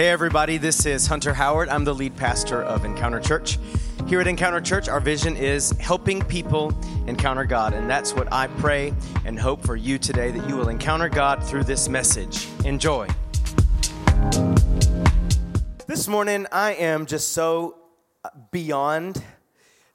Hey, 0.00 0.08
everybody, 0.08 0.56
this 0.56 0.86
is 0.86 1.06
Hunter 1.06 1.34
Howard. 1.34 1.68
I'm 1.68 1.84
the 1.84 1.94
lead 1.94 2.16
pastor 2.16 2.62
of 2.62 2.86
Encounter 2.86 3.20
Church. 3.20 3.58
Here 4.06 4.18
at 4.18 4.26
Encounter 4.26 4.62
Church, 4.62 4.88
our 4.88 4.98
vision 4.98 5.36
is 5.36 5.72
helping 5.72 6.22
people 6.22 6.72
encounter 7.06 7.44
God. 7.44 7.74
And 7.74 7.90
that's 7.90 8.14
what 8.14 8.32
I 8.32 8.46
pray 8.46 8.94
and 9.26 9.38
hope 9.38 9.62
for 9.62 9.76
you 9.76 9.98
today 9.98 10.30
that 10.30 10.48
you 10.48 10.56
will 10.56 10.70
encounter 10.70 11.10
God 11.10 11.44
through 11.44 11.64
this 11.64 11.86
message. 11.90 12.48
Enjoy. 12.64 13.08
This 15.86 16.08
morning, 16.08 16.46
I 16.50 16.76
am 16.78 17.04
just 17.04 17.34
so 17.34 17.76
beyond 18.52 19.22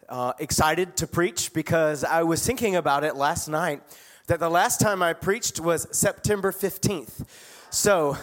uh, 0.08 0.34
excited 0.38 0.98
to 0.98 1.08
preach 1.08 1.52
because 1.52 2.04
I 2.04 2.22
was 2.22 2.46
thinking 2.46 2.76
about 2.76 3.04
it 3.04 3.16
last 3.16 3.48
night 3.48 3.82
that 4.28 4.40
the 4.40 4.52
last 4.52 4.80
time 4.80 5.02
I 5.02 5.14
preached 5.14 5.60
was 5.60 5.88
September 5.90 6.52
15th. 6.52 7.26
So 7.72 8.18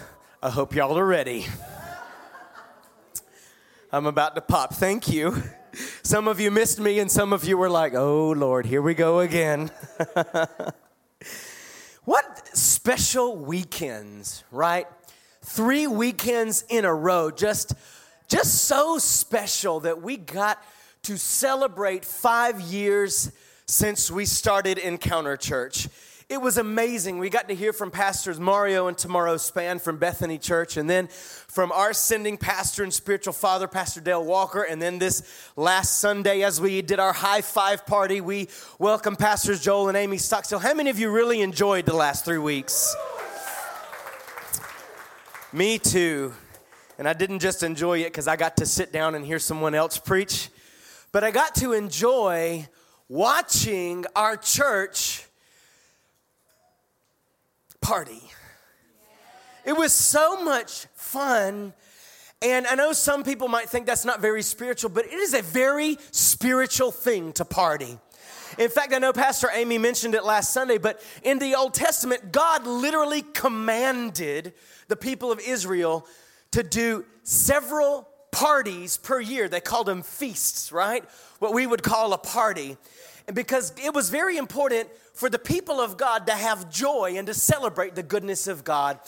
I 0.45 0.49
hope 0.49 0.75
y'all 0.75 0.99
are 0.99 1.05
ready. 1.05 1.45
I'm 3.93 4.05
about 4.05 4.35
to 4.35 4.41
pop. 4.41 4.73
Thank 4.73 5.07
you. 5.07 5.41
Some 6.03 6.27
of 6.27 6.41
you 6.41 6.51
missed 6.51 6.81
me, 6.81 6.99
and 6.99 7.09
some 7.09 7.31
of 7.31 7.45
you 7.45 7.57
were 7.57 7.69
like, 7.69 7.93
oh 7.93 8.31
Lord, 8.31 8.65
here 8.65 8.81
we 8.81 8.93
go 8.93 9.21
again. 9.21 9.71
what 12.03 12.57
special 12.57 13.37
weekends, 13.37 14.43
right? 14.51 14.85
Three 15.43 15.87
weekends 15.87 16.65
in 16.67 16.83
a 16.83 16.93
row, 16.93 17.31
just, 17.31 17.73
just 18.27 18.65
so 18.65 18.97
special 18.97 19.79
that 19.79 20.01
we 20.01 20.17
got 20.17 20.61
to 21.03 21.17
celebrate 21.17 22.03
five 22.03 22.59
years 22.59 23.31
since 23.65 24.11
we 24.11 24.25
started 24.25 24.77
Encounter 24.77 25.37
Church. 25.37 25.87
It 26.33 26.41
was 26.41 26.57
amazing. 26.57 27.19
We 27.19 27.29
got 27.29 27.47
to 27.49 27.53
hear 27.53 27.71
from 27.73 27.91
Pastors 27.91 28.39
Mario 28.39 28.87
and 28.87 28.97
Tamara 28.97 29.37
Span 29.37 29.77
from 29.77 29.97
Bethany 29.97 30.39
Church, 30.39 30.77
and 30.77 30.89
then 30.89 31.07
from 31.07 31.71
our 31.71 31.93
sending 31.93 32.37
pastor 32.37 32.81
and 32.81 32.91
spiritual 32.91 33.33
father, 33.33 33.67
Pastor 33.67 34.01
Dale 34.01 34.25
Walker. 34.25 34.63
And 34.63 34.81
then 34.81 34.97
this 34.97 35.21
last 35.55 35.99
Sunday, 35.99 36.41
as 36.41 36.59
we 36.59 36.81
did 36.81 36.99
our 36.99 37.13
high 37.13 37.41
five 37.41 37.85
party, 37.85 38.19
we 38.19 38.49
welcomed 38.79 39.19
Pastors 39.19 39.61
Joel 39.61 39.89
and 39.89 39.95
Amy 39.95 40.17
Stockstill. 40.17 40.57
How 40.57 40.73
many 40.73 40.89
of 40.89 40.97
you 40.97 41.11
really 41.11 41.41
enjoyed 41.41 41.85
the 41.85 41.95
last 41.95 42.25
three 42.25 42.39
weeks? 42.39 42.95
Me 45.51 45.77
too. 45.77 46.33
And 46.97 47.07
I 47.07 47.13
didn't 47.13 47.41
just 47.41 47.61
enjoy 47.61 47.99
it 47.99 48.05
because 48.05 48.27
I 48.27 48.37
got 48.37 48.57
to 48.57 48.65
sit 48.65 48.91
down 48.91 49.13
and 49.13 49.23
hear 49.23 49.37
someone 49.37 49.75
else 49.75 49.99
preach, 49.99 50.49
but 51.11 51.23
I 51.23 51.29
got 51.29 51.53
to 51.57 51.73
enjoy 51.73 52.67
watching 53.07 54.05
our 54.15 54.35
church 54.35 55.27
party. 57.83 58.21
It 59.65 59.73
was 59.73 59.91
so 59.93 60.43
much 60.43 60.87
fun. 60.95 61.73
And 62.41 62.65
I 62.65 62.75
know 62.75 62.93
some 62.93 63.23
people 63.23 63.47
might 63.47 63.69
think 63.69 63.85
that's 63.85 64.05
not 64.05 64.21
very 64.21 64.41
spiritual, 64.41 64.89
but 64.89 65.05
it 65.05 65.13
is 65.13 65.33
a 65.33 65.41
very 65.41 65.97
spiritual 66.11 66.91
thing 66.91 67.33
to 67.33 67.45
party. 67.45 67.99
In 68.57 68.69
fact, 68.69 68.93
I 68.93 68.99
know 68.99 69.13
Pastor 69.13 69.49
Amy 69.53 69.77
mentioned 69.77 70.15
it 70.15 70.23
last 70.23 70.53
Sunday, 70.53 70.77
but 70.77 71.01
in 71.23 71.39
the 71.39 71.55
Old 71.55 71.73
Testament, 71.73 72.31
God 72.31 72.65
literally 72.65 73.21
commanded 73.21 74.53
the 74.87 74.95
people 74.95 75.31
of 75.31 75.39
Israel 75.39 76.07
to 76.51 76.63
do 76.63 77.05
several 77.23 78.07
parties 78.31 78.97
per 78.97 79.19
year. 79.19 79.49
They 79.49 79.61
called 79.61 79.87
them 79.87 80.03
feasts, 80.03 80.71
right? 80.71 81.03
What 81.39 81.53
we 81.53 81.65
would 81.67 81.83
call 81.83 82.13
a 82.13 82.17
party. 82.17 82.77
And 83.27 83.35
because 83.35 83.73
it 83.83 83.93
was 83.93 84.09
very 84.09 84.37
important 84.37 84.89
for 85.13 85.29
the 85.29 85.39
people 85.39 85.79
of 85.79 85.97
God 85.97 86.27
to 86.27 86.33
have 86.33 86.69
joy 86.69 87.13
and 87.15 87.27
to 87.27 87.33
celebrate 87.33 87.95
the 87.95 88.03
goodness 88.03 88.47
of 88.47 88.63
God. 88.63 88.99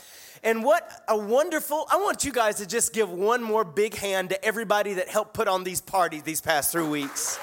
And 0.43 0.63
what 0.63 0.89
a 1.07 1.17
wonderful, 1.17 1.87
I 1.91 1.97
want 1.97 2.23
you 2.23 2.31
guys 2.31 2.57
to 2.57 2.67
just 2.67 2.93
give 2.93 3.09
one 3.09 3.41
more 3.41 3.63
big 3.63 3.95
hand 3.95 4.29
to 4.29 4.45
everybody 4.45 4.93
that 4.93 5.09
helped 5.09 5.33
put 5.33 5.47
on 5.47 5.63
these 5.63 5.81
parties 5.81 6.21
these 6.23 6.41
past 6.41 6.71
three 6.71 6.87
weeks. 6.87 7.39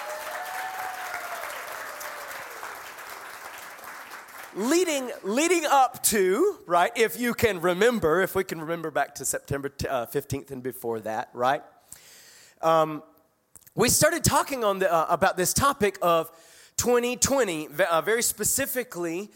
leading 4.54 5.10
leading 5.22 5.64
up 5.64 6.02
to 6.02 6.58
right 6.66 6.92
if 6.94 7.18
you 7.18 7.32
can 7.32 7.58
remember 7.62 8.20
if 8.20 8.34
we 8.34 8.44
can 8.44 8.60
remember 8.60 8.90
back 8.90 9.14
to 9.14 9.24
september 9.24 9.72
uh, 9.88 10.04
15th 10.04 10.50
and 10.50 10.62
before 10.62 11.00
that 11.00 11.30
right 11.32 11.62
um, 12.60 13.02
we 13.74 13.88
started 13.88 14.22
talking 14.22 14.62
on 14.62 14.78
the, 14.78 14.92
uh, 14.92 15.06
about 15.08 15.38
this 15.38 15.54
topic 15.54 15.96
of 16.02 16.30
2020, 16.76 17.68
uh, 17.90 18.00
very 18.00 18.22
specifically 18.22 19.30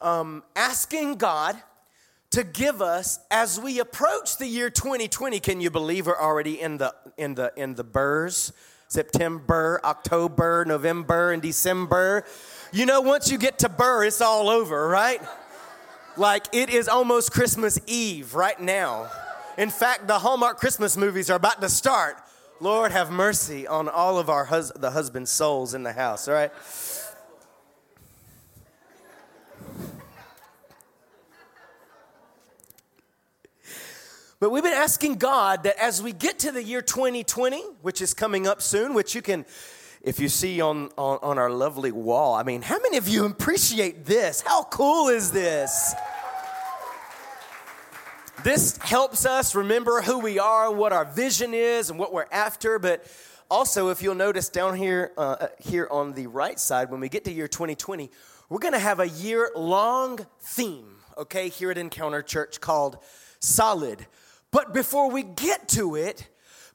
um, 0.00 0.42
asking 0.56 1.16
God 1.16 1.56
to 2.30 2.44
give 2.44 2.80
us 2.80 3.18
as 3.30 3.60
we 3.60 3.80
approach 3.80 4.38
the 4.38 4.46
year 4.46 4.70
2020. 4.70 5.40
Can 5.40 5.60
you 5.60 5.70
believe 5.70 6.06
we're 6.06 6.20
already 6.20 6.60
in 6.60 6.78
the 6.78 6.94
in 7.16 7.34
the 7.34 7.52
in 7.56 7.74
the 7.74 7.84
burrs? 7.84 8.52
September, 8.88 9.80
October, 9.84 10.64
November, 10.64 11.30
and 11.30 11.40
December. 11.40 12.24
You 12.72 12.86
know, 12.86 13.00
once 13.00 13.30
you 13.30 13.38
get 13.38 13.60
to 13.60 13.68
Burr, 13.68 14.04
it's 14.04 14.20
all 14.20 14.48
over, 14.50 14.88
right? 14.88 15.20
Like 16.16 16.46
it 16.52 16.70
is 16.70 16.88
almost 16.88 17.30
Christmas 17.30 17.78
Eve 17.86 18.34
right 18.34 18.60
now. 18.60 19.08
In 19.56 19.70
fact, 19.70 20.08
the 20.08 20.18
Hallmark 20.18 20.58
Christmas 20.58 20.96
movies 20.96 21.30
are 21.30 21.36
about 21.36 21.60
to 21.60 21.68
start. 21.68 22.16
Lord, 22.62 22.92
have 22.92 23.10
mercy 23.10 23.66
on 23.66 23.88
all 23.88 24.18
of 24.18 24.28
our 24.28 24.44
hus- 24.44 24.70
the 24.76 24.90
husband's 24.90 25.30
souls 25.30 25.72
in 25.72 25.82
the 25.82 25.94
house, 25.94 26.28
all 26.28 26.34
right? 26.34 26.52
But 34.40 34.50
we've 34.50 34.62
been 34.62 34.72
asking 34.72 35.16
God 35.16 35.62
that 35.62 35.82
as 35.82 36.02
we 36.02 36.12
get 36.12 36.38
to 36.40 36.52
the 36.52 36.62
year 36.62 36.82
2020, 36.82 37.62
which 37.80 38.02
is 38.02 38.12
coming 38.12 38.46
up 38.46 38.60
soon, 38.60 38.92
which 38.92 39.14
you 39.14 39.22
can, 39.22 39.46
if 40.02 40.20
you 40.20 40.28
see 40.28 40.60
on, 40.60 40.90
on, 40.98 41.18
on 41.22 41.38
our 41.38 41.50
lovely 41.50 41.92
wall, 41.92 42.34
I 42.34 42.42
mean, 42.42 42.60
how 42.60 42.78
many 42.78 42.98
of 42.98 43.08
you 43.08 43.24
appreciate 43.24 44.04
this? 44.04 44.42
How 44.42 44.64
cool 44.64 45.08
is 45.08 45.30
this? 45.30 45.94
This 48.42 48.78
helps 48.78 49.26
us 49.26 49.54
remember 49.54 50.00
who 50.00 50.18
we 50.18 50.38
are, 50.38 50.72
what 50.72 50.94
our 50.94 51.04
vision 51.04 51.52
is, 51.52 51.90
and 51.90 51.98
what 51.98 52.10
we're 52.10 52.28
after. 52.32 52.78
But 52.78 53.04
also, 53.50 53.90
if 53.90 54.02
you'll 54.02 54.14
notice 54.14 54.48
down 54.48 54.76
here, 54.76 55.12
uh, 55.18 55.48
here 55.58 55.86
on 55.90 56.14
the 56.14 56.26
right 56.26 56.58
side, 56.58 56.90
when 56.90 57.00
we 57.00 57.10
get 57.10 57.24
to 57.24 57.32
year 57.32 57.48
2020, 57.48 58.10
we're 58.48 58.58
going 58.58 58.72
to 58.72 58.78
have 58.78 58.98
a 58.98 59.08
year 59.08 59.50
long 59.54 60.24
theme, 60.40 60.96
okay, 61.18 61.50
here 61.50 61.70
at 61.70 61.76
Encounter 61.76 62.22
Church 62.22 62.62
called 62.62 62.96
Solid. 63.40 64.06
But 64.50 64.72
before 64.72 65.10
we 65.10 65.22
get 65.22 65.68
to 65.70 65.96
it, 65.96 66.26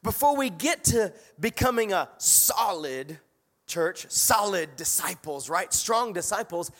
before 0.03 0.37
we 0.37 0.51
get 0.51 0.83
to 0.85 1.13
becoming 1.39 1.93
a 1.93 2.09
solid 2.19 3.17
church, 3.65 4.05
solid 4.11 4.75
disciples, 4.75 5.49
right? 5.49 5.73
Strong 5.73 6.13
disciples, 6.13 6.71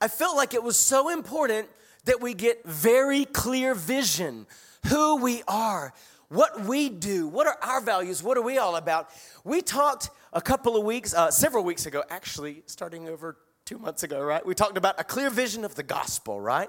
I 0.00 0.08
felt 0.08 0.34
like 0.34 0.54
it 0.54 0.62
was 0.62 0.78
so 0.78 1.10
important 1.10 1.68
that 2.04 2.20
we 2.20 2.34
get 2.34 2.64
very 2.64 3.24
clear 3.24 3.74
vision 3.74 4.46
who 4.86 5.16
we 5.16 5.42
are, 5.48 5.92
what 6.28 6.64
we 6.64 6.88
do, 6.88 7.26
what 7.26 7.46
are 7.46 7.58
our 7.62 7.80
values, 7.80 8.22
what 8.22 8.36
are 8.36 8.42
we 8.42 8.58
all 8.58 8.76
about. 8.76 9.08
We 9.44 9.62
talked 9.62 10.10
a 10.32 10.40
couple 10.40 10.76
of 10.76 10.84
weeks, 10.84 11.14
uh, 11.14 11.30
several 11.30 11.64
weeks 11.64 11.86
ago, 11.86 12.02
actually, 12.10 12.62
starting 12.66 13.08
over 13.08 13.36
two 13.64 13.78
months 13.78 14.02
ago, 14.02 14.20
right? 14.20 14.44
We 14.44 14.54
talked 14.54 14.76
about 14.76 15.00
a 15.00 15.04
clear 15.04 15.30
vision 15.30 15.64
of 15.64 15.74
the 15.74 15.82
gospel, 15.82 16.40
right? 16.40 16.68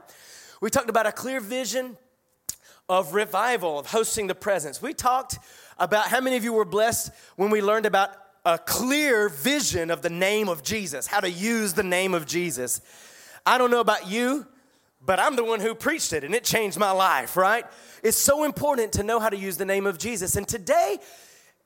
We 0.62 0.70
talked 0.70 0.90
about 0.90 1.06
a 1.06 1.12
clear 1.12 1.40
vision 1.42 1.98
of 2.88 3.14
revival, 3.14 3.80
of 3.80 3.88
hosting 3.88 4.28
the 4.28 4.36
presence. 4.36 4.82
We 4.82 4.94
talked 4.94 5.40
about 5.78 6.08
how 6.08 6.22
many 6.22 6.38
of 6.38 6.44
you 6.44 6.54
were 6.54 6.66
blessed 6.66 7.12
when 7.36 7.50
we 7.50 7.62
learned 7.62 7.86
about 7.86 8.12
a 8.46 8.58
clear 8.60 9.28
vision 9.28 9.90
of 9.90 10.04
the 10.04 10.10
name 10.10 10.48
of 10.48 10.64
Jesus, 10.64 11.08
how 11.08 11.20
to 11.20 11.30
use 11.30 11.74
the 11.74 11.84
name 11.84 12.14
of 12.14 12.26
Jesus. 12.26 12.80
I 13.46 13.58
don't 13.58 13.72
know 13.72 13.80
about 13.80 14.08
you, 14.08 14.46
but 15.06 15.20
I'm 15.20 15.36
the 15.36 15.44
one 15.44 15.60
who 15.60 15.76
preached 15.76 16.14
it 16.14 16.24
and 16.24 16.34
it 16.34 16.44
changed 16.44 16.78
my 16.78 16.92
life, 16.92 17.38
right? 17.38 17.66
It's 18.04 18.18
so 18.18 18.44
important 18.44 18.94
to 18.94 19.04
know 19.04 19.20
how 19.20 19.30
to 19.30 19.38
use 19.38 19.58
the 19.58 19.66
name 19.66 19.86
of 19.86 19.98
Jesus. 19.98 20.36
And 20.36 20.48
today, 20.48 20.98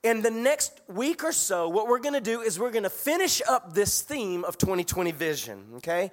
in 0.03 0.21
the 0.21 0.31
next 0.31 0.81
week 0.87 1.23
or 1.23 1.31
so, 1.31 1.69
what 1.69 1.87
we're 1.87 1.99
gonna 1.99 2.21
do 2.21 2.41
is 2.41 2.59
we're 2.59 2.71
gonna 2.71 2.89
finish 2.89 3.41
up 3.47 3.73
this 3.73 4.01
theme 4.01 4.43
of 4.43 4.57
2020 4.57 5.11
vision, 5.11 5.65
okay? 5.77 6.11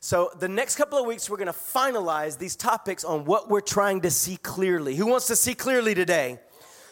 So, 0.00 0.30
the 0.38 0.48
next 0.48 0.76
couple 0.76 0.98
of 0.98 1.04
weeks, 1.06 1.28
we're 1.28 1.36
gonna 1.36 1.52
finalize 1.52 2.38
these 2.38 2.56
topics 2.56 3.04
on 3.04 3.24
what 3.24 3.50
we're 3.50 3.60
trying 3.60 4.00
to 4.00 4.10
see 4.10 4.36
clearly. 4.36 4.96
Who 4.96 5.06
wants 5.06 5.26
to 5.26 5.36
see 5.36 5.54
clearly 5.54 5.94
today? 5.94 6.40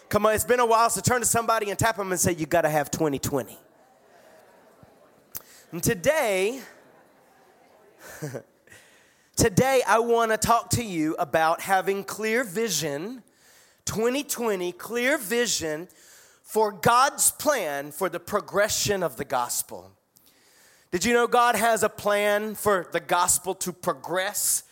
Come 0.08 0.26
on, 0.26 0.34
it's 0.34 0.44
been 0.44 0.60
a 0.60 0.66
while, 0.66 0.90
so 0.90 1.00
turn 1.00 1.20
to 1.20 1.26
somebody 1.26 1.70
and 1.70 1.78
tap 1.78 1.96
them 1.96 2.12
and 2.12 2.20
say, 2.20 2.32
You 2.32 2.46
gotta 2.46 2.70
have 2.70 2.90
2020. 2.90 3.58
And 5.72 5.82
today, 5.82 6.60
Today, 9.38 9.82
I 9.86 10.00
want 10.00 10.32
to 10.32 10.36
talk 10.36 10.70
to 10.70 10.82
you 10.82 11.14
about 11.16 11.60
having 11.60 12.02
clear 12.02 12.42
vision, 12.42 13.22
2020, 13.84 14.72
clear 14.72 15.16
vision 15.16 15.86
for 16.42 16.72
God's 16.72 17.30
plan 17.30 17.92
for 17.92 18.08
the 18.08 18.18
progression 18.18 19.04
of 19.04 19.14
the 19.14 19.24
gospel. 19.24 19.92
Did 20.90 21.04
you 21.04 21.12
know 21.12 21.28
God 21.28 21.54
has 21.54 21.84
a 21.84 21.88
plan 21.88 22.56
for 22.56 22.88
the 22.90 22.98
gospel 22.98 23.54
to 23.54 23.72
progress 23.72 24.64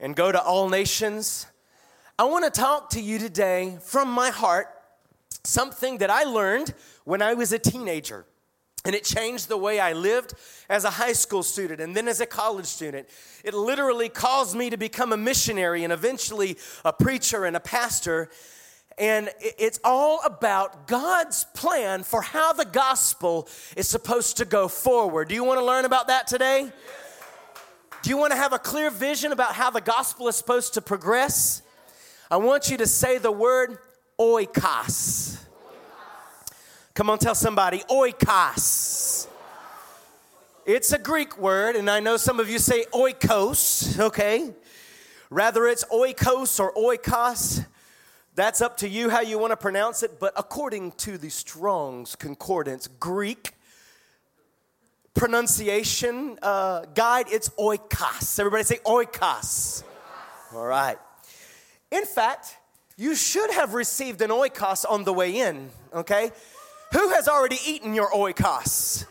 and 0.00 0.16
go 0.16 0.32
to 0.32 0.42
all 0.42 0.68
nations? 0.68 1.46
I 2.18 2.24
want 2.24 2.44
to 2.44 2.50
talk 2.50 2.90
to 2.90 3.00
you 3.00 3.20
today 3.20 3.78
from 3.80 4.10
my 4.10 4.30
heart 4.30 4.66
something 5.44 5.98
that 5.98 6.10
I 6.10 6.24
learned 6.24 6.74
when 7.04 7.22
I 7.22 7.34
was 7.34 7.52
a 7.52 7.58
teenager. 7.60 8.26
And 8.84 8.94
it 8.94 9.04
changed 9.04 9.48
the 9.48 9.56
way 9.56 9.80
I 9.80 9.92
lived 9.92 10.34
as 10.68 10.84
a 10.84 10.90
high 10.90 11.12
school 11.12 11.42
student 11.42 11.80
and 11.80 11.96
then 11.96 12.08
as 12.08 12.20
a 12.20 12.26
college 12.26 12.66
student. 12.66 13.08
It 13.44 13.52
literally 13.52 14.08
caused 14.08 14.56
me 14.56 14.70
to 14.70 14.76
become 14.76 15.12
a 15.12 15.16
missionary 15.16 15.84
and 15.84 15.92
eventually 15.92 16.56
a 16.84 16.92
preacher 16.92 17.44
and 17.44 17.56
a 17.56 17.60
pastor. 17.60 18.30
And 18.96 19.30
it's 19.40 19.80
all 19.84 20.20
about 20.24 20.86
God's 20.86 21.44
plan 21.54 22.02
for 22.02 22.22
how 22.22 22.52
the 22.52 22.64
gospel 22.64 23.48
is 23.76 23.88
supposed 23.88 24.38
to 24.38 24.44
go 24.44 24.68
forward. 24.68 25.28
Do 25.28 25.34
you 25.34 25.44
want 25.44 25.60
to 25.60 25.64
learn 25.64 25.84
about 25.84 26.06
that 26.06 26.26
today? 26.26 26.72
Do 28.02 28.10
you 28.10 28.16
want 28.16 28.32
to 28.32 28.38
have 28.38 28.52
a 28.52 28.58
clear 28.58 28.90
vision 28.90 29.32
about 29.32 29.54
how 29.54 29.70
the 29.70 29.80
gospel 29.80 30.28
is 30.28 30.36
supposed 30.36 30.74
to 30.74 30.80
progress? 30.80 31.62
I 32.30 32.36
want 32.36 32.70
you 32.70 32.76
to 32.78 32.86
say 32.86 33.18
the 33.18 33.32
word 33.32 33.78
oikos. 34.18 35.38
Come 36.98 37.10
on, 37.10 37.18
tell 37.20 37.36
somebody 37.36 37.78
oikos. 37.88 39.28
It's 40.66 40.92
a 40.92 40.98
Greek 40.98 41.38
word, 41.38 41.76
and 41.76 41.88
I 41.88 42.00
know 42.00 42.16
some 42.16 42.40
of 42.40 42.50
you 42.50 42.58
say 42.58 42.86
oikos, 42.92 44.00
okay? 44.00 44.52
Rather, 45.30 45.68
it's 45.68 45.84
oikos 45.84 46.58
or 46.58 46.74
oikos. 46.74 47.64
That's 48.34 48.60
up 48.60 48.78
to 48.78 48.88
you 48.88 49.10
how 49.10 49.20
you 49.20 49.38
want 49.38 49.52
to 49.52 49.56
pronounce 49.56 50.02
it, 50.02 50.18
but 50.18 50.32
according 50.36 50.90
to 51.06 51.18
the 51.18 51.28
Strong's 51.28 52.16
Concordance, 52.16 52.88
Greek 52.88 53.52
pronunciation 55.14 56.36
uh, 56.42 56.80
guide, 56.96 57.26
it's 57.30 57.48
oikos. 57.50 58.40
Everybody 58.40 58.64
say 58.64 58.78
oikos. 58.78 59.12
oikos. 59.12 59.84
All 60.52 60.66
right. 60.66 60.98
In 61.92 62.04
fact, 62.06 62.56
you 62.96 63.14
should 63.14 63.52
have 63.52 63.74
received 63.74 64.20
an 64.20 64.30
oikos 64.30 64.84
on 64.84 65.04
the 65.04 65.12
way 65.12 65.38
in, 65.38 65.70
okay? 65.94 66.32
Who 66.92 67.10
has 67.10 67.28
already 67.28 67.58
eaten 67.66 67.94
your 67.94 68.10
oikos? 68.10 69.06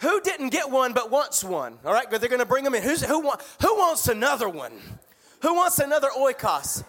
Who 0.00 0.20
didn't 0.20 0.50
get 0.50 0.70
one 0.70 0.92
but 0.92 1.10
wants 1.10 1.42
one? 1.42 1.78
All 1.84 1.92
right, 1.92 2.08
they're 2.10 2.28
going 2.28 2.38
to 2.38 2.46
bring 2.46 2.64
them 2.64 2.74
in. 2.74 2.82
Who's, 2.82 3.02
who, 3.02 3.22
who 3.22 3.76
wants 3.76 4.08
another 4.08 4.48
one? 4.48 4.72
Who 5.42 5.54
wants 5.54 5.78
another 5.78 6.08
oikos? 6.16 6.84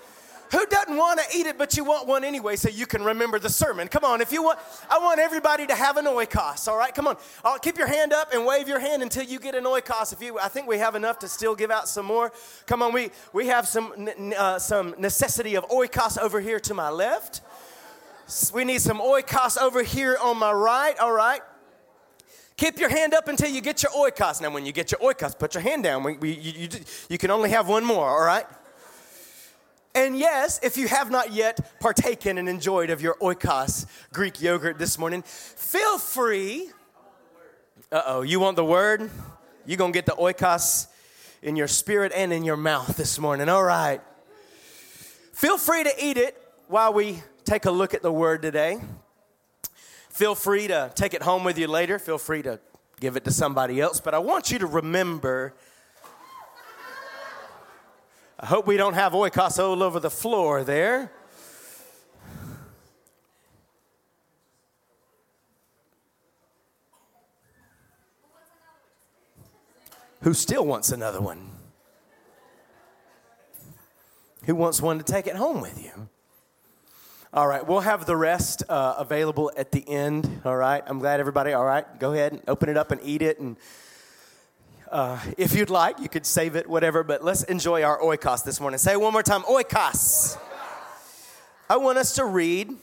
Who 0.51 0.65
doesn't 0.67 0.95
want 0.95 1.19
to 1.19 1.37
eat 1.37 1.45
it, 1.45 1.57
but 1.57 1.75
you 1.75 1.83
want 1.83 2.07
one 2.07 2.23
anyway 2.23 2.55
so 2.55 2.69
you 2.69 2.85
can 2.85 3.03
remember 3.03 3.37
the 3.37 3.49
sermon? 3.49 3.87
Come 3.89 4.05
on, 4.05 4.21
if 4.21 4.31
you 4.31 4.41
want, 4.43 4.59
I 4.89 4.97
want 4.99 5.19
everybody 5.19 5.67
to 5.67 5.75
have 5.75 5.97
an 5.97 6.05
oikos, 6.05 6.67
all 6.67 6.77
right? 6.77 6.93
Come 6.93 7.07
on. 7.07 7.17
I'll 7.43 7.59
keep 7.59 7.77
your 7.77 7.87
hand 7.87 8.13
up 8.13 8.33
and 8.33 8.45
wave 8.45 8.67
your 8.67 8.79
hand 8.79 9.01
until 9.01 9.23
you 9.23 9.39
get 9.39 9.55
an 9.55 9.65
oikos. 9.65 10.13
If 10.13 10.21
you, 10.21 10.39
I 10.39 10.47
think 10.47 10.67
we 10.67 10.77
have 10.77 10.95
enough 10.95 11.19
to 11.19 11.27
still 11.27 11.53
give 11.53 11.69
out 11.69 11.89
some 11.89 12.05
more. 12.05 12.31
Come 12.65 12.81
on, 12.81 12.93
we, 12.93 13.09
we 13.33 13.47
have 13.47 13.67
some, 13.67 14.09
uh, 14.37 14.59
some 14.59 14.95
necessity 14.97 15.55
of 15.55 15.67
oikos 15.67 16.17
over 16.17 16.39
here 16.39 16.59
to 16.61 16.73
my 16.73 16.89
left. 16.89 17.41
We 18.53 18.65
need 18.65 18.81
some 18.81 18.99
oikos 18.99 19.57
over 19.57 19.83
here 19.83 20.17
on 20.21 20.37
my 20.37 20.51
right, 20.51 20.97
all 20.99 21.13
right? 21.13 21.41
Keep 22.57 22.79
your 22.79 22.89
hand 22.89 23.13
up 23.13 23.27
until 23.27 23.49
you 23.49 23.61
get 23.61 23.83
your 23.83 23.91
oikos. 23.93 24.41
Now, 24.41 24.49
when 24.49 24.65
you 24.65 24.73
get 24.73 24.91
your 24.91 24.99
oikos, 24.99 25.37
put 25.37 25.53
your 25.53 25.61
hand 25.61 25.83
down. 25.83 26.03
We, 26.03 26.17
we, 26.17 26.31
you, 26.33 26.51
you, 26.63 26.69
you 27.09 27.17
can 27.17 27.31
only 27.31 27.51
have 27.51 27.69
one 27.69 27.85
more, 27.85 28.09
all 28.09 28.25
right? 28.25 28.45
And 29.95 30.17
yes, 30.17 30.59
if 30.61 30.75
you 30.75 30.87
have 30.89 31.09
not 31.09 31.31
yet 31.31 31.79
partaken 31.79 32.37
and 32.37 32.49
enjoyed 32.49 32.89
of 32.89 33.01
your 33.01 33.15
oikos 33.15 33.85
Greek 34.11 34.41
yogurt 34.41 34.77
this 34.77 34.99
morning, 34.99 35.21
feel 35.23 35.97
free. 35.97 36.69
Uh 37.91 38.01
oh, 38.05 38.21
you 38.23 38.39
want 38.39 38.57
the 38.57 38.65
word? 38.65 39.09
You're 39.65 39.77
going 39.77 39.93
to 39.93 39.97
get 39.97 40.05
the 40.05 40.11
oikos 40.13 40.87
in 41.41 41.55
your 41.55 41.67
spirit 41.67 42.11
and 42.13 42.33
in 42.33 42.43
your 42.43 42.57
mouth 42.57 42.97
this 42.97 43.17
morning. 43.19 43.47
All 43.47 43.63
right. 43.63 44.01
Feel 45.31 45.57
free 45.57 45.83
to 45.83 45.93
eat 45.99 46.17
it 46.17 46.35
while 46.67 46.91
we 46.93 47.21
take 47.47 47.65
a 47.65 47.71
look 47.71 47.93
at 47.93 48.01
the 48.01 48.11
word 48.11 48.41
today. 48.41 48.81
Feel 50.09 50.35
free 50.35 50.67
to 50.67 50.91
take 50.95 51.13
it 51.13 51.21
home 51.21 51.45
with 51.45 51.57
you 51.57 51.67
later. 51.67 51.97
Feel 51.97 52.17
free 52.17 52.41
to 52.41 52.59
give 52.99 53.15
it 53.15 53.23
to 53.23 53.31
somebody 53.31 53.79
else. 53.79 54.01
But 54.01 54.13
I 54.13 54.19
want 54.19 54.51
you 54.51 54.59
to 54.59 54.67
remember 54.67 55.53
I 58.39 58.45
hope 58.45 58.67
we 58.67 58.77
don't 58.77 58.93
have 58.93 59.13
oikos 59.13 59.57
all 59.57 59.81
over 59.81 59.99
the 59.99 60.11
floor 60.11 60.63
there. 60.63 61.11
Who 70.21 70.35
still 70.35 70.65
wants 70.67 70.91
another 70.91 71.19
one? 71.19 71.49
Who 74.45 74.53
wants 74.53 74.81
one 74.81 74.99
to 74.99 75.03
take 75.03 75.25
it 75.25 75.35
home 75.35 75.61
with 75.61 75.83
you? 75.83 76.07
All 77.33 77.47
right, 77.47 77.65
we'll 77.65 77.81
have 77.81 78.05
the 78.05 78.15
rest 78.15 78.63
uh, 78.69 78.95
available 78.97 79.51
at 79.57 79.73
the 79.73 79.87
end. 79.87 80.41
All 80.45 80.55
right, 80.55 80.81
I'm 80.87 80.99
glad 80.99 81.19
everybody. 81.19 81.51
All 81.51 81.65
right, 81.65 81.85
go 81.99 82.13
ahead 82.13 82.31
and 82.31 82.41
open 82.47 82.69
it 82.69 82.77
up 82.77 82.91
and 82.91 83.01
eat 83.03 83.21
it 83.21 83.39
and 83.39 83.57
uh, 84.89 85.19
if 85.37 85.53
you'd 85.53 85.69
like, 85.69 85.99
you 85.99 86.07
could 86.07 86.25
save 86.25 86.55
it, 86.55 86.65
whatever, 86.65 87.03
but 87.03 87.21
let's 87.21 87.43
enjoy 87.43 87.83
our 87.83 87.99
oikos 87.99 88.45
this 88.45 88.61
morning. 88.61 88.77
Say 88.77 88.95
one 88.95 89.11
more 89.11 89.23
time 89.23 89.41
oikos. 89.41 90.37
I 91.69 91.75
want 91.75 91.97
us 91.97 92.15
to 92.15 92.23
read 92.23 92.73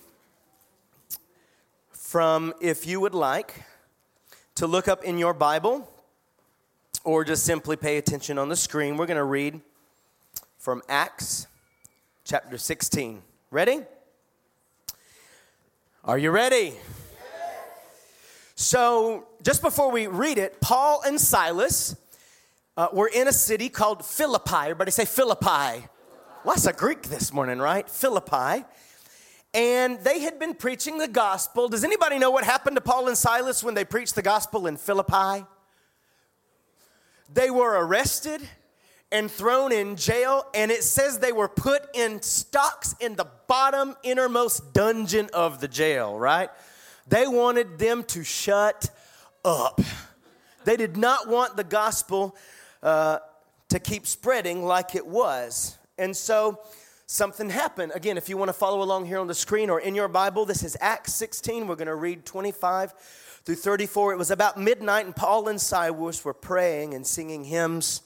from, 1.90 2.52
if 2.61 2.87
you 2.87 3.00
would 3.00 3.14
like, 3.14 3.64
to 4.56 4.67
look 4.67 4.87
up 4.87 5.02
in 5.05 5.17
your 5.17 5.32
Bible 5.32 5.90
or 7.05 7.25
just 7.25 7.44
simply 7.44 7.76
pay 7.76 7.97
attention 7.97 8.37
on 8.37 8.50
the 8.50 8.56
screen. 8.56 8.99
We're 8.99 9.06
going 9.06 9.17
to 9.17 9.25
read 9.25 9.62
from 10.58 10.82
Acts 10.90 11.47
chapter 12.25 12.58
16. 12.58 13.23
Ready? 13.50 13.81
Are 16.06 16.18
you 16.18 16.32
ready? 16.32 16.74
So, 18.56 19.26
just 19.42 19.62
before 19.62 19.90
we 19.90 20.06
read 20.06 20.36
it, 20.36 20.60
Paul 20.60 21.00
and 21.06 21.18
Silas 21.18 21.96
uh, 22.76 22.88
were 22.92 23.08
in 23.08 23.26
a 23.26 23.32
city 23.32 23.70
called 23.70 24.04
Philippi. 24.04 24.54
Everybody 24.54 24.90
say 24.90 25.06
Philippi. 25.06 25.46
Philippi. 25.46 25.88
Well, 26.44 26.56
a 26.68 26.74
Greek 26.74 27.04
this 27.04 27.32
morning, 27.32 27.58
right? 27.58 27.88
Philippi. 27.88 28.66
And 29.54 29.98
they 30.00 30.18
had 30.20 30.38
been 30.38 30.52
preaching 30.52 30.98
the 30.98 31.08
gospel. 31.08 31.70
Does 31.70 31.84
anybody 31.84 32.18
know 32.18 32.30
what 32.30 32.44
happened 32.44 32.76
to 32.76 32.82
Paul 32.82 33.08
and 33.08 33.16
Silas 33.16 33.64
when 33.64 33.72
they 33.72 33.86
preached 33.86 34.14
the 34.14 34.20
gospel 34.20 34.66
in 34.66 34.76
Philippi? 34.76 35.46
They 37.32 37.48
were 37.48 37.82
arrested 37.82 38.46
and 39.14 39.31
thrown 39.31 39.70
in 39.70 39.94
jail, 39.94 40.44
and 40.55 40.72
it 40.72 40.82
says 40.82 41.20
they 41.20 41.31
were 41.31 41.46
put 41.46 41.87
in 41.94 42.20
stocks 42.20 42.96
in 42.99 43.14
the 43.14 43.28
bottom 43.47 43.94
innermost 44.02 44.73
dungeon 44.73 45.30
of 45.33 45.61
the 45.61 45.68
jail, 45.68 46.18
right? 46.18 46.50
They 47.06 47.28
wanted 47.28 47.78
them 47.78 48.02
to 48.09 48.25
shut 48.25 48.90
up. 49.44 49.80
They 50.64 50.76
did 50.76 50.97
not 50.97 51.28
want 51.28 51.56
the 51.56 51.62
gospel 51.62 52.35
uh, 52.83 53.21
to 53.68 53.78
keep 53.78 54.04
spreading 54.04 54.64
like 54.64 54.97
it 54.97 55.06
was. 55.06 55.78
And 55.97 56.16
so 56.16 56.59
something 57.06 57.49
happened. 57.49 57.92
Again, 57.94 58.18
if 58.18 58.28
you 58.28 58.37
want 58.37 58.49
to 58.49 58.52
follow 58.52 58.83
along 58.83 59.06
here 59.06 59.21
on 59.21 59.28
the 59.28 59.35
screen 59.35 59.71
or 59.71 59.78
in 59.78 59.94
your 59.94 60.09
Bible, 60.09 60.44
this 60.44 60.64
is 60.64 60.76
Acts 60.80 61.14
16. 61.14 61.68
We're 61.68 61.76
going 61.76 61.87
to 61.87 61.94
read 61.94 62.26
25 62.26 62.92
through 63.44 63.54
34. 63.54 64.14
It 64.14 64.18
was 64.18 64.33
about 64.33 64.59
midnight, 64.59 65.06
and 65.06 65.14
Paul 65.14 65.47
and 65.47 65.61
Silas 65.61 66.25
were 66.25 66.35
praying 66.35 66.94
and 66.94 67.06
singing 67.06 67.44
hymns 67.44 68.02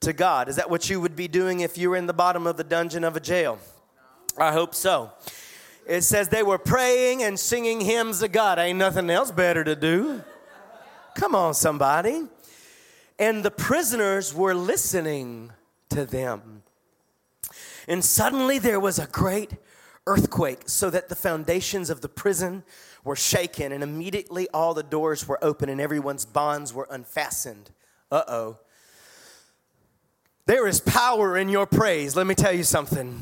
to 0.00 0.12
God. 0.12 0.48
Is 0.48 0.56
that 0.56 0.70
what 0.70 0.88
you 0.88 1.00
would 1.00 1.16
be 1.16 1.28
doing 1.28 1.60
if 1.60 1.78
you 1.78 1.90
were 1.90 1.96
in 1.96 2.06
the 2.06 2.12
bottom 2.12 2.46
of 2.46 2.56
the 2.56 2.64
dungeon 2.64 3.04
of 3.04 3.16
a 3.16 3.20
jail? 3.20 3.58
I 4.38 4.52
hope 4.52 4.74
so. 4.74 5.12
It 5.86 6.02
says 6.02 6.28
they 6.28 6.42
were 6.42 6.58
praying 6.58 7.22
and 7.22 7.38
singing 7.38 7.80
hymns 7.80 8.20
to 8.20 8.28
God. 8.28 8.58
Ain't 8.58 8.78
nothing 8.78 9.08
else 9.08 9.30
better 9.30 9.62
to 9.64 9.76
do. 9.76 10.22
Come 11.14 11.34
on, 11.34 11.54
somebody. 11.54 12.24
And 13.18 13.44
the 13.44 13.50
prisoners 13.50 14.34
were 14.34 14.54
listening 14.54 15.52
to 15.90 16.04
them. 16.04 16.62
And 17.88 18.04
suddenly 18.04 18.58
there 18.58 18.80
was 18.80 18.98
a 18.98 19.06
great 19.06 19.52
earthquake, 20.06 20.68
so 20.68 20.88
that 20.90 21.08
the 21.08 21.16
foundations 21.16 21.90
of 21.90 22.00
the 22.00 22.08
prison 22.08 22.62
were 23.02 23.16
shaken, 23.16 23.72
and 23.72 23.82
immediately 23.82 24.48
all 24.50 24.72
the 24.72 24.82
doors 24.82 25.26
were 25.26 25.38
open 25.42 25.68
and 25.68 25.80
everyone's 25.80 26.24
bonds 26.24 26.72
were 26.72 26.86
unfastened. 26.90 27.70
Uh 28.10 28.22
oh. 28.28 28.58
There 30.46 30.68
is 30.68 30.80
power 30.80 31.36
in 31.36 31.48
your 31.48 31.66
praise. 31.66 32.14
Let 32.14 32.26
me 32.26 32.36
tell 32.36 32.52
you 32.52 32.62
something. 32.62 33.20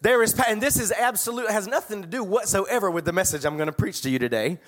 There 0.00 0.22
is, 0.22 0.38
and 0.48 0.60
this 0.60 0.78
is 0.78 0.90
absolute, 0.90 1.48
has 1.50 1.68
nothing 1.68 2.02
to 2.02 2.08
do 2.08 2.22
whatsoever 2.24 2.90
with 2.90 3.04
the 3.04 3.12
message 3.12 3.44
I'm 3.44 3.56
going 3.56 3.68
to 3.68 3.72
preach 3.72 4.02
to 4.02 4.10
you 4.10 4.18
today. 4.18 4.58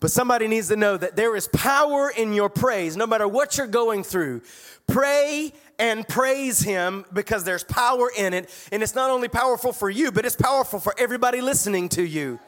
But 0.00 0.10
somebody 0.10 0.48
needs 0.48 0.68
to 0.68 0.76
know 0.76 0.96
that 0.96 1.16
there 1.16 1.36
is 1.36 1.48
power 1.48 2.10
in 2.10 2.32
your 2.32 2.48
praise, 2.48 2.96
no 2.96 3.06
matter 3.06 3.28
what 3.28 3.58
you're 3.58 3.66
going 3.66 4.02
through. 4.02 4.42
Pray 4.86 5.52
and 5.78 6.06
praise 6.08 6.60
Him 6.60 7.04
because 7.12 7.44
there's 7.44 7.64
power 7.64 8.10
in 8.16 8.32
it. 8.32 8.48
And 8.72 8.82
it's 8.82 8.94
not 8.94 9.10
only 9.10 9.28
powerful 9.28 9.72
for 9.72 9.90
you, 9.90 10.10
but 10.10 10.24
it's 10.24 10.36
powerful 10.36 10.80
for 10.80 10.94
everybody 10.98 11.40
listening 11.40 11.88
to 11.90 12.02
you. 12.02 12.38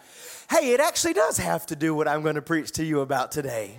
Hey, 0.48 0.72
it 0.72 0.80
actually 0.80 1.12
does 1.12 1.38
have 1.38 1.66
to 1.66 1.76
do 1.76 1.94
what 1.94 2.08
I'm 2.08 2.22
going 2.22 2.36
to 2.36 2.42
preach 2.42 2.72
to 2.72 2.84
you 2.84 3.00
about 3.00 3.32
today. 3.32 3.78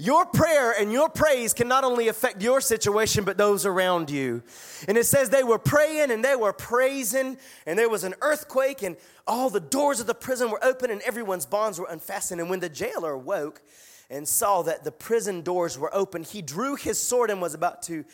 Your 0.00 0.26
prayer 0.26 0.72
and 0.78 0.92
your 0.92 1.08
praise 1.08 1.52
can 1.52 1.66
not 1.66 1.82
only 1.82 2.06
affect 2.06 2.40
your 2.40 2.60
situation, 2.60 3.24
but 3.24 3.36
those 3.36 3.66
around 3.66 4.10
you. 4.10 4.44
And 4.86 4.96
it 4.96 5.06
says 5.06 5.28
they 5.28 5.42
were 5.42 5.58
praying 5.58 6.12
and 6.12 6.24
they 6.24 6.36
were 6.36 6.52
praising, 6.52 7.36
and 7.66 7.76
there 7.76 7.88
was 7.88 8.04
an 8.04 8.14
earthquake, 8.20 8.82
and 8.82 8.96
all 9.26 9.50
the 9.50 9.58
doors 9.58 9.98
of 9.98 10.06
the 10.06 10.14
prison 10.14 10.52
were 10.52 10.64
open, 10.64 10.92
and 10.92 11.02
everyone's 11.02 11.46
bonds 11.46 11.80
were 11.80 11.88
unfastened. 11.90 12.40
And 12.40 12.48
when 12.48 12.60
the 12.60 12.68
jailer 12.68 13.18
woke 13.18 13.60
and 14.08 14.26
saw 14.28 14.62
that 14.62 14.84
the 14.84 14.92
prison 14.92 15.42
doors 15.42 15.76
were 15.76 15.92
open, 15.92 16.22
he 16.22 16.42
drew 16.42 16.76
his 16.76 17.00
sword 17.00 17.28
and 17.28 17.42
was 17.42 17.54
about 17.54 17.82
to 17.82 18.04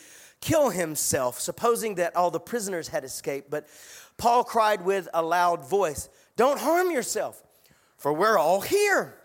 kill 0.40 0.70
himself, 0.70 1.38
supposing 1.38 1.96
that 1.96 2.16
all 2.16 2.30
the 2.30 2.40
prisoners 2.40 2.88
had 2.88 3.04
escaped. 3.04 3.50
But 3.50 3.66
Paul 4.16 4.42
cried 4.42 4.86
with 4.86 5.06
a 5.12 5.22
loud 5.22 5.68
voice, 5.68 6.08
Don't 6.36 6.60
harm 6.60 6.90
yourself, 6.90 7.42
for 7.98 8.10
we're 8.10 8.38
all 8.38 8.62
here. 8.62 9.18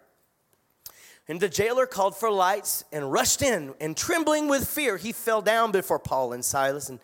And 1.29 1.39
the 1.39 1.47
jailer 1.47 1.85
called 1.85 2.17
for 2.17 2.31
lights 2.31 2.83
and 2.91 3.11
rushed 3.11 3.43
in, 3.43 3.75
and 3.79 3.95
trembling 3.95 4.47
with 4.47 4.67
fear, 4.67 4.97
he 4.97 5.11
fell 5.11 5.43
down 5.43 5.71
before 5.71 5.99
Paul 5.99 6.33
and 6.33 6.43
Silas. 6.43 6.89
And 6.89 6.99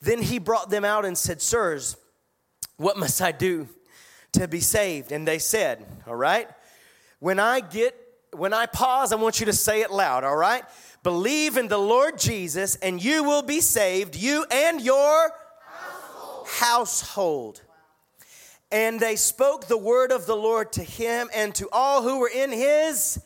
then 0.00 0.22
he 0.22 0.38
brought 0.38 0.70
them 0.70 0.82
out 0.82 1.04
and 1.04 1.16
said, 1.16 1.42
Sirs, 1.42 1.98
what 2.78 2.96
must 2.96 3.20
I 3.20 3.32
do 3.32 3.68
to 4.32 4.48
be 4.48 4.60
saved? 4.60 5.12
And 5.12 5.28
they 5.28 5.38
said, 5.38 5.84
All 6.06 6.16
right, 6.16 6.48
when 7.18 7.38
I 7.38 7.60
get, 7.60 7.94
when 8.32 8.54
I 8.54 8.64
pause, 8.64 9.12
I 9.12 9.16
want 9.16 9.40
you 9.40 9.46
to 9.46 9.52
say 9.52 9.82
it 9.82 9.90
loud, 9.90 10.24
all 10.24 10.36
right? 10.36 10.64
Believe 11.02 11.58
in 11.58 11.68
the 11.68 11.78
Lord 11.78 12.18
Jesus, 12.18 12.76
and 12.76 13.02
you 13.02 13.24
will 13.24 13.42
be 13.42 13.60
saved, 13.60 14.16
you 14.16 14.46
and 14.50 14.80
your 14.80 15.32
household. 15.66 16.48
household. 16.48 17.60
And 18.72 18.98
they 19.00 19.16
spoke 19.16 19.66
the 19.66 19.76
word 19.76 20.12
of 20.12 20.24
the 20.24 20.36
Lord 20.36 20.72
to 20.74 20.82
him 20.82 21.28
and 21.34 21.54
to 21.56 21.68
all 21.72 22.02
who 22.02 22.20
were 22.20 22.30
in 22.32 22.52
his 22.52 23.20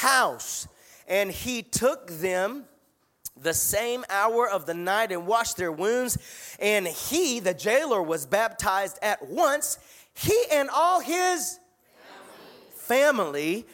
house. 0.00 0.66
And 1.06 1.30
he 1.30 1.62
took 1.62 2.08
them 2.08 2.64
the 3.40 3.54
same 3.54 4.04
hour 4.10 4.48
of 4.48 4.66
the 4.66 4.74
night 4.74 5.12
and 5.12 5.26
washed 5.26 5.56
their 5.56 5.72
wounds. 5.72 6.18
And 6.60 6.86
he, 6.86 7.40
the 7.40 7.54
jailer, 7.54 8.02
was 8.02 8.26
baptized 8.26 8.98
at 9.02 9.26
once, 9.28 9.78
he 10.14 10.38
and 10.52 10.68
all 10.70 11.00
his 11.00 11.58
family. 12.74 13.66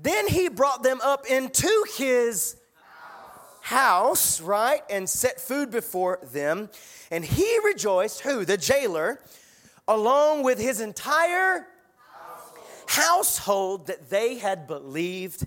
Then 0.00 0.28
he 0.28 0.48
brought 0.48 0.82
them 0.82 1.00
up 1.02 1.26
into 1.26 1.84
his 1.96 2.56
house, 3.62 4.40
right, 4.40 4.82
and 4.88 5.08
set 5.08 5.40
food 5.40 5.70
before 5.70 6.20
them. 6.22 6.70
And 7.10 7.24
he 7.24 7.58
rejoiced, 7.64 8.20
who? 8.20 8.44
The 8.44 8.56
jailer, 8.56 9.20
along 9.86 10.42
with 10.42 10.58
his 10.58 10.80
entire 10.80 11.66
household 12.86 13.88
that 13.88 14.08
they 14.08 14.38
had 14.38 14.66
believed 14.66 15.46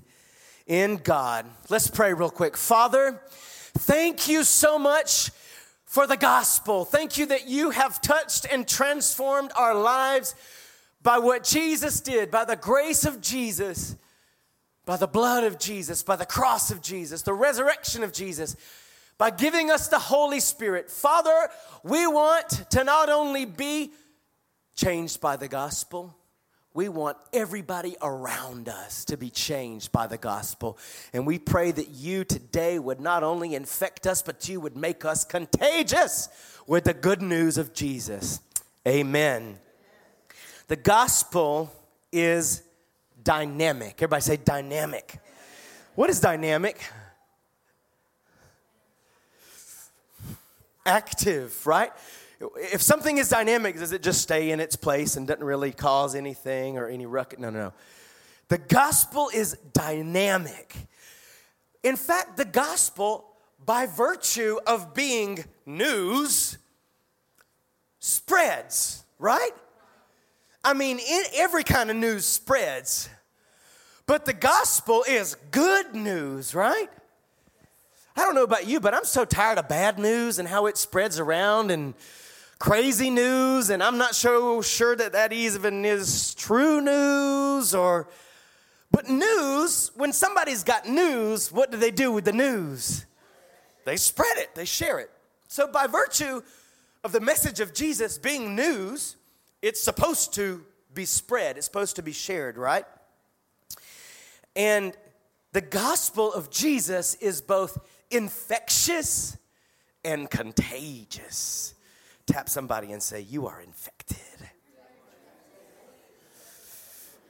in 0.71 0.95
God. 0.95 1.45
Let's 1.67 1.89
pray 1.89 2.13
real 2.13 2.29
quick. 2.29 2.55
Father, 2.55 3.21
thank 3.77 4.29
you 4.29 4.45
so 4.45 4.79
much 4.79 5.29
for 5.83 6.07
the 6.07 6.15
gospel. 6.15 6.85
Thank 6.85 7.17
you 7.17 7.25
that 7.25 7.45
you 7.45 7.71
have 7.71 7.99
touched 7.99 8.45
and 8.49 8.65
transformed 8.65 9.51
our 9.57 9.75
lives 9.75 10.33
by 11.03 11.17
what 11.17 11.43
Jesus 11.43 11.99
did, 11.99 12.31
by 12.31 12.45
the 12.45 12.55
grace 12.55 13.03
of 13.03 13.19
Jesus, 13.19 13.97
by 14.85 14.95
the 14.95 15.07
blood 15.07 15.43
of 15.43 15.59
Jesus, 15.59 16.03
by 16.03 16.15
the 16.15 16.25
cross 16.25 16.71
of 16.71 16.81
Jesus, 16.81 17.21
the 17.23 17.33
resurrection 17.33 18.01
of 18.01 18.13
Jesus, 18.13 18.55
by 19.17 19.29
giving 19.29 19.69
us 19.71 19.89
the 19.89 19.99
Holy 19.99 20.39
Spirit. 20.39 20.89
Father, 20.89 21.49
we 21.83 22.07
want 22.07 22.47
to 22.69 22.85
not 22.85 23.09
only 23.09 23.43
be 23.43 23.91
changed 24.73 25.19
by 25.19 25.35
the 25.35 25.49
gospel, 25.49 26.15
we 26.73 26.87
want 26.87 27.17
everybody 27.33 27.95
around 28.01 28.69
us 28.69 29.03
to 29.05 29.17
be 29.17 29.29
changed 29.29 29.91
by 29.91 30.07
the 30.07 30.17
gospel. 30.17 30.77
And 31.11 31.27
we 31.27 31.37
pray 31.37 31.71
that 31.71 31.89
you 31.89 32.23
today 32.23 32.79
would 32.79 33.01
not 33.01 33.23
only 33.23 33.55
infect 33.55 34.07
us, 34.07 34.21
but 34.21 34.47
you 34.47 34.61
would 34.61 34.77
make 34.77 35.03
us 35.03 35.25
contagious 35.25 36.29
with 36.67 36.85
the 36.85 36.93
good 36.93 37.21
news 37.21 37.57
of 37.57 37.73
Jesus. 37.73 38.39
Amen. 38.87 39.59
The 40.67 40.77
gospel 40.77 41.71
is 42.11 42.63
dynamic. 43.21 43.95
Everybody 43.97 44.21
say 44.21 44.37
dynamic. 44.37 45.19
What 45.95 46.09
is 46.09 46.21
dynamic? 46.21 46.81
Active, 50.85 51.67
right? 51.67 51.91
If 52.55 52.81
something 52.81 53.17
is 53.17 53.29
dynamic, 53.29 53.77
does 53.77 53.91
it 53.91 54.01
just 54.01 54.21
stay 54.21 54.51
in 54.51 54.60
its 54.60 54.75
place 54.75 55.15
and 55.15 55.27
doesn't 55.27 55.43
really 55.43 55.71
cause 55.71 56.15
anything 56.15 56.77
or 56.77 56.88
any 56.88 57.05
ruckus? 57.05 57.39
No, 57.39 57.50
no, 57.50 57.60
no. 57.60 57.74
The 58.48 58.57
gospel 58.57 59.29
is 59.33 59.57
dynamic. 59.74 60.75
In 61.83 61.95
fact, 61.95 62.38
the 62.38 62.45
gospel, 62.45 63.25
by 63.65 63.86
virtue 63.86 64.60
of 64.67 64.93
being 64.93 65.45
news, 65.65 66.57
spreads, 68.00 69.03
right? 69.19 69.51
I 70.63 70.74
mean, 70.74 71.00
every 71.36 71.63
kind 71.63 71.89
of 71.89 71.95
news 71.95 72.25
spreads. 72.25 73.10
But 74.05 74.25
the 74.25 74.33
gospel 74.33 75.05
is 75.07 75.36
good 75.51 75.95
news, 75.95 76.53
right? 76.53 76.89
I 78.15 78.25
don't 78.25 78.36
know 78.36 78.43
about 78.43 78.67
you, 78.67 78.79
but 78.79 78.93
I'm 78.93 79.05
so 79.05 79.24
tired 79.24 79.57
of 79.57 79.69
bad 79.69 79.98
news 79.98 80.38
and 80.38 80.48
how 80.48 80.65
it 80.65 80.77
spreads 80.77 81.17
around 81.17 81.71
and 81.71 81.93
crazy 82.61 83.09
news, 83.09 83.71
and 83.71 83.81
I'm 83.81 83.97
not 83.97 84.13
so 84.13 84.61
sure 84.61 84.95
that 84.95 85.13
that 85.13 85.33
even 85.33 85.83
is 85.83 86.35
true 86.35 86.79
news 86.79 87.73
or. 87.73 88.07
But 88.91 89.09
news, 89.09 89.89
when 89.95 90.13
somebody's 90.13 90.63
got 90.63 90.87
news, 90.87 91.51
what 91.51 91.71
do 91.71 91.77
they 91.77 91.89
do 91.89 92.11
with 92.11 92.25
the 92.25 92.33
news? 92.33 93.05
They 93.85 93.97
spread 93.97 94.37
it, 94.37 94.53
they 94.53 94.65
share 94.65 94.99
it. 94.99 95.09
So, 95.47 95.65
by 95.65 95.87
virtue 95.87 96.43
of 97.03 97.13
the 97.13 97.19
message 97.19 97.61
of 97.61 97.73
Jesus 97.73 98.19
being 98.19 98.55
news, 98.55 99.15
it's 99.63 99.81
supposed 99.81 100.35
to 100.35 100.63
be 100.93 101.05
spread, 101.05 101.57
it's 101.57 101.65
supposed 101.65 101.95
to 101.95 102.03
be 102.03 102.11
shared, 102.11 102.57
right? 102.57 102.85
And 104.55 104.95
the 105.51 105.61
gospel 105.61 106.31
of 106.31 106.51
Jesus 106.51 107.15
is 107.15 107.41
both 107.41 107.79
infectious 108.11 109.35
and 110.03 110.29
contagious 110.29 111.73
tap 112.31 112.47
somebody 112.47 112.93
and 112.93 113.03
say, 113.03 113.21
You 113.21 113.47
are 113.47 113.61
infected. 113.61 114.17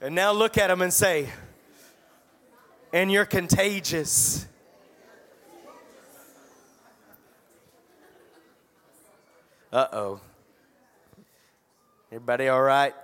And 0.00 0.14
now 0.14 0.32
look 0.32 0.58
at 0.58 0.68
them 0.68 0.80
and 0.80 0.92
say, 0.92 1.28
And 2.92 3.10
you're 3.10 3.24
contagious. 3.24 4.46
Uh 9.72 9.86
oh. 9.92 10.20
Everybody 12.10 12.48
all 12.48 12.62
right? 12.62 12.94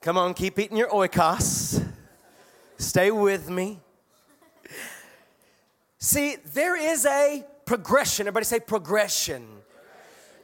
Come 0.00 0.16
on, 0.16 0.34
keep 0.34 0.58
eating 0.58 0.76
your 0.76 0.88
oikos. 0.88 1.84
Stay 2.78 3.10
with 3.10 3.50
me. 3.50 3.80
See, 5.98 6.36
there 6.52 6.76
is 6.76 7.04
a 7.06 7.44
progression. 7.66 8.26
Everybody 8.26 8.44
say 8.44 8.60
progression. 8.60 9.46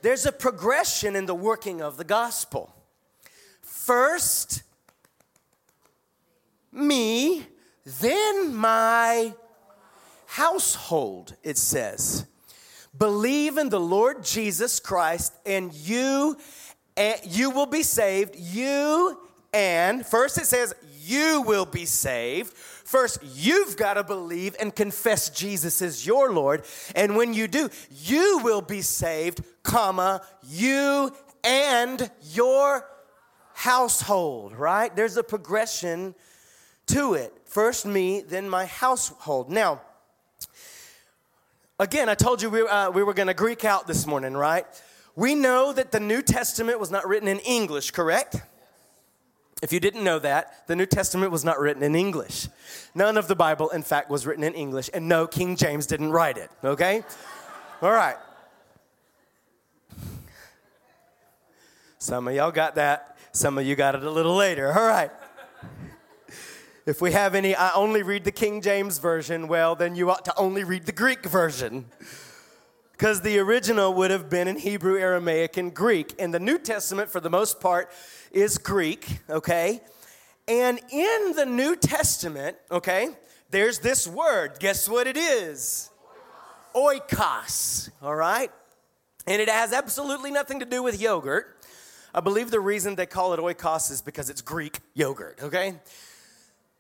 There's 0.03 0.27
a 0.27 0.33
progression 0.33 1.17
in 1.17 1.27
the 1.27 1.35
working 1.35 1.83
of 1.83 1.97
the 1.97 2.05
gospel. 2.05 2.75
First, 3.61 4.63
me, 6.73 7.47
then 8.01 8.55
my 8.55 9.35
household, 10.27 11.35
it 11.43 11.59
says. 11.59 12.27
Believe 12.97 13.59
in 13.59 13.69
the 13.69 13.81
Lord 13.81 14.25
Jesus 14.25 14.81
Christ, 14.81 15.35
and 15.47 15.73
you 15.73 16.37
and 16.97 17.21
you 17.25 17.51
will 17.51 17.67
be 17.67 17.83
saved. 17.83 18.37
You 18.37 19.19
and 19.53 20.05
first 20.05 20.39
it 20.39 20.47
says 20.47 20.75
you 21.01 21.43
will 21.43 21.67
be 21.67 21.87
saved. 21.87 22.55
First, 22.91 23.21
you've 23.23 23.77
got 23.77 23.95
to 23.95 24.03
believe 24.03 24.57
and 24.59 24.75
confess 24.75 25.31
Jesus 25.31 25.81
is 25.81 26.05
your 26.05 26.33
Lord. 26.33 26.65
And 26.97 27.15
when 27.15 27.35
you 27.35 27.47
do, 27.47 27.71
you 28.03 28.41
will 28.43 28.63
be 28.63 28.83
saved, 28.83 29.45
comma, 29.63 30.23
you 30.49 31.13
and 31.45 32.11
your 32.33 32.85
household, 33.55 34.57
right? 34.57 34.95
There's 34.97 35.17
a 35.17 35.23
progression 35.23 36.17
to 36.87 37.15
it. 37.15 37.33
First 37.45 37.87
me, 37.87 38.23
then 38.23 38.49
my 38.49 38.67
household. 38.67 39.53
Now, 39.53 39.83
again, 41.79 42.09
I 42.09 42.17
told 42.17 42.43
you 42.43 42.51
we, 42.51 42.63
uh, 42.63 42.91
we 42.91 43.05
were 43.05 43.15
going 43.15 43.29
to 43.29 43.35
Greek 43.35 43.65
out 43.65 43.87
this 43.87 44.05
morning, 44.05 44.35
right? 44.35 44.67
We 45.15 45.37
know 45.37 45.73
that 45.73 45.93
the 45.93 46.01
New 46.01 46.23
Testament 46.23 46.81
was 46.81 46.91
not 46.91 47.07
written 47.07 47.29
in 47.29 47.39
English, 47.39 47.93
correct? 47.93 48.43
If 49.63 49.73
you 49.73 49.81
didn't 49.81 50.05
know 50.05 50.19
that, 50.19 50.67
the 50.67 50.77
New 50.77 50.87
Testament 50.87 51.31
was 51.33 51.45
not 51.45 51.59
written 51.59 51.83
in 51.83 51.95
English. 51.95 52.49
None 52.95 53.19
of 53.19 53.29
the 53.29 53.37
Bible, 53.37 53.69
in 53.71 53.83
fact, 53.83 54.09
was 54.09 54.27
written 54.27 54.43
in 54.43 54.55
English, 54.55 54.89
and 54.95 55.07
no, 55.07 55.27
King 55.27 55.57
James 55.57 55.87
didn't 55.87 56.13
write 56.13 56.39
it, 56.39 56.51
okay? 56.65 57.03
All 57.83 57.93
right. 57.93 58.17
Some 61.99 62.27
of 62.27 62.35
y'all 62.35 62.51
got 62.51 62.77
that, 62.77 63.19
some 63.33 63.59
of 63.59 63.67
you 63.67 63.77
got 63.77 63.95
it 63.95 64.03
a 64.03 64.11
little 64.11 64.35
later, 64.35 64.73
all 64.73 64.87
right. 64.87 65.11
If 66.87 67.03
we 67.03 67.13
have 67.13 67.35
any, 67.35 67.55
I 67.55 67.75
only 67.75 68.03
read 68.03 68.25
the 68.25 68.33
King 68.33 68.63
James 68.63 68.97
Version, 68.97 69.47
well, 69.47 69.75
then 69.75 69.95
you 69.95 70.11
ought 70.11 70.25
to 70.25 70.37
only 70.39 70.65
read 70.65 70.87
the 70.87 70.93
Greek 70.93 71.27
version. 71.27 71.85
Because 72.93 73.21
the 73.21 73.39
original 73.39 73.95
would 73.95 74.11
have 74.11 74.29
been 74.29 74.49
in 74.49 74.57
Hebrew, 74.57 74.99
Aramaic, 74.99 75.57
and 75.57 75.73
Greek. 75.73 76.15
And 76.19 76.35
the 76.35 76.41
New 76.41 76.59
Testament, 76.59 77.09
for 77.09 77.21
the 77.21 77.31
most 77.31 77.61
part, 77.61 77.91
is 78.31 78.59
Greek, 78.59 79.07
okay? 79.29 79.81
And 80.49 80.81
in 80.91 81.33
the 81.35 81.47
New 81.47 81.77
Testament, 81.77 82.57
okay, 82.71 83.11
there's 83.51 83.81
this 83.81 84.07
word. 84.07 84.59
Guess 84.59 84.89
what 84.89 85.07
it 85.07 85.17
is? 85.17 85.91
Oikos, 86.75 87.91
all 88.03 88.15
right? 88.15 88.51
And 89.27 89.41
it 89.41 89.49
has 89.49 89.73
absolutely 89.73 90.31
nothing 90.31 90.61
to 90.61 90.67
do 90.67 90.83
with 90.83 91.01
yogurt. 91.01 91.57
I 92.15 92.21
believe 92.21 92.51
the 92.51 92.61
reason 92.61 92.97
they 92.97 93.07
call 93.07 93.33
it 93.35 93.41
oikos 93.41 93.91
is 93.91 94.03
because 94.03 94.31
it's 94.31 94.43
Greek 94.43 94.81
yogurt, 94.95 95.39
okay? 95.43 95.77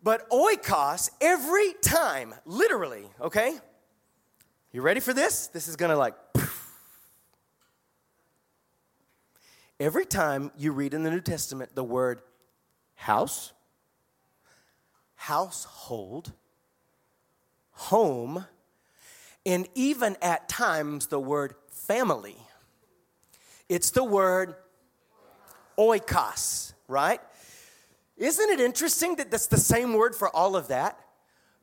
But 0.02 0.28
oikos, 0.30 1.10
every 1.20 1.74
time, 1.82 2.34
literally, 2.44 3.04
okay? 3.20 3.58
You 4.72 4.82
ready 4.82 5.00
for 5.00 5.12
this? 5.12 5.48
This 5.48 5.68
is 5.68 5.76
gonna 5.76 5.96
like. 5.96 6.14
Every 9.80 10.04
time 10.04 10.52
you 10.58 10.72
read 10.72 10.92
in 10.92 11.04
the 11.04 11.10
New 11.10 11.22
Testament 11.22 11.74
the 11.74 11.82
word 11.82 12.20
house, 12.96 13.54
household, 15.14 16.32
home, 17.70 18.44
and 19.46 19.66
even 19.74 20.18
at 20.20 20.50
times 20.50 21.06
the 21.06 21.18
word 21.18 21.54
family, 21.70 22.36
it's 23.70 23.88
the 23.88 24.04
word 24.04 24.54
oikos, 25.78 26.74
right? 26.86 27.22
Isn't 28.18 28.50
it 28.50 28.60
interesting 28.60 29.16
that 29.16 29.30
that's 29.30 29.46
the 29.46 29.56
same 29.56 29.94
word 29.94 30.14
for 30.14 30.28
all 30.28 30.56
of 30.56 30.68
that? 30.68 31.00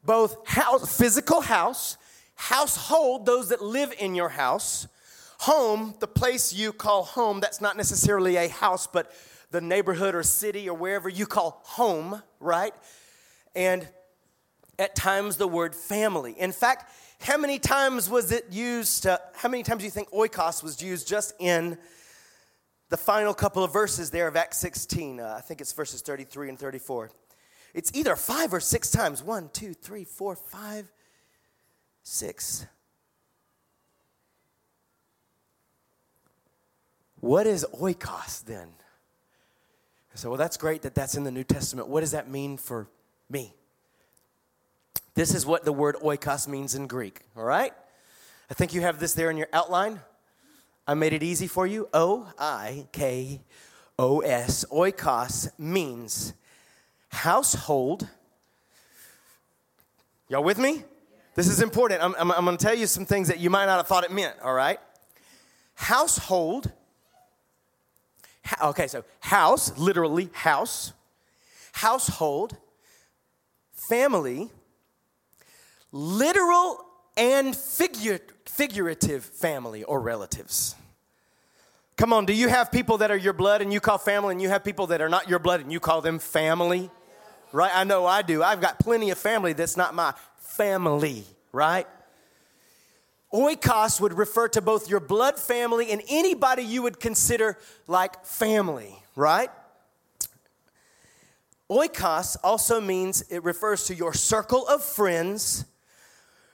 Both 0.03 0.37
house, 0.47 0.97
physical 0.97 1.41
house, 1.41 1.97
household, 2.33 3.27
those 3.27 3.49
that 3.49 3.61
live 3.61 3.93
in 3.99 4.15
your 4.15 4.29
house, 4.29 4.87
home, 5.39 5.95
the 5.99 6.07
place 6.07 6.53
you 6.53 6.73
call 6.73 7.03
home, 7.03 7.39
that's 7.39 7.61
not 7.61 7.77
necessarily 7.77 8.35
a 8.35 8.47
house, 8.47 8.87
but 8.87 9.11
the 9.51 9.61
neighborhood 9.61 10.15
or 10.15 10.23
city 10.23 10.67
or 10.67 10.75
wherever 10.75 11.07
you 11.07 11.25
call 11.25 11.61
home, 11.63 12.21
right? 12.39 12.73
And 13.55 13.87
at 14.77 14.95
times 14.95 15.37
the 15.37 15.47
word 15.47 15.73
family. 15.73 16.33
In 16.37 16.51
fact, 16.51 16.91
how 17.19 17.37
many 17.37 17.59
times 17.59 18.09
was 18.09 18.31
it 18.31 18.45
used? 18.51 19.03
To, 19.03 19.19
how 19.35 19.49
many 19.49 19.63
times 19.63 19.79
do 19.79 19.85
you 19.85 19.91
think 19.91 20.09
oikos 20.11 20.63
was 20.63 20.81
used 20.81 21.07
just 21.07 21.33
in 21.39 21.77
the 22.89 22.97
final 22.97 23.33
couple 23.33 23.63
of 23.63 23.73
verses 23.73 24.11
there 24.11 24.27
of 24.27 24.35
Acts 24.35 24.57
16. 24.57 25.19
Uh, 25.19 25.35
I 25.37 25.41
think 25.41 25.61
it's 25.61 25.73
verses 25.73 26.01
33 26.01 26.49
and 26.49 26.59
34. 26.59 27.11
It's 27.73 27.91
either 27.93 28.15
five 28.15 28.53
or 28.53 28.59
six 28.59 28.89
times. 28.89 29.21
One, 29.21 29.49
two, 29.51 29.73
three, 29.73 30.05
four, 30.05 30.35
five, 30.35 30.91
six. 32.03 32.65
What 37.19 37.47
is 37.47 37.65
oikos 37.73 38.45
then? 38.45 38.69
So, 40.13 40.29
well, 40.29 40.37
that's 40.37 40.57
great 40.57 40.81
that 40.81 40.95
that's 40.95 41.15
in 41.15 41.23
the 41.23 41.31
New 41.31 41.43
Testament. 41.43 41.89
What 41.89 42.01
does 42.01 42.11
that 42.11 42.27
mean 42.27 42.57
for 42.57 42.87
me? 43.29 43.53
This 45.13 45.33
is 45.33 45.45
what 45.45 45.63
the 45.63 45.71
word 45.71 45.95
oikos 45.97 46.47
means 46.47 46.73
in 46.73 46.87
Greek, 46.87 47.21
all 47.35 47.43
right? 47.43 47.71
I 48.49 48.53
think 48.53 48.73
you 48.73 48.81
have 48.81 48.99
this 48.99 49.13
there 49.13 49.29
in 49.29 49.37
your 49.37 49.47
outline. 49.53 49.99
I 50.87 50.93
made 50.93 51.13
it 51.13 51.21
easy 51.21 51.47
for 51.47 51.67
you. 51.67 51.87
O 51.93 52.31
I 52.39 52.87
K 52.91 53.41
O 53.99 54.21
S. 54.21 54.65
Oikos 54.71 55.49
means 55.59 56.33
household. 57.09 58.07
Y'all 60.29 60.43
with 60.43 60.57
me? 60.57 60.83
This 61.35 61.47
is 61.47 61.61
important. 61.61 62.03
I'm, 62.03 62.15
I'm, 62.17 62.31
I'm 62.31 62.45
going 62.45 62.57
to 62.57 62.63
tell 62.63 62.75
you 62.75 62.87
some 62.87 63.05
things 63.05 63.27
that 63.27 63.39
you 63.39 63.49
might 63.49 63.65
not 63.65 63.77
have 63.77 63.87
thought 63.87 64.03
it 64.03 64.11
meant, 64.11 64.35
all 64.43 64.53
right? 64.53 64.79
Household. 65.75 66.71
Okay, 68.63 68.87
so 68.87 69.03
house, 69.19 69.77
literally 69.77 70.29
house. 70.33 70.93
Household. 71.73 72.57
Family. 73.89 74.49
Literal 75.91 76.83
and 77.15 77.55
figurative 77.55 78.33
figurative 78.57 79.23
family 79.23 79.83
or 79.83 80.01
relatives. 80.01 80.75
Come 81.95 82.11
on, 82.11 82.25
do 82.25 82.33
you 82.33 82.47
have 82.47 82.71
people 82.71 82.97
that 82.97 83.11
are 83.11 83.17
your 83.17 83.33
blood 83.33 83.61
and 83.61 83.71
you 83.71 83.79
call 83.79 83.99
family, 83.99 84.31
and 84.31 84.41
you 84.41 84.49
have 84.49 84.63
people 84.63 84.87
that 84.87 84.99
are 84.99 85.09
not 85.09 85.29
your 85.29 85.37
blood 85.37 85.61
and 85.61 85.71
you 85.71 85.79
call 85.79 86.01
them 86.01 86.17
family? 86.17 86.89
Right? 87.51 87.71
I 87.73 87.83
know 87.83 88.07
I 88.07 88.23
do. 88.23 88.41
I've 88.41 88.59
got 88.59 88.79
plenty 88.79 89.11
of 89.11 89.17
family 89.19 89.53
that's 89.53 89.77
not 89.77 89.93
my 89.93 90.15
family, 90.37 91.23
right? 91.51 91.87
Oikos 93.33 93.99
would 93.99 94.13
refer 94.13 94.47
to 94.49 94.61
both 94.61 94.89
your 94.89 94.99
blood 94.99 95.37
family 95.37 95.91
and 95.91 96.01
anybody 96.09 96.63
you 96.63 96.81
would 96.81 96.99
consider 96.99 97.57
like 97.87 98.23
family, 98.25 98.95
right? 99.15 99.49
Oikos 101.69 102.37
also 102.43 102.79
means 102.79 103.23
it 103.29 103.43
refers 103.43 103.85
to 103.85 103.95
your 103.95 104.13
circle 104.13 104.65
of 104.67 104.81
friends 104.83 105.65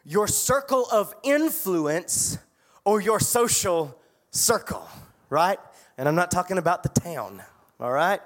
your 0.06 0.28
circle 0.28 0.86
of 0.92 1.16
influence 1.24 2.38
or 2.86 3.00
your 3.00 3.20
social 3.20 3.98
circle, 4.32 4.88
right? 5.30 5.60
And 5.98 6.08
I'm 6.08 6.16
not 6.16 6.32
talking 6.32 6.58
about 6.58 6.84
the 6.84 6.90
town, 6.90 7.42
all 7.80 7.92
right? 7.92 8.20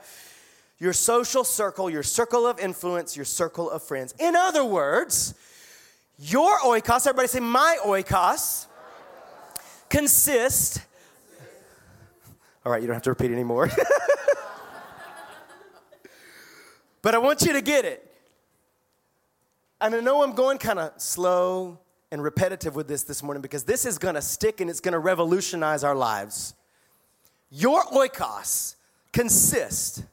Your 0.80 0.94
social 0.94 1.44
circle, 1.44 1.90
your 1.90 2.04
circle 2.04 2.48
of 2.48 2.60
influence, 2.60 3.16
your 3.16 3.26
circle 3.26 3.70
of 3.70 3.84
friends. 3.84 4.14
In 4.20 4.36
other 4.36 4.64
words, 4.64 5.34
your 6.18 6.60
oikos, 6.60 7.08
everybody 7.08 7.28
say 7.28 7.40
my 7.40 7.78
oikos, 7.86 8.66
consists. 9.90 10.80
All 12.66 12.72
right, 12.72 12.82
you 12.82 12.88
don't 12.88 12.96
have 12.96 13.04
to 13.04 13.12
repeat 13.12 13.32
anymore. 13.32 13.70
but 17.02 17.16
I 17.16 17.20
want 17.20 17.44
you 17.44 17.54
to 17.54 17.62
get 17.62 17.86
it. 17.86 18.04
And 19.80 19.94
I 19.94 20.00
know 20.00 20.24
I'm 20.24 20.34
going 20.34 20.58
kind 20.58 20.80
of 20.80 20.94
slow 20.98 21.80
and 22.12 22.24
repetitive 22.24 22.76
with 22.76 22.88
this 22.88 23.04
this 23.04 23.22
morning 23.22 23.42
because 23.42 23.64
this 23.64 23.86
is 23.86 23.98
going 23.98 24.16
to 24.16 24.22
stick 24.22 24.60
and 24.60 24.70
it's 24.70 24.80
going 24.80 24.94
to 24.94 25.00
revolutionize 25.00 25.84
our 25.84 25.96
lives. 25.96 26.56
Your 27.52 27.84
oikos 27.84 28.76
consists 29.14 30.04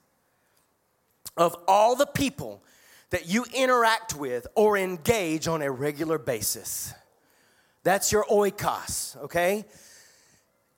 of 1.37 1.57
all 1.67 1.97
the 1.97 2.07
people 2.07 2.62
that 3.14 3.29
you 3.29 3.46
interact 3.55 4.16
with 4.16 4.44
or 4.57 4.77
engage 4.77 5.46
on 5.46 5.62
a 5.62 5.70
regular 5.70 6.18
basis. 6.18 6.92
That's 7.85 8.11
your 8.11 8.24
oikos, 8.24 9.16
okay? 9.22 9.66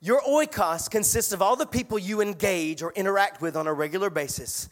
Your 0.01 0.21
oikos 0.21 0.87
consists 0.87 1.33
of 1.33 1.41
all 1.41 1.55
the 1.55 1.65
people 1.65 1.97
you 1.97 2.21
engage 2.21 2.83
or 2.83 2.93
interact 2.93 3.41
with 3.41 3.55
on 3.55 3.65
a 3.65 3.73
regular 3.73 4.11
basis 4.11 4.69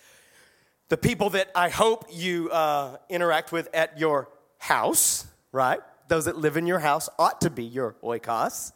the 0.89 0.97
people 0.97 1.31
that 1.31 1.49
I 1.55 1.69
hope 1.69 2.05
you 2.11 2.51
uh, 2.51 2.97
interact 3.09 3.51
with 3.51 3.67
at 3.73 3.99
your 3.99 4.29
house, 4.59 5.25
right? 5.51 5.79
Those 6.07 6.25
that 6.25 6.37
live 6.37 6.57
in 6.57 6.67
your 6.67 6.77
house 6.77 7.09
ought 7.17 7.41
to 7.41 7.49
be 7.49 7.63
your 7.63 7.95
oikos. 8.03 8.73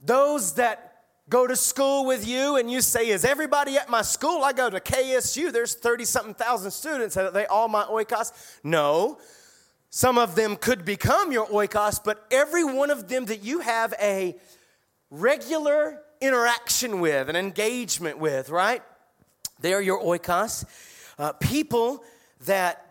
Those 0.00 0.54
that 0.54 0.95
go 1.28 1.46
to 1.46 1.56
school 1.56 2.06
with 2.06 2.26
you 2.26 2.56
and 2.56 2.70
you 2.70 2.80
say, 2.80 3.08
Is 3.08 3.24
everybody 3.24 3.76
at 3.76 3.88
my 3.88 4.02
school? 4.02 4.44
I 4.44 4.52
go 4.52 4.70
to 4.70 4.80
KSU, 4.80 5.52
there's 5.52 5.74
30 5.74 6.04
something 6.04 6.34
thousand 6.34 6.70
students. 6.70 7.16
Are 7.16 7.30
they 7.30 7.46
all 7.46 7.68
my 7.68 7.84
oikos? 7.84 8.32
No. 8.62 9.18
Some 9.90 10.18
of 10.18 10.34
them 10.34 10.56
could 10.56 10.84
become 10.84 11.32
your 11.32 11.46
oikos, 11.46 12.00
but 12.04 12.26
every 12.30 12.64
one 12.64 12.90
of 12.90 13.08
them 13.08 13.26
that 13.26 13.42
you 13.42 13.60
have 13.60 13.94
a 14.00 14.36
regular 15.10 16.02
interaction 16.20 17.00
with, 17.00 17.28
an 17.28 17.36
engagement 17.36 18.18
with, 18.18 18.50
right? 18.50 18.82
They 19.60 19.72
are 19.72 19.80
your 19.80 20.02
oikos. 20.02 20.64
Uh, 21.18 21.32
people 21.32 22.04
that, 22.44 22.84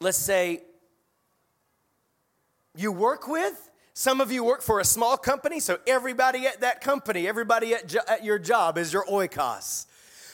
let's 0.00 0.16
say, 0.16 0.62
you 2.76 2.90
work 2.90 3.28
with. 3.28 3.70
Some 3.96 4.20
of 4.20 4.32
you 4.32 4.42
work 4.42 4.60
for 4.60 4.80
a 4.80 4.84
small 4.84 5.16
company, 5.16 5.60
so 5.60 5.78
everybody 5.86 6.48
at 6.48 6.62
that 6.62 6.80
company, 6.80 7.28
everybody 7.28 7.74
at, 7.74 7.86
jo- 7.86 8.00
at 8.08 8.24
your 8.24 8.40
job 8.40 8.76
is 8.76 8.92
your 8.92 9.06
oikos. 9.06 9.86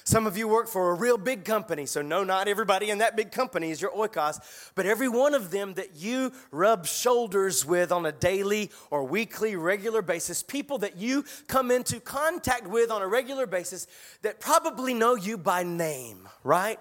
Some 0.05 0.27
of 0.27 0.39
you 0.39 0.49
work 0.49 0.67
for 0.67 0.91
a 0.91 0.95
real 0.95 1.19
big 1.19 1.45
company, 1.45 1.85
so 1.85 2.01
no, 2.01 2.25
not 2.25 2.49
everybody 2.49 2.89
in 2.89 2.99
that 2.99 3.17
big 3.17 3.31
company 3.31 3.71
is 3.71 3.83
your 3.83 3.91
oikos, 3.91 4.41
but 4.75 4.87
every 4.87 5.09
one 5.09 5.35
of 5.35 5.51
them 5.51 5.75
that 5.75 5.97
you 5.97 6.33
rub 6.51 6.87
shoulders 6.87 7.67
with 7.67 7.93
on 7.93 8.07
a 8.07 8.13
daily 8.13 8.71
or 8.91 9.05
weekly, 9.05 9.57
regular 9.57 10.01
basis, 10.01 10.43
people 10.43 10.79
that 10.79 10.97
you 10.97 11.27
come 11.47 11.71
into 11.71 12.01
contact 12.01 12.67
with 12.67 12.91
on 12.91 13.03
a 13.03 13.07
regular 13.07 13.47
basis 13.47 13.87
that 14.23 14.41
probably 14.41 14.95
know 14.95 15.17
you 15.17 15.37
by 15.37 15.63
name, 15.65 16.27
right? 16.45 16.81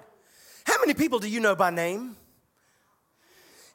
How 0.64 0.80
many 0.80 0.94
people 0.94 1.20
do 1.20 1.28
you 1.28 1.42
know 1.42 1.56
by 1.56 1.72
name? 1.72 2.16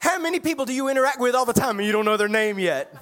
How 0.04 0.18
many 0.18 0.38
people 0.38 0.66
do 0.66 0.74
you 0.74 0.88
interact 0.90 1.18
with 1.18 1.34
all 1.34 1.46
the 1.46 1.54
time 1.54 1.78
and 1.78 1.86
you 1.86 1.90
don't 1.90 2.04
know 2.04 2.18
their 2.18 2.28
name 2.28 2.58
yet? 2.58 2.94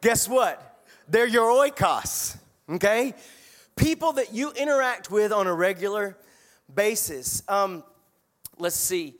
Guess 0.00 0.28
what? 0.28 0.84
They're 1.08 1.28
your 1.28 1.48
oikos, 1.50 2.36
okay? 2.68 3.14
people 3.76 4.14
that 4.14 4.34
you 4.34 4.50
interact 4.52 5.08
with 5.08 5.30
on 5.30 5.46
a 5.46 5.54
regular 5.54 6.16
basis. 6.74 7.42
Um, 7.48 7.84
let's 8.58 8.74
see. 8.74 9.14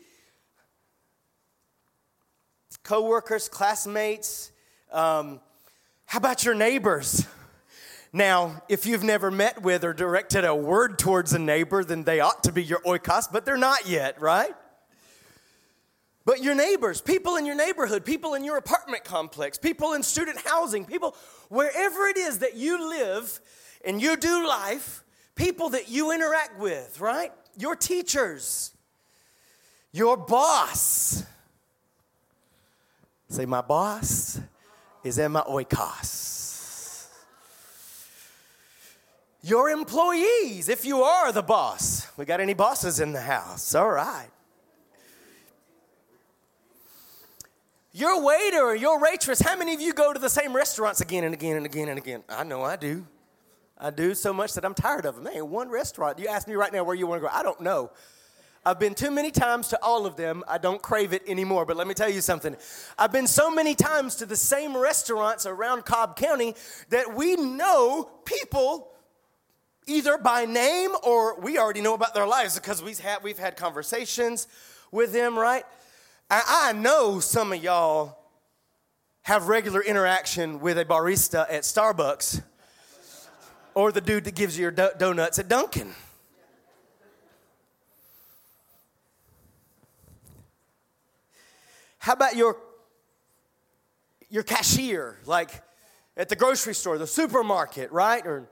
coworkers, 2.82 3.48
classmates. 3.48 4.50
Um, 4.90 5.40
how 6.06 6.18
about 6.18 6.44
your 6.44 6.54
neighbors? 6.54 7.24
Now, 8.12 8.62
if 8.68 8.84
you've 8.84 9.04
never 9.04 9.30
met 9.30 9.62
with 9.62 9.84
or 9.84 9.92
directed 9.92 10.44
a 10.44 10.54
word 10.54 10.98
towards 10.98 11.32
a 11.34 11.38
neighbor, 11.38 11.84
then 11.84 12.02
they 12.02 12.18
ought 12.18 12.42
to 12.44 12.52
be 12.52 12.64
your 12.64 12.80
oikos, 12.80 13.30
but 13.30 13.44
they're 13.44 13.56
not 13.56 13.88
yet, 13.88 14.20
right? 14.20 14.54
But 16.26 16.42
your 16.42 16.56
neighbors, 16.56 17.00
people 17.00 17.36
in 17.36 17.46
your 17.46 17.54
neighborhood, 17.54 18.04
people 18.04 18.34
in 18.34 18.42
your 18.42 18.56
apartment 18.56 19.04
complex, 19.04 19.58
people 19.58 19.92
in 19.92 20.02
student 20.02 20.38
housing, 20.44 20.84
people 20.84 21.14
wherever 21.48 22.08
it 22.08 22.18
is 22.18 22.40
that 22.40 22.56
you 22.56 22.90
live 22.90 23.40
and 23.84 24.02
you 24.02 24.16
do 24.16 24.46
life, 24.46 25.04
people 25.36 25.70
that 25.70 25.88
you 25.88 26.10
interact 26.10 26.58
with, 26.58 27.00
right? 27.00 27.30
Your 27.56 27.76
teachers, 27.76 28.72
your 29.92 30.16
boss. 30.16 31.22
Say, 33.28 33.46
my 33.46 33.60
boss 33.60 34.40
is 35.04 35.18
my 35.18 35.42
oikos. 35.42 37.06
Your 39.42 39.70
employees, 39.70 40.68
if 40.68 40.84
you 40.84 41.02
are 41.02 41.30
the 41.30 41.42
boss. 41.42 42.08
We 42.16 42.24
got 42.24 42.40
any 42.40 42.54
bosses 42.54 42.98
in 42.98 43.12
the 43.12 43.20
house? 43.20 43.76
All 43.76 43.90
right. 43.90 44.30
Your 47.96 48.22
waiter 48.22 48.60
or 48.60 48.76
your 48.76 49.00
waitress, 49.00 49.40
how 49.40 49.56
many 49.56 49.72
of 49.72 49.80
you 49.80 49.94
go 49.94 50.12
to 50.12 50.18
the 50.18 50.28
same 50.28 50.54
restaurants 50.54 51.00
again 51.00 51.24
and 51.24 51.32
again 51.32 51.56
and 51.56 51.64
again 51.64 51.88
and 51.88 51.98
again? 51.98 52.22
I 52.28 52.44
know 52.44 52.62
I 52.62 52.76
do. 52.76 53.06
I 53.78 53.88
do 53.88 54.14
so 54.14 54.34
much 54.34 54.52
that 54.52 54.66
I'm 54.66 54.74
tired 54.74 55.06
of 55.06 55.14
them. 55.14 55.24
Man, 55.24 55.48
one 55.48 55.70
restaurant. 55.70 56.18
You 56.18 56.28
ask 56.28 56.46
me 56.46 56.56
right 56.56 56.70
now 56.70 56.84
where 56.84 56.94
you 56.94 57.06
want 57.06 57.22
to 57.22 57.26
go. 57.26 57.34
I 57.34 57.42
don't 57.42 57.62
know. 57.62 57.90
I've 58.66 58.78
been 58.78 58.94
too 58.94 59.10
many 59.10 59.30
times 59.30 59.68
to 59.68 59.82
all 59.82 60.04
of 60.04 60.14
them. 60.14 60.44
I 60.46 60.58
don't 60.58 60.82
crave 60.82 61.14
it 61.14 61.22
anymore. 61.26 61.64
But 61.64 61.78
let 61.78 61.86
me 61.86 61.94
tell 61.94 62.10
you 62.10 62.20
something. 62.20 62.54
I've 62.98 63.12
been 63.12 63.26
so 63.26 63.50
many 63.50 63.74
times 63.74 64.16
to 64.16 64.26
the 64.26 64.36
same 64.36 64.76
restaurants 64.76 65.46
around 65.46 65.86
Cobb 65.86 66.16
County 66.16 66.54
that 66.90 67.14
we 67.14 67.36
know 67.36 68.10
people 68.26 68.92
either 69.86 70.18
by 70.18 70.44
name 70.44 70.90
or 71.02 71.40
we 71.40 71.56
already 71.56 71.80
know 71.80 71.94
about 71.94 72.12
their 72.12 72.26
lives 72.26 72.56
because 72.56 72.82
we've 72.82 73.00
had, 73.00 73.22
we've 73.22 73.38
had 73.38 73.56
conversations 73.56 74.48
with 74.92 75.14
them, 75.14 75.38
right? 75.38 75.64
I 76.28 76.72
know 76.72 77.20
some 77.20 77.52
of 77.52 77.62
y'all 77.62 78.18
have 79.22 79.46
regular 79.46 79.80
interaction 79.80 80.58
with 80.60 80.76
a 80.78 80.84
barista 80.84 81.46
at 81.48 81.62
Starbucks 81.62 82.42
or 83.74 83.92
the 83.92 84.00
dude 84.00 84.24
that 84.24 84.34
gives 84.34 84.58
you 84.58 84.62
your 84.62 84.70
do- 84.72 84.90
donuts 84.98 85.38
at 85.38 85.46
Dunkin'. 85.48 85.94
How 91.98 92.12
about 92.12 92.36
your 92.36 92.56
your 94.28 94.42
cashier, 94.42 95.18
like 95.26 95.62
at 96.16 96.28
the 96.28 96.36
grocery 96.36 96.74
store, 96.74 96.98
the 96.98 97.06
supermarket, 97.06 97.92
right? 97.92 98.24
Or 98.26 98.48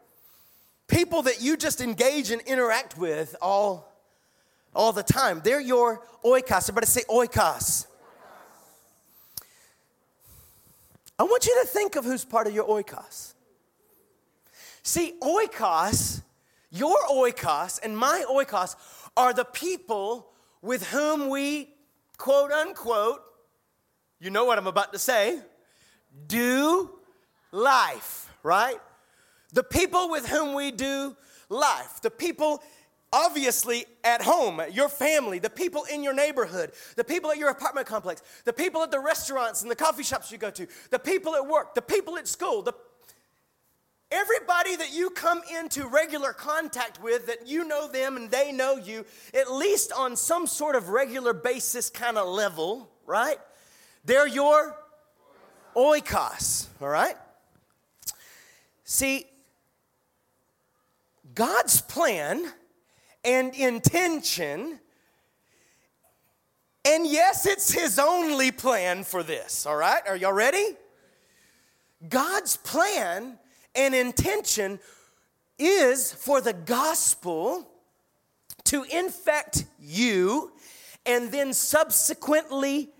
people 0.86 1.22
that 1.22 1.40
you 1.40 1.56
just 1.56 1.80
engage 1.80 2.30
and 2.30 2.40
interact 2.42 2.96
with 2.96 3.34
all 3.40 3.93
all 4.74 4.92
the 4.92 5.02
time. 5.02 5.40
They're 5.44 5.60
your 5.60 6.02
oikos. 6.24 6.68
Everybody 6.68 6.86
say 6.86 7.02
oikos. 7.08 7.86
I 11.18 11.22
want 11.22 11.46
you 11.46 11.60
to 11.62 11.66
think 11.66 11.96
of 11.96 12.04
who's 12.04 12.24
part 12.24 12.46
of 12.46 12.54
your 12.54 12.66
oikos. 12.66 13.34
See, 14.82 15.14
oikos, 15.22 16.22
your 16.70 16.98
oikos 17.10 17.78
and 17.82 17.96
my 17.96 18.24
oikos 18.28 18.74
are 19.16 19.32
the 19.32 19.44
people 19.44 20.30
with 20.60 20.88
whom 20.88 21.28
we, 21.28 21.68
quote 22.18 22.50
unquote, 22.50 23.22
you 24.18 24.30
know 24.30 24.44
what 24.44 24.58
I'm 24.58 24.66
about 24.66 24.92
to 24.92 24.98
say, 24.98 25.38
do 26.26 26.90
life, 27.52 28.28
right? 28.42 28.78
The 29.52 29.62
people 29.62 30.10
with 30.10 30.26
whom 30.26 30.54
we 30.54 30.70
do 30.70 31.16
life, 31.48 32.00
the 32.02 32.10
people 32.10 32.62
obviously 33.12 33.86
at 34.02 34.22
home, 34.22 34.60
your 34.72 34.88
family, 34.88 35.38
the 35.38 35.50
people 35.50 35.84
in 35.84 36.02
your 36.02 36.14
neighborhood, 36.14 36.72
the 36.96 37.04
people 37.04 37.30
at 37.30 37.38
your 37.38 37.50
apartment 37.50 37.86
complex, 37.86 38.22
the 38.44 38.52
people 38.52 38.82
at 38.82 38.90
the 38.90 38.98
restaurants 38.98 39.62
and 39.62 39.70
the 39.70 39.76
coffee 39.76 40.02
shops 40.02 40.32
you 40.32 40.38
go 40.38 40.50
to, 40.50 40.66
the 40.90 40.98
people 40.98 41.34
at 41.34 41.46
work, 41.46 41.74
the 41.74 41.82
people 41.82 42.16
at 42.16 42.26
school, 42.26 42.62
the 42.62 42.74
everybody 44.10 44.76
that 44.76 44.92
you 44.92 45.10
come 45.10 45.40
into 45.60 45.86
regular 45.88 46.32
contact 46.32 47.02
with 47.02 47.26
that 47.26 47.46
you 47.46 47.66
know 47.66 47.88
them 47.88 48.16
and 48.16 48.30
they 48.30 48.52
know 48.52 48.76
you 48.76 49.04
at 49.32 49.50
least 49.50 49.92
on 49.92 50.16
some 50.16 50.46
sort 50.46 50.76
of 50.76 50.88
regular 50.88 51.32
basis 51.32 51.90
kind 51.90 52.16
of 52.16 52.28
level, 52.28 52.88
right? 53.06 53.38
They're 54.04 54.28
your 54.28 54.76
oikos, 55.74 56.68
all 56.80 56.88
right? 56.88 57.16
See, 58.84 59.26
God's 61.34 61.80
plan 61.80 62.52
and 63.24 63.54
intention. 63.54 64.78
And 66.84 67.06
yes, 67.06 67.46
it's 67.46 67.72
his 67.72 67.98
only 67.98 68.50
plan 68.50 69.04
for 69.04 69.22
this, 69.22 69.64
all 69.64 69.76
right? 69.76 70.02
Are 70.06 70.16
y'all 70.16 70.32
ready? 70.32 70.76
God's 72.08 72.56
plan 72.58 73.38
and 73.74 73.94
intention 73.94 74.78
is 75.58 76.12
for 76.12 76.40
the 76.40 76.52
gospel 76.52 77.66
to 78.64 78.84
infect 78.84 79.64
you 79.80 80.52
and 81.06 81.30
then 81.32 81.52
subsequently 81.52 82.90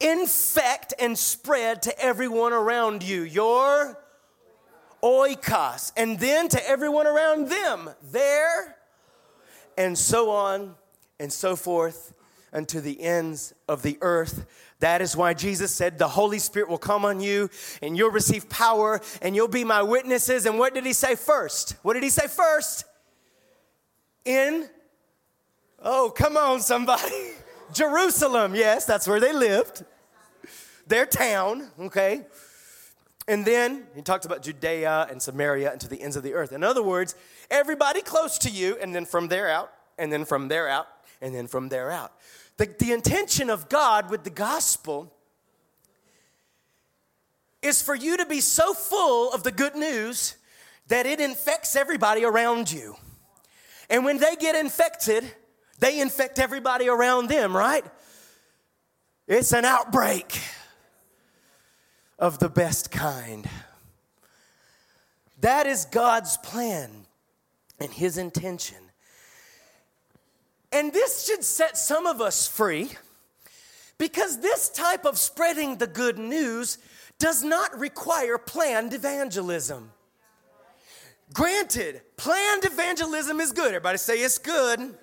infect 0.00 0.94
and 0.98 1.16
spread 1.16 1.82
to 1.82 1.98
everyone 1.98 2.52
around 2.52 3.02
you. 3.02 3.22
Your 3.22 3.98
oikos. 5.02 5.92
And 5.96 6.18
then 6.18 6.48
to 6.48 6.68
everyone 6.68 7.06
around 7.06 7.48
them. 7.48 7.90
Their 8.10 8.76
and 9.76 9.98
so 9.98 10.30
on 10.30 10.74
and 11.18 11.32
so 11.32 11.56
forth 11.56 12.14
unto 12.52 12.80
the 12.80 13.00
ends 13.00 13.54
of 13.68 13.82
the 13.82 13.98
earth. 14.00 14.46
That 14.80 15.02
is 15.02 15.16
why 15.16 15.34
Jesus 15.34 15.72
said, 15.72 15.98
The 15.98 16.08
Holy 16.08 16.38
Spirit 16.38 16.68
will 16.68 16.78
come 16.78 17.04
on 17.04 17.20
you 17.20 17.50
and 17.82 17.96
you'll 17.96 18.10
receive 18.10 18.48
power 18.48 19.00
and 19.20 19.36
you'll 19.36 19.48
be 19.48 19.64
my 19.64 19.82
witnesses. 19.82 20.46
And 20.46 20.58
what 20.58 20.74
did 20.74 20.86
he 20.86 20.92
say 20.92 21.14
first? 21.14 21.76
What 21.82 21.94
did 21.94 22.02
he 22.02 22.08
say 22.08 22.26
first? 22.26 22.84
In, 24.24 24.68
oh, 25.82 26.12
come 26.14 26.36
on, 26.36 26.60
somebody. 26.60 27.32
Jerusalem, 27.72 28.54
yes, 28.54 28.84
that's 28.84 29.06
where 29.06 29.20
they 29.20 29.32
lived. 29.32 29.84
Their 30.86 31.06
town, 31.06 31.68
okay? 31.78 32.22
And 33.30 33.44
then 33.44 33.86
he 33.94 34.02
talks 34.02 34.26
about 34.26 34.42
Judea 34.42 35.06
and 35.08 35.22
Samaria 35.22 35.70
and 35.70 35.80
to 35.82 35.88
the 35.88 36.02
ends 36.02 36.16
of 36.16 36.24
the 36.24 36.34
earth. 36.34 36.50
In 36.50 36.64
other 36.64 36.82
words, 36.82 37.14
everybody 37.48 38.02
close 38.02 38.38
to 38.38 38.50
you, 38.50 38.76
and 38.80 38.92
then 38.92 39.04
from 39.04 39.28
there 39.28 39.48
out, 39.48 39.72
and 39.96 40.12
then 40.12 40.24
from 40.24 40.48
there 40.48 40.68
out, 40.68 40.88
and 41.22 41.32
then 41.32 41.46
from 41.46 41.68
there 41.68 41.92
out. 41.92 42.12
The, 42.56 42.74
the 42.80 42.90
intention 42.90 43.48
of 43.48 43.68
God 43.68 44.10
with 44.10 44.24
the 44.24 44.30
gospel 44.30 45.14
is 47.62 47.80
for 47.80 47.94
you 47.94 48.16
to 48.16 48.26
be 48.26 48.40
so 48.40 48.74
full 48.74 49.32
of 49.32 49.44
the 49.44 49.52
good 49.52 49.76
news 49.76 50.34
that 50.88 51.06
it 51.06 51.20
infects 51.20 51.76
everybody 51.76 52.24
around 52.24 52.72
you. 52.72 52.96
And 53.88 54.04
when 54.04 54.18
they 54.18 54.34
get 54.34 54.56
infected, 54.56 55.22
they 55.78 56.00
infect 56.00 56.40
everybody 56.40 56.88
around 56.88 57.28
them, 57.28 57.56
right? 57.56 57.84
It's 59.28 59.52
an 59.52 59.64
outbreak 59.64 60.36
of 62.20 62.38
the 62.38 62.48
best 62.48 62.90
kind. 62.90 63.48
That 65.40 65.66
is 65.66 65.86
God's 65.86 66.36
plan 66.36 67.06
and 67.80 67.90
His 67.90 68.18
intention. 68.18 68.76
And 70.70 70.92
this 70.92 71.26
should 71.26 71.42
set 71.42 71.76
some 71.76 72.06
of 72.06 72.20
us 72.20 72.46
free 72.46 72.90
because 73.98 74.40
this 74.40 74.68
type 74.68 75.04
of 75.04 75.18
spreading 75.18 75.76
the 75.76 75.86
good 75.86 76.18
news 76.18 76.78
does 77.18 77.42
not 77.42 77.76
require 77.78 78.38
planned 78.38 78.94
evangelism. 78.94 79.90
Granted, 81.32 82.02
planned 82.16 82.64
evangelism 82.64 83.40
is 83.40 83.52
good. 83.52 83.68
Everybody 83.68 83.98
say 83.98 84.18
it's 84.18 84.38
good. 84.38 84.94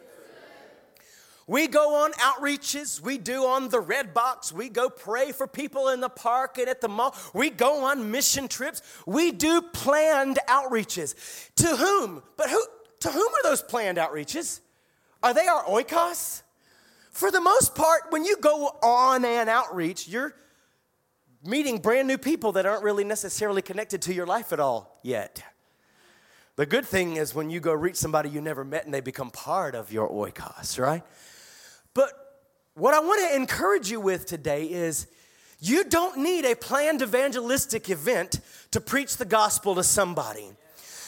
We 1.47 1.67
go 1.67 2.03
on 2.03 2.11
outreaches. 2.13 3.01
We 3.01 3.17
do 3.17 3.45
on 3.45 3.69
the 3.69 3.79
red 3.79 4.13
box. 4.13 4.51
We 4.51 4.67
go 4.67 4.89
pray 4.89 5.31
for 5.31 5.47
people 5.47 5.87
in 5.87 6.01
the 6.01 6.09
park 6.09 6.57
and 6.57 6.67
at 6.67 6.81
the 6.81 6.89
mall. 6.89 7.15
We 7.33 7.49
go 7.49 7.85
on 7.85 8.11
mission 8.11 8.49
trips. 8.49 8.81
We 9.05 9.31
do 9.31 9.61
planned 9.61 10.39
outreaches. 10.49 11.15
To 11.55 11.67
whom? 11.77 12.21
But 12.35 12.49
who 12.49 12.61
to 12.99 13.09
whom 13.09 13.27
are 13.27 13.43
those 13.43 13.61
planned 13.61 13.97
outreaches? 13.97 14.59
Are 15.23 15.33
they 15.33 15.47
our 15.47 15.63
oikos? 15.63 16.43
For 17.11 17.31
the 17.31 17.41
most 17.41 17.75
part, 17.75 18.03
when 18.09 18.25
you 18.25 18.37
go 18.37 18.67
on 18.83 19.23
an 19.23 19.49
outreach, 19.49 20.07
you're 20.07 20.35
meeting 21.43 21.79
brand 21.79 22.07
new 22.07 22.17
people 22.17 22.51
that 22.53 22.65
aren't 22.65 22.83
really 22.83 23.03
necessarily 23.03 23.61
connected 23.61 24.01
to 24.03 24.13
your 24.13 24.25
life 24.25 24.51
at 24.51 24.59
all 24.59 24.99
yet. 25.01 25.43
The 26.57 26.65
good 26.65 26.85
thing 26.85 27.15
is 27.15 27.33
when 27.33 27.49
you 27.49 27.59
go 27.59 27.71
reach 27.73 27.95
somebody 27.95 28.29
you 28.29 28.41
never 28.41 28.65
met 28.65 28.85
and 28.85 28.93
they 28.93 28.99
become 28.99 29.29
part 29.29 29.75
of 29.75 29.91
your 29.91 30.09
oikos, 30.09 30.79
right? 30.79 31.03
But 31.97 32.13
what 32.75 32.93
I 32.93 32.99
want 32.99 33.27
to 33.27 33.35
encourage 33.35 33.89
you 33.89 33.99
with 33.99 34.27
today 34.27 34.65
is 34.65 35.07
You 35.59 35.83
don't 35.83 36.17
need 36.17 36.45
a 36.45 36.55
planned 36.55 37.01
evangelistic 37.01 37.89
event 37.89 38.39
to 38.69 38.79
preach 38.79 39.17
the 39.17 39.25
gospel 39.25 39.73
to 39.73 39.83
somebody. 39.83 40.51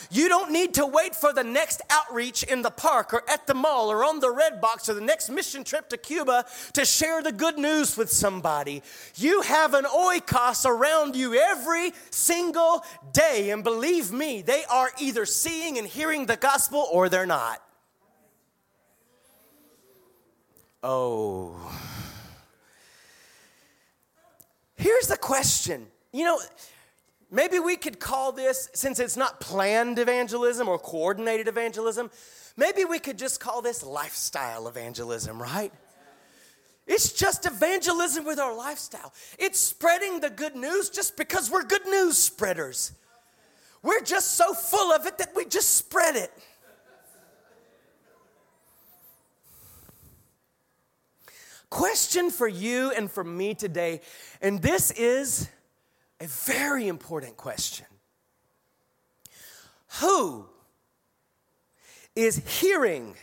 You 0.10 0.28
don't 0.28 0.52
need 0.52 0.73
to 0.73 0.88
wait 0.88 1.15
for 1.15 1.32
the 1.32 1.43
next 1.43 1.84
outreach 1.91 2.41
in 2.41 2.63
the 2.63 2.71
park 2.71 3.13
or 3.13 3.21
at 3.30 3.45
the 3.45 3.54
mall 3.54 3.91
or 3.91 4.04
on 4.04 4.19
the 4.19 4.32
red 4.32 4.60
box 4.60 4.89
or 4.89 4.95
the 4.95 5.02
next 5.02 5.30
mission 5.30 5.63
trip 5.63 5.89
to 5.89 5.97
Cuba 5.97 6.45
to 6.73 6.84
share 6.84 7.21
the 7.21 7.32
good 7.32 7.60
news 7.60 7.95
with 7.95 8.10
somebody. 8.12 8.82
You 9.13 9.41
have 9.41 9.75
an 9.75 9.86
oikos 9.86 10.65
around 10.65 11.15
you 11.15 11.36
every 11.36 11.93
single 12.10 12.84
day. 13.13 13.52
And 13.52 13.63
believe 13.63 14.12
me, 14.12 14.41
they 14.41 14.63
are 14.71 14.89
either 14.97 15.28
seeing 15.28 15.78
and 15.78 15.86
hearing 15.86 16.25
the 16.25 16.38
gospel 16.38 16.88
or 16.91 17.10
they're 17.10 17.28
not. 17.28 17.62
Oh. 20.82 21.56
Here's 24.76 25.08
the 25.08 25.18
question. 25.18 25.88
You 26.13 26.24
know, 26.24 26.39
maybe 27.30 27.60
we 27.60 27.76
could 27.76 28.00
call 28.00 28.32
this, 28.32 28.70
since 28.74 29.00
it's 29.00 29.18
not 29.18 29.39
planned 29.39 30.00
evangelism 30.00 30.68
or 30.68 30.80
coordinated 30.80 31.48
evangelism, 31.48 32.10
maybe 32.56 32.86
we 32.86 33.00
could 33.00 33.18
just 33.18 33.39
call 33.39 33.62
this 33.62 33.84
lifestyle 33.84 34.68
evangelism, 34.68 35.42
right? 35.42 35.74
It's 36.88 37.13
just 37.13 37.46
evangelism 37.46 38.26
with 38.26 38.39
our 38.39 38.56
lifestyle. 38.56 39.13
It's 39.38 39.60
spreading 39.60 40.22
the 40.22 40.30
good 40.32 40.56
news 40.56 40.89
just 40.89 41.18
because 41.18 41.52
we're 41.52 41.63
good 41.63 41.86
news 41.86 42.18
spreaders. 42.18 42.94
We're 43.84 44.02
just 44.02 44.32
so 44.32 44.54
full 44.54 44.92
of 44.92 45.06
it 45.06 45.20
that 45.20 45.36
we 45.36 45.46
just 45.46 45.76
spread 45.76 46.15
it. 46.15 46.32
Question 51.70 52.32
for 52.32 52.48
you 52.48 52.92
and 52.92 53.12
for 53.12 53.24
me 53.24 53.54
today, 53.54 54.02
and 54.42 54.62
this 54.62 54.92
is 54.92 55.50
a 56.20 56.26
very 56.26 56.88
important 56.88 57.38
question. 57.38 57.86
Who 60.02 60.48
is 62.16 62.38
hearing 62.60 63.16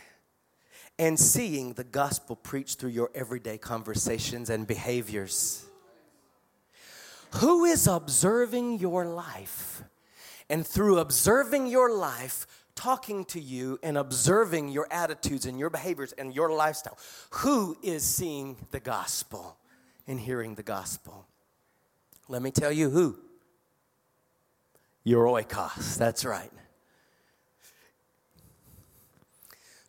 and 0.97 1.19
seeing 1.19 1.73
the 1.73 1.83
gospel 1.83 2.35
preached 2.35 2.79
through 2.79 2.91
your 2.91 3.11
everyday 3.13 3.57
conversations 3.57 4.49
and 4.49 4.65
behaviors? 4.65 5.65
Who 7.35 7.65
is 7.65 7.87
observing 7.87 8.79
your 8.79 9.05
life 9.05 9.83
and 10.49 10.65
through 10.65 10.99
observing 10.99 11.67
your 11.67 11.93
life, 11.93 12.47
talking 12.77 13.25
to 13.25 13.41
you 13.41 13.77
and 13.83 13.97
observing 13.97 14.69
your 14.69 14.87
attitudes 14.89 15.45
and 15.45 15.59
your 15.59 15.69
behaviors 15.69 16.13
and 16.13 16.33
your 16.33 16.51
lifestyle. 16.51 16.97
Who 17.31 17.75
is 17.83 18.03
seeing 18.03 18.55
the 18.71 18.79
gospel 18.79 19.57
and 20.07 20.19
hearing 20.19 20.55
the 20.55 20.63
gospel? 20.63 21.27
Let 22.29 22.41
me 22.41 22.51
tell 22.51 22.71
you 22.71 22.89
who. 22.89 23.17
Your 25.03 25.25
oikos, 25.25 25.97
that's 25.97 26.23
right. 26.23 26.51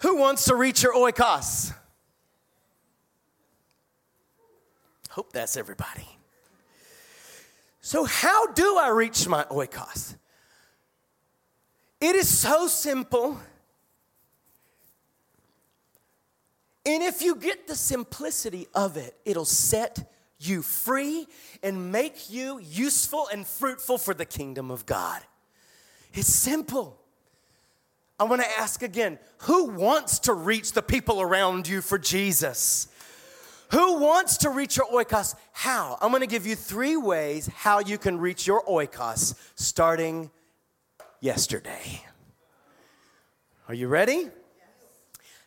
Who 0.01 0.17
wants 0.17 0.45
to 0.47 0.55
reach 0.55 0.83
your 0.83 0.95
oikos? 0.95 1.75
Hope 5.11 5.33
that's 5.33 5.57
everybody. 5.57 6.07
So, 7.81 8.05
how 8.05 8.53
do 8.53 8.79
I 8.79 8.89
reach 8.91 9.27
my 9.27 9.45
oikos? 9.45 10.15
It 12.01 12.15
is 12.15 12.29
so 12.29 12.69
simple. 12.69 13.39
And 16.87 17.03
if 17.03 17.23
you 17.23 17.35
get 17.37 17.67
the 17.67 17.75
simplicity 17.75 18.69
of 18.75 18.97
it, 18.97 19.17
it'll 19.25 19.45
set 19.45 20.11
you 20.39 20.63
free 20.63 21.27
and 21.63 21.91
make 21.91 22.31
you 22.31 22.61
useful 22.61 23.29
and 23.33 23.47
fruitful 23.47 23.99
for 23.99 24.15
the 24.15 24.25
kingdom 24.25 24.71
of 24.71 24.87
God. 24.87 25.21
It's 26.15 26.29
simple. 26.29 26.99
I 28.19 28.25
want 28.25 28.43
to 28.43 28.49
ask 28.59 28.83
again 28.83 29.19
who 29.39 29.67
wants 29.67 30.21
to 30.21 30.33
reach 30.33 30.73
the 30.73 30.83
people 30.83 31.21
around 31.21 31.69
you 31.69 31.81
for 31.81 31.99
Jesus? 31.99 32.89
Who 33.71 33.99
wants 33.99 34.39
to 34.39 34.51
reach 34.51 34.77
your 34.77 34.87
oikos? 34.87 35.35
How? 35.53 35.99
I'm 36.01 36.11
going 36.11 36.23
to 36.23 36.27
give 36.27 36.47
you 36.47 36.57
three 36.57 36.97
ways 36.97 37.49
how 37.49 37.81
you 37.81 37.99
can 37.99 38.19
reach 38.19 38.47
your 38.47 38.65
oikos 38.65 39.35
starting 39.57 40.31
yesterday. 41.21 42.03
Are 43.69 43.75
you 43.75 43.89
ready? 43.89 44.29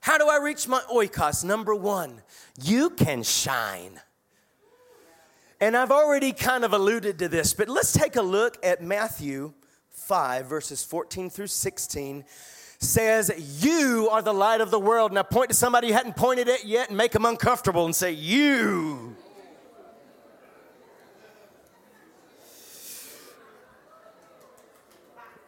How 0.01 0.17
do 0.17 0.27
I 0.27 0.39
reach 0.43 0.67
my 0.67 0.81
oikos? 0.91 1.43
Number 1.43 1.75
one, 1.75 2.21
you 2.61 2.89
can 2.89 3.23
shine. 3.23 3.99
And 5.59 5.77
I've 5.77 5.91
already 5.91 6.33
kind 6.33 6.63
of 6.63 6.73
alluded 6.73 7.19
to 7.19 7.27
this, 7.27 7.53
but 7.53 7.69
let's 7.69 7.93
take 7.93 8.15
a 8.15 8.21
look 8.21 8.57
at 8.63 8.81
Matthew 8.81 9.53
5, 9.89 10.47
verses 10.47 10.83
14 10.83 11.29
through 11.29 11.47
16. 11.47 12.25
Says, 12.79 13.31
You 13.63 14.09
are 14.11 14.23
the 14.23 14.33
light 14.33 14.59
of 14.59 14.71
the 14.71 14.79
world. 14.79 15.13
Now 15.13 15.21
point 15.21 15.49
to 15.49 15.55
somebody 15.55 15.87
you 15.87 15.93
hadn't 15.93 16.15
pointed 16.15 16.49
at 16.49 16.65
yet 16.65 16.89
and 16.89 16.97
make 16.97 17.11
them 17.11 17.25
uncomfortable 17.25 17.85
and 17.85 17.95
say, 17.95 18.11
You. 18.11 19.15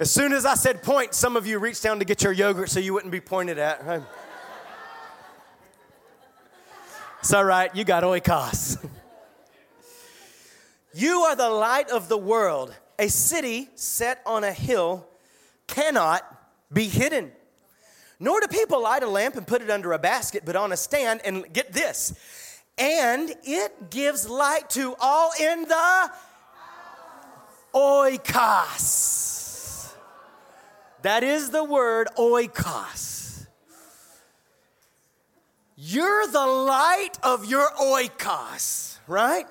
As 0.04 0.12
soon 0.12 0.34
as 0.34 0.46
I 0.46 0.56
said 0.56 0.84
point, 0.84 1.14
some 1.14 1.38
of 1.38 1.48
you 1.48 1.60
reached 1.60 1.82
down 1.82 2.00
to 2.00 2.04
get 2.04 2.24
your 2.24 2.34
yogurt 2.34 2.70
so 2.70 2.82
you 2.82 2.94
wouldn't 2.94 3.14
be 3.14 3.22
pointed 3.22 3.58
at. 3.58 4.04
It's 7.20 7.34
all 7.34 7.46
right, 7.46 7.74
you 7.74 7.86
got 7.86 8.04
oikos. 8.04 8.84
you 10.94 11.22
are 11.22 11.38
the 11.38 11.50
light 11.50 11.90
of 11.90 12.10
the 12.10 12.18
world. 12.18 12.76
A 13.00 13.08
city 13.08 13.70
set 13.76 14.22
on 14.26 14.44
a 14.44 14.52
hill 14.52 15.08
cannot 15.68 16.22
be 16.70 16.90
hidden. 16.90 17.32
Nor 18.20 18.42
do 18.42 18.48
people 18.48 18.84
light 18.84 19.04
a 19.04 19.08
lamp 19.08 19.38
and 19.38 19.48
put 19.48 19.62
it 19.62 19.70
under 19.70 19.94
a 19.94 20.00
basket, 20.00 20.44
but 20.44 20.58
on 20.58 20.74
a 20.74 20.78
stand, 20.78 21.22
and 21.24 21.46
get 21.54 21.72
this, 21.72 22.14
and 22.78 23.34
it 23.46 23.90
gives 23.90 24.28
light 24.28 24.70
to 24.72 24.98
all 25.00 25.32
in 25.40 25.62
the 25.62 26.12
oikos. 27.74 29.33
That 31.04 31.24
is 31.24 31.52
the 31.52 31.64
word 31.64 32.08
oikos. 32.18 33.46
You're 35.76 36.28
the 36.28 36.46
light 36.46 37.12
of 37.22 37.46
your 37.46 37.70
oikos, 37.72 39.00
right? 39.06 39.46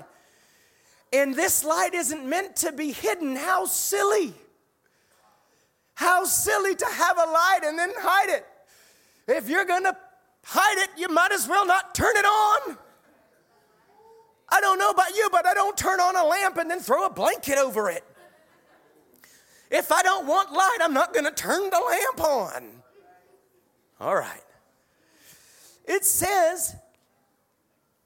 And 1.13 1.35
this 1.35 1.63
light 1.63 1.93
isn't 1.93 2.27
meant 2.27 2.57
to 2.57 2.73
be 2.73 2.91
hidden. 2.91 3.37
How 3.37 3.67
silly. 3.67 4.33
How 5.95 6.25
silly 6.25 6.75
to 6.75 6.87
have 6.87 7.19
a 7.19 7.31
light 7.31 7.61
and 7.65 7.79
then 7.79 7.93
hide 7.99 8.31
it. 8.31 8.47
If 9.29 9.51
you're 9.51 9.67
gonna 9.67 9.95
hide 10.45 10.83
it, 10.85 10.91
you 10.97 11.09
might 11.09 11.33
as 11.33 11.47
well 11.47 11.67
not 11.67 11.95
turn 11.95 12.17
it 12.17 12.25
on. 12.25 12.79
I 14.49 14.61
don't 14.63 14.79
know 14.79 14.91
about 14.91 15.15
you, 15.15 15.29
but 15.31 15.47
I 15.47 15.53
don't 15.53 15.77
turn 15.77 16.01
on 16.01 16.17
a 16.17 16.25
lamp 16.25 16.57
and 16.57 16.71
then 16.71 16.81
throw 16.81 17.05
a 17.05 17.11
blanket 17.11 17.59
over 17.59 17.91
it. 17.91 18.05
If 19.73 19.91
I 19.91 20.03
don't 20.03 20.27
want 20.27 20.53
light, 20.53 20.79
I'm 20.83 20.93
not 20.93 21.15
going 21.15 21.25
to 21.25 21.33
turn 21.33 21.71
the 21.71 21.81
lamp 21.81 22.21
on. 22.21 22.65
All 23.99 24.15
right. 24.15 24.45
It 25.87 26.05
says 26.05 26.77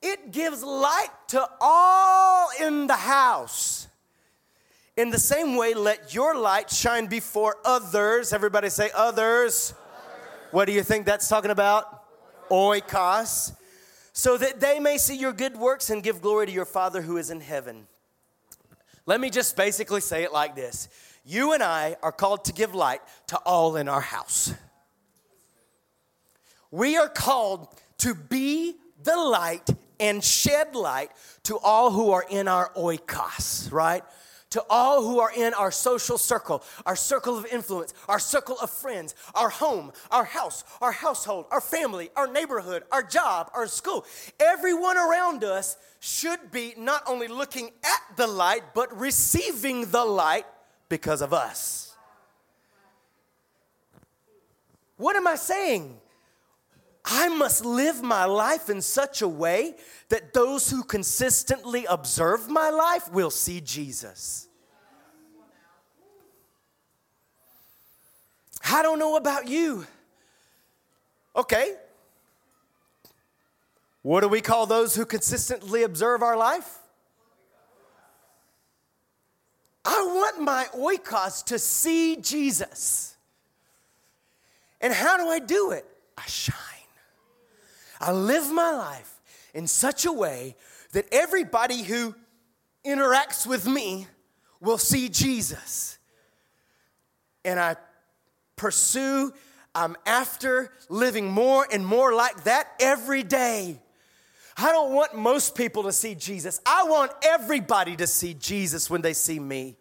it 0.00 0.30
gives 0.30 0.62
light 0.62 1.10
to 1.28 1.48
all 1.60 2.50
in 2.60 2.86
the 2.86 2.94
house. 2.94 3.88
In 4.96 5.10
the 5.10 5.18
same 5.18 5.56
way, 5.56 5.74
let 5.74 6.14
your 6.14 6.38
light 6.38 6.70
shine 6.70 7.06
before 7.06 7.56
others. 7.64 8.32
Everybody 8.32 8.70
say 8.70 8.90
others. 8.94 9.74
others. 9.74 9.74
What 10.52 10.66
do 10.66 10.72
you 10.72 10.84
think 10.84 11.04
that's 11.04 11.28
talking 11.28 11.50
about? 11.50 12.04
Oikos. 12.48 13.54
So 14.12 14.38
that 14.38 14.60
they 14.60 14.78
may 14.78 14.98
see 14.98 15.18
your 15.18 15.32
good 15.32 15.56
works 15.56 15.90
and 15.90 16.00
give 16.02 16.22
glory 16.22 16.46
to 16.46 16.52
your 16.52 16.64
Father 16.64 17.02
who 17.02 17.16
is 17.16 17.30
in 17.30 17.40
heaven. 17.40 17.88
Let 19.04 19.20
me 19.20 19.30
just 19.30 19.56
basically 19.56 20.00
say 20.00 20.22
it 20.22 20.32
like 20.32 20.54
this 20.54 20.88
you 21.26 21.52
and 21.52 21.62
I 21.62 21.96
are 22.02 22.12
called 22.12 22.44
to 22.44 22.52
give 22.52 22.74
light 22.74 23.00
to 23.26 23.36
all 23.38 23.76
in 23.76 23.88
our 23.88 24.00
house. 24.00 24.54
We 26.70 26.96
are 26.96 27.08
called 27.08 27.68
to 27.98 28.14
be 28.14 28.76
the 29.02 29.16
light 29.16 29.68
and 29.98 30.22
shed 30.22 30.76
light 30.76 31.10
to 31.44 31.58
all 31.58 31.90
who 31.90 32.12
are 32.12 32.24
in 32.30 32.46
our 32.46 32.70
oikos, 32.74 33.72
right? 33.72 34.04
To 34.50 34.64
all 34.70 35.02
who 35.02 35.18
are 35.18 35.32
in 35.36 35.52
our 35.54 35.72
social 35.72 36.16
circle, 36.16 36.62
our 36.86 36.94
circle 36.94 37.36
of 37.36 37.46
influence, 37.46 37.92
our 38.08 38.20
circle 38.20 38.56
of 38.62 38.70
friends, 38.70 39.14
our 39.34 39.48
home, 39.48 39.92
our 40.12 40.24
house, 40.24 40.62
our 40.80 40.92
household, 40.92 41.46
our 41.50 41.60
family, 41.60 42.10
our 42.14 42.28
neighborhood, 42.28 42.84
our 42.92 43.02
job, 43.02 43.50
our 43.52 43.66
school. 43.66 44.04
Everyone 44.38 44.96
around 44.96 45.42
us 45.42 45.76
should 45.98 46.52
be 46.52 46.74
not 46.76 47.02
only 47.08 47.26
looking 47.26 47.70
at 47.82 48.16
the 48.16 48.28
light, 48.28 48.62
but 48.74 48.96
receiving 48.96 49.90
the 49.90 50.04
light 50.04 50.44
because 50.88 51.22
of 51.22 51.32
us. 51.32 51.94
What 54.96 55.16
am 55.16 55.26
I 55.26 55.36
saying? 55.36 56.00
I 57.04 57.28
must 57.28 57.64
live 57.64 58.02
my 58.02 58.24
life 58.24 58.68
in 58.68 58.82
such 58.82 59.22
a 59.22 59.28
way 59.28 59.76
that 60.08 60.34
those 60.34 60.70
who 60.70 60.82
consistently 60.82 61.84
observe 61.84 62.48
my 62.48 62.70
life 62.70 63.12
will 63.12 63.30
see 63.30 63.60
Jesus. 63.60 64.48
I 68.68 68.82
don't 68.82 68.98
know 68.98 69.16
about 69.16 69.46
you. 69.46 69.86
Okay. 71.36 71.76
What 74.02 74.22
do 74.22 74.28
we 74.28 74.40
call 74.40 74.66
those 74.66 74.96
who 74.96 75.04
consistently 75.04 75.84
observe 75.84 76.22
our 76.22 76.36
life? 76.36 76.78
I 79.86 80.02
want 80.04 80.40
my 80.40 80.66
oikos 80.74 81.44
to 81.44 81.60
see 81.60 82.16
Jesus. 82.16 83.16
And 84.80 84.92
how 84.92 85.16
do 85.16 85.28
I 85.28 85.38
do 85.38 85.70
it? 85.70 85.86
I 86.18 86.26
shine. 86.26 86.56
I 88.00 88.12
live 88.12 88.52
my 88.52 88.72
life 88.72 89.20
in 89.54 89.68
such 89.68 90.04
a 90.04 90.12
way 90.12 90.56
that 90.92 91.06
everybody 91.12 91.82
who 91.82 92.14
interacts 92.84 93.46
with 93.46 93.66
me 93.66 94.08
will 94.60 94.78
see 94.78 95.08
Jesus. 95.08 95.98
And 97.44 97.60
I 97.60 97.76
pursue, 98.56 99.32
I'm 99.74 99.96
after 100.04 100.72
living 100.88 101.30
more 101.30 101.66
and 101.70 101.86
more 101.86 102.12
like 102.12 102.44
that 102.44 102.68
every 102.80 103.22
day. 103.22 103.80
I 104.56 104.72
don't 104.72 104.92
want 104.92 105.14
most 105.14 105.54
people 105.54 105.82
to 105.82 105.92
see 105.92 106.14
Jesus. 106.14 106.60
I 106.64 106.84
want 106.84 107.12
everybody 107.22 107.94
to 107.96 108.06
see 108.06 108.34
Jesus 108.34 108.88
when 108.88 109.02
they 109.02 109.12
see 109.12 109.38
me. 109.38 109.76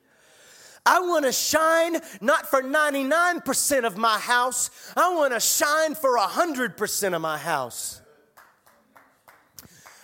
I 0.85 0.99
want 0.99 1.25
to 1.25 1.31
shine 1.31 1.97
not 2.21 2.45
for 2.45 2.61
99% 2.61 3.85
of 3.85 3.97
my 3.97 4.19
house, 4.19 4.69
I 4.95 5.13
want 5.15 5.33
to 5.33 5.39
shine 5.39 5.95
for 5.95 6.17
100% 6.17 7.15
of 7.15 7.21
my 7.21 7.37
house. 7.37 8.01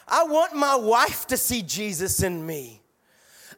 I 0.07 0.23
want 0.23 0.55
my 0.55 0.75
wife 0.75 1.27
to 1.27 1.37
see 1.37 1.61
Jesus 1.61 2.23
in 2.23 2.45
me. 2.45 2.81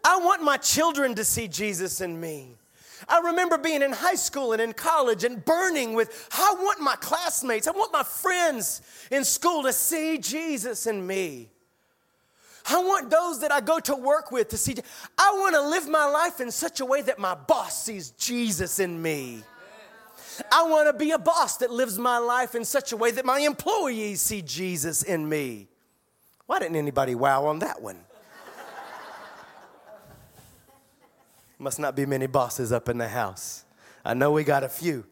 I 0.03 0.17
want 0.17 0.43
my 0.43 0.57
children 0.57 1.15
to 1.15 1.23
see 1.23 1.47
Jesus 1.47 2.01
in 2.01 2.19
me. 2.19 2.57
I 3.07 3.19
remember 3.19 3.57
being 3.57 3.81
in 3.81 3.91
high 3.91 4.15
school 4.15 4.53
and 4.53 4.61
in 4.61 4.73
college 4.73 5.23
and 5.23 5.43
burning 5.43 5.93
with, 5.93 6.29
I 6.31 6.55
want 6.59 6.79
my 6.79 6.95
classmates, 6.95 7.67
I 7.67 7.71
want 7.71 7.93
my 7.93 8.03
friends 8.03 8.81
in 9.11 9.23
school 9.23 9.63
to 9.63 9.73
see 9.73 10.17
Jesus 10.17 10.87
in 10.87 11.05
me. 11.05 11.49
I 12.69 12.81
want 12.81 13.09
those 13.09 13.41
that 13.41 13.51
I 13.51 13.59
go 13.59 13.79
to 13.81 13.95
work 13.95 14.31
with 14.31 14.49
to 14.49 14.57
see. 14.57 14.75
I 15.17 15.31
want 15.33 15.53
to 15.55 15.61
live 15.61 15.89
my 15.89 16.05
life 16.05 16.39
in 16.39 16.49
such 16.49 16.79
a 16.79 16.85
way 16.85 17.01
that 17.01 17.19
my 17.19 17.35
boss 17.35 17.83
sees 17.83 18.11
Jesus 18.11 18.79
in 18.79 19.01
me. 19.01 19.43
I 20.51 20.63
want 20.63 20.87
to 20.87 20.93
be 20.93 21.11
a 21.11 21.19
boss 21.19 21.57
that 21.57 21.71
lives 21.71 21.99
my 21.99 22.17
life 22.17 22.55
in 22.55 22.65
such 22.65 22.91
a 22.91 22.97
way 22.97 23.11
that 23.11 23.25
my 23.25 23.39
employees 23.39 24.21
see 24.21 24.41
Jesus 24.41 25.03
in 25.03 25.27
me. 25.27 25.67
Why 26.45 26.59
didn't 26.59 26.77
anybody 26.77 27.15
wow 27.15 27.45
on 27.45 27.59
that 27.59 27.81
one? 27.81 27.99
Must 31.63 31.79
not 31.79 31.95
be 31.95 32.05
many 32.05 32.27
bosses 32.27 32.73
up 32.73 32.89
in 32.89 32.97
the 32.97 33.07
house. 33.07 33.63
I 34.03 34.13
know 34.13 34.31
we 34.31 34.43
got 34.43 34.65
a 34.65 34.67
few. 34.67 35.05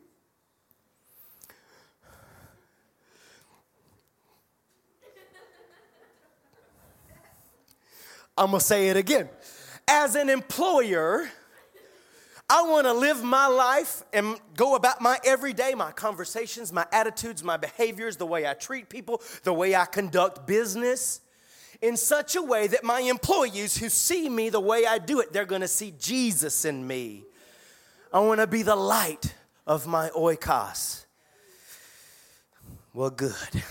I'm 8.38 8.48
gonna 8.48 8.60
say 8.60 8.90
it 8.90 8.98
again. 8.98 9.30
As 9.88 10.16
an 10.16 10.30
employer, 10.30 11.30
I 12.50 12.64
wanna 12.64 12.96
live 12.96 13.24
my 13.24 13.48
life 13.48 14.04
and 14.12 14.38
go 14.58 14.76
about 14.76 15.00
my 15.00 15.20
everyday, 15.24 15.74
my 15.74 15.94
conversations, 15.94 16.74
my 16.74 16.86
attitudes, 16.92 17.46
my 17.46 17.56
behaviors, 17.56 18.18
the 18.18 18.26
way 18.26 18.46
I 18.46 18.56
treat 18.56 18.90
people, 18.90 19.22
the 19.44 19.54
way 19.54 19.74
I 19.74 19.86
conduct 19.86 20.48
business 20.48 21.22
in 21.82 21.98
such 21.98 22.36
a 22.36 22.41
way 22.41 22.67
that 22.67 22.84
my 22.84 23.00
employees 23.02 23.78
who 23.78 23.89
see 23.89 24.30
me 24.30 24.50
the 24.50 24.60
way 24.60 24.86
I 24.86 25.00
do 25.00 25.20
it, 25.20 25.34
they're 25.34 25.46
gonna 25.46 25.67
see 25.67 25.94
Jesus 26.00 26.65
in 26.65 26.86
me. 26.86 27.24
I 28.13 28.20
wanna 28.20 28.48
be 28.48 28.62
the 28.62 28.76
light 28.76 29.34
of 29.65 29.88
my 29.88 30.10
oikos. 30.10 31.06
Well, 32.94 33.10
good. 33.10 33.63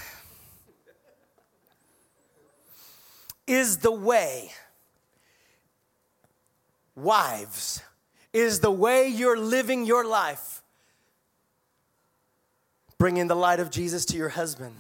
Is 3.47 3.79
the 3.79 3.93
way, 3.93 4.53
wives, 6.95 7.83
is 8.33 8.61
the 8.61 8.71
way 8.71 9.09
you're 9.09 9.39
living 9.39 9.85
your 9.85 10.07
life 10.07 10.63
bringing 12.97 13.27
the 13.27 13.35
light 13.35 13.61
of 13.61 13.71
Jesus 13.71 14.05
to 14.07 14.17
your 14.17 14.29
husband? 14.29 14.75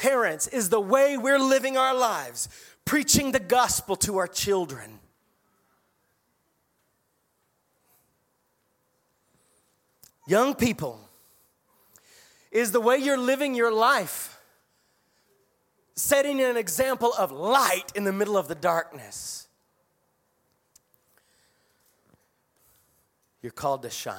Parents 0.00 0.46
is 0.48 0.68
the 0.70 0.80
way 0.80 1.16
we're 1.16 1.38
living 1.38 1.76
our 1.76 1.94
lives, 1.94 2.48
preaching 2.84 3.32
the 3.32 3.40
gospel 3.40 3.96
to 3.96 4.16
our 4.16 4.26
children. 4.26 4.98
Young 10.26 10.54
people, 10.54 11.00
is 12.50 12.72
the 12.72 12.80
way 12.80 12.96
you're 12.96 13.18
living 13.18 13.54
your 13.54 13.72
life 13.72 14.38
setting 15.94 16.40
an 16.40 16.56
example 16.56 17.12
of 17.18 17.30
light 17.30 17.92
in 17.94 18.04
the 18.04 18.12
middle 18.12 18.36
of 18.36 18.48
the 18.48 18.54
darkness. 18.54 19.46
You're 23.42 23.52
called 23.52 23.82
to 23.82 23.90
shine. 23.90 24.16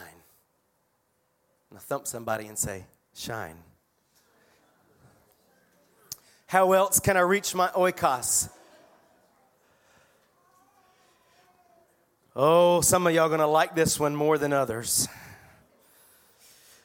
Now 1.71 1.79
thump 1.79 2.07
somebody 2.07 2.47
and 2.47 2.57
say, 2.57 2.85
Shine. 3.13 3.57
How 6.51 6.73
else 6.73 6.99
can 6.99 7.15
I 7.15 7.21
reach 7.21 7.55
my 7.55 7.69
oikos? 7.69 8.49
Oh, 12.35 12.81
some 12.81 13.07
of 13.07 13.13
y'all 13.13 13.29
gonna 13.29 13.47
like 13.47 13.73
this 13.73 13.97
one 13.97 14.13
more 14.13 14.37
than 14.37 14.51
others. 14.51 15.07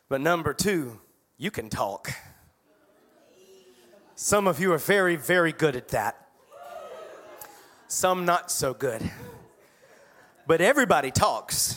But 0.09 0.20
number 0.20 0.55
two, 0.55 1.00
you 1.37 1.50
can 1.50 1.68
talk. 1.68 2.12
Some 4.14 4.46
of 4.46 4.61
you 4.61 4.72
are 4.72 4.79
very, 4.79 5.16
very 5.16 5.50
good 5.50 5.74
at 5.74 5.88
that. 5.88 6.29
Some 7.88 8.24
not 8.24 8.52
so 8.52 8.72
good. 8.72 9.02
But 10.46 10.61
everybody 10.61 11.11
talks. 11.11 11.76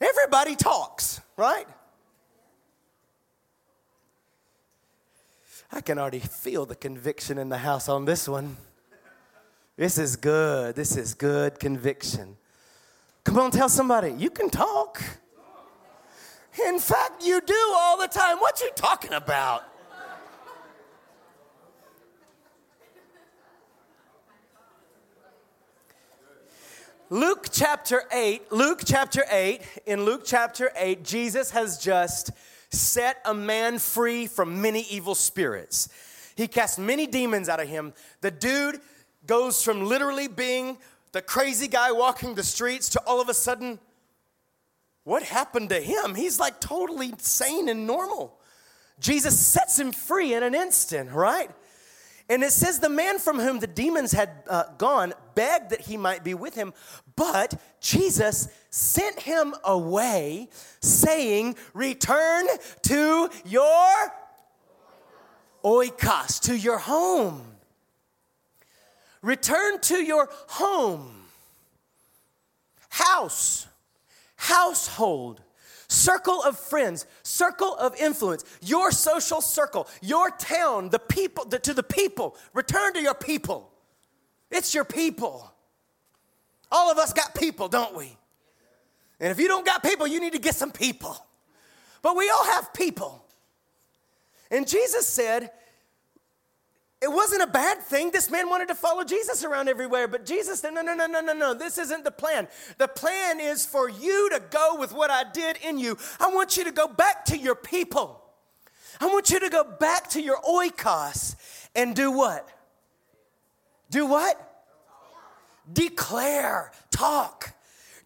Everybody 0.00 0.54
talks, 0.54 1.20
right? 1.36 1.66
I 5.70 5.80
can 5.80 5.98
already 5.98 6.20
feel 6.20 6.64
the 6.66 6.74
conviction 6.74 7.38
in 7.38 7.48
the 7.48 7.58
house 7.58 7.88
on 7.88 8.04
this 8.04 8.28
one. 8.28 8.56
This 9.76 9.98
is 9.98 10.16
good. 10.16 10.74
This 10.74 10.96
is 10.96 11.14
good 11.14 11.60
conviction. 11.60 12.36
Come 13.24 13.38
on, 13.38 13.50
tell 13.50 13.68
somebody, 13.68 14.12
you 14.12 14.30
can 14.30 14.48
talk. 14.48 15.02
In 16.66 16.78
fact, 16.78 17.24
you 17.24 17.40
do 17.40 17.72
all 17.76 17.98
the 17.98 18.08
time. 18.08 18.38
What 18.38 18.60
you 18.60 18.70
talking 18.74 19.12
about? 19.12 19.64
Luke 27.10 27.48
chapter 27.50 28.02
8, 28.12 28.52
Luke 28.52 28.82
chapter 28.84 29.24
8, 29.30 29.62
in 29.86 30.04
Luke 30.04 30.22
chapter 30.26 30.70
8, 30.76 31.02
Jesus 31.04 31.50
has 31.52 31.78
just 31.78 32.32
set 32.70 33.20
a 33.24 33.34
man 33.34 33.78
free 33.78 34.26
from 34.26 34.60
many 34.60 34.82
evil 34.90 35.14
spirits. 35.14 35.88
He 36.36 36.46
cast 36.48 36.78
many 36.78 37.06
demons 37.06 37.48
out 37.48 37.60
of 37.60 37.68
him. 37.68 37.94
The 38.20 38.30
dude 38.30 38.80
goes 39.26 39.62
from 39.62 39.84
literally 39.84 40.28
being 40.28 40.78
the 41.12 41.22
crazy 41.22 41.68
guy 41.68 41.92
walking 41.92 42.34
the 42.34 42.42
streets 42.42 42.90
to 42.90 43.02
all 43.06 43.20
of 43.20 43.28
a 43.28 43.34
sudden, 43.34 43.78
what 45.04 45.22
happened 45.22 45.70
to 45.70 45.80
him? 45.80 46.14
He's 46.14 46.38
like 46.38 46.60
totally 46.60 47.14
sane 47.18 47.68
and 47.68 47.86
normal. 47.86 48.38
Jesus 49.00 49.38
sets 49.38 49.78
him 49.78 49.92
free 49.92 50.34
in 50.34 50.42
an 50.42 50.54
instant, 50.54 51.10
right? 51.12 51.50
And 52.28 52.42
it 52.42 52.52
says 52.52 52.78
the 52.78 52.90
man 52.90 53.18
from 53.18 53.38
whom 53.38 53.58
the 53.58 53.66
demons 53.66 54.12
had 54.12 54.30
uh, 54.48 54.64
gone 54.76 55.14
begged 55.34 55.70
that 55.70 55.80
he 55.82 55.96
might 55.96 56.24
be 56.24 56.34
with 56.34 56.54
him, 56.54 56.74
but 57.18 57.60
Jesus 57.80 58.48
sent 58.70 59.18
him 59.20 59.54
away, 59.64 60.48
saying, 60.80 61.56
Return 61.74 62.46
to 62.82 63.28
your 63.44 64.12
oikos, 65.64 66.40
to 66.42 66.56
your 66.56 66.78
home. 66.78 67.42
Return 69.20 69.80
to 69.80 69.96
your 69.96 70.28
home, 70.46 71.10
house, 72.88 73.66
household 74.36 75.42
circle 75.90 76.42
of 76.42 76.58
friends, 76.58 77.06
circle 77.22 77.74
of 77.76 77.96
influence, 77.96 78.44
your 78.60 78.90
social 78.90 79.40
circle, 79.40 79.88
your 80.02 80.30
town, 80.30 80.90
the 80.90 80.98
people, 80.98 81.46
the, 81.46 81.58
to 81.58 81.72
the 81.72 81.82
people. 81.82 82.36
Return 82.52 82.92
to 82.92 83.00
your 83.00 83.14
people. 83.14 83.70
It's 84.50 84.74
your 84.74 84.84
people. 84.84 85.50
All 86.70 86.90
of 86.90 86.98
us 86.98 87.12
got 87.12 87.34
people, 87.34 87.68
don't 87.68 87.96
we? 87.96 88.16
And 89.20 89.30
if 89.30 89.38
you 89.38 89.48
don't 89.48 89.66
got 89.66 89.82
people, 89.82 90.06
you 90.06 90.20
need 90.20 90.32
to 90.32 90.38
get 90.38 90.54
some 90.54 90.70
people. 90.70 91.16
But 92.02 92.16
we 92.16 92.30
all 92.30 92.44
have 92.44 92.72
people. 92.72 93.24
And 94.50 94.66
Jesus 94.66 95.06
said, 95.06 95.50
it 97.00 97.12
wasn't 97.12 97.42
a 97.42 97.46
bad 97.46 97.78
thing. 97.80 98.10
This 98.10 98.30
man 98.30 98.48
wanted 98.48 98.68
to 98.68 98.74
follow 98.74 99.04
Jesus 99.04 99.44
around 99.44 99.68
everywhere, 99.68 100.08
but 100.08 100.26
Jesus 100.26 100.60
said, 100.60 100.74
No, 100.74 100.82
no, 100.82 100.94
no, 100.94 101.06
no, 101.06 101.20
no, 101.20 101.32
no. 101.32 101.54
This 101.54 101.78
isn't 101.78 102.02
the 102.02 102.10
plan. 102.10 102.48
The 102.78 102.88
plan 102.88 103.38
is 103.38 103.64
for 103.64 103.88
you 103.88 104.28
to 104.30 104.42
go 104.50 104.76
with 104.80 104.92
what 104.92 105.08
I 105.08 105.22
did 105.30 105.58
in 105.62 105.78
you. 105.78 105.96
I 106.18 106.28
want 106.28 106.56
you 106.56 106.64
to 106.64 106.72
go 106.72 106.88
back 106.88 107.24
to 107.26 107.38
your 107.38 107.54
people. 107.54 108.24
I 109.00 109.06
want 109.06 109.30
you 109.30 109.38
to 109.38 109.48
go 109.48 109.62
back 109.62 110.10
to 110.10 110.20
your 110.20 110.40
oikos 110.42 111.36
and 111.76 111.94
do 111.94 112.10
what? 112.10 112.48
Do 113.90 114.06
what? 114.06 114.47
Declare, 115.72 116.72
talk, 116.90 117.54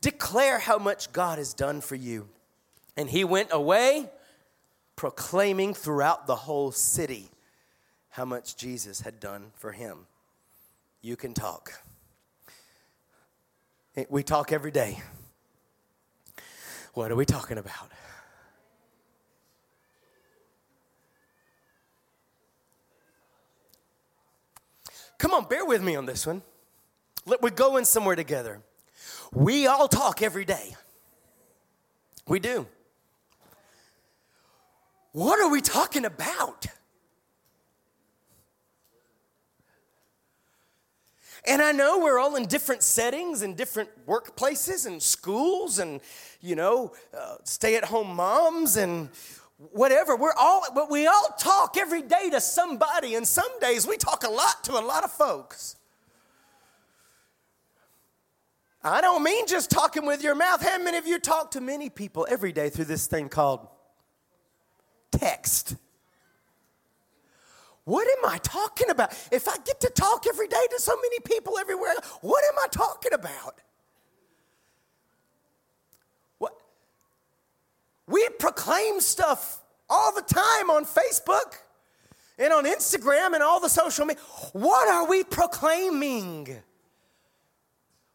declare 0.00 0.58
how 0.58 0.78
much 0.78 1.12
God 1.12 1.38
has 1.38 1.54
done 1.54 1.80
for 1.80 1.94
you. 1.94 2.28
And 2.96 3.08
he 3.08 3.24
went 3.24 3.48
away 3.52 4.10
proclaiming 4.96 5.74
throughout 5.74 6.26
the 6.26 6.36
whole 6.36 6.72
city 6.72 7.30
how 8.10 8.24
much 8.24 8.56
Jesus 8.56 9.00
had 9.00 9.18
done 9.20 9.52
for 9.54 9.72
him. 9.72 10.06
You 11.00 11.16
can 11.16 11.34
talk. 11.34 11.82
We 14.08 14.22
talk 14.22 14.52
every 14.52 14.70
day. 14.70 15.00
What 16.94 17.10
are 17.10 17.16
we 17.16 17.24
talking 17.24 17.58
about? 17.58 17.90
Come 25.18 25.32
on, 25.32 25.44
bear 25.48 25.64
with 25.64 25.82
me 25.82 25.96
on 25.96 26.04
this 26.04 26.26
one. 26.26 26.42
We're 27.24 27.50
going 27.50 27.84
somewhere 27.84 28.16
together. 28.16 28.60
We 29.32 29.66
all 29.66 29.88
talk 29.88 30.22
every 30.22 30.44
day. 30.44 30.74
We 32.26 32.40
do. 32.40 32.66
What 35.12 35.40
are 35.40 35.50
we 35.50 35.60
talking 35.60 36.04
about? 36.04 36.66
And 41.44 41.60
I 41.60 41.72
know 41.72 41.98
we're 41.98 42.18
all 42.18 42.36
in 42.36 42.46
different 42.46 42.82
settings 42.82 43.42
and 43.42 43.56
different 43.56 43.88
workplaces 44.06 44.86
and 44.86 45.02
schools 45.02 45.80
and, 45.80 46.00
you 46.40 46.54
know, 46.54 46.92
uh, 47.16 47.36
stay 47.44 47.76
at 47.76 47.84
home 47.84 48.14
moms 48.14 48.76
and 48.76 49.08
whatever. 49.72 50.16
We're 50.16 50.34
all, 50.34 50.64
but 50.74 50.90
we 50.90 51.06
all 51.06 51.34
talk 51.38 51.76
every 51.76 52.02
day 52.02 52.30
to 52.30 52.40
somebody, 52.40 53.16
and 53.16 53.26
some 53.26 53.58
days 53.60 53.86
we 53.86 53.96
talk 53.96 54.24
a 54.24 54.30
lot 54.30 54.62
to 54.64 54.72
a 54.72 54.82
lot 54.82 55.02
of 55.02 55.10
folks. 55.10 55.76
I 58.84 59.00
don't 59.00 59.22
mean 59.22 59.46
just 59.46 59.70
talking 59.70 60.06
with 60.06 60.22
your 60.22 60.34
mouth. 60.34 60.62
How 60.62 60.78
many 60.78 60.98
of 60.98 61.06
you 61.06 61.18
talk 61.18 61.52
to 61.52 61.60
many 61.60 61.88
people 61.88 62.26
every 62.28 62.52
day 62.52 62.68
through 62.68 62.86
this 62.86 63.06
thing 63.06 63.28
called 63.28 63.68
text? 65.12 65.76
What 67.84 68.06
am 68.18 68.30
I 68.30 68.38
talking 68.38 68.90
about? 68.90 69.12
If 69.30 69.48
I 69.48 69.56
get 69.64 69.80
to 69.80 69.90
talk 69.90 70.26
every 70.28 70.48
day 70.48 70.66
to 70.70 70.80
so 70.80 70.96
many 70.96 71.20
people 71.20 71.58
everywhere, 71.58 71.94
what 72.20 72.44
am 72.44 72.58
I 72.62 72.68
talking 72.68 73.12
about? 73.12 73.60
What? 76.38 76.54
We 78.06 78.28
proclaim 78.38 79.00
stuff 79.00 79.60
all 79.88 80.12
the 80.12 80.22
time 80.22 80.70
on 80.70 80.84
Facebook 80.84 81.54
and 82.38 82.52
on 82.52 82.64
Instagram 82.64 83.34
and 83.34 83.42
all 83.42 83.60
the 83.60 83.68
social 83.68 84.06
media. 84.06 84.22
What 84.52 84.88
are 84.88 85.06
we 85.08 85.22
proclaiming? 85.22 86.62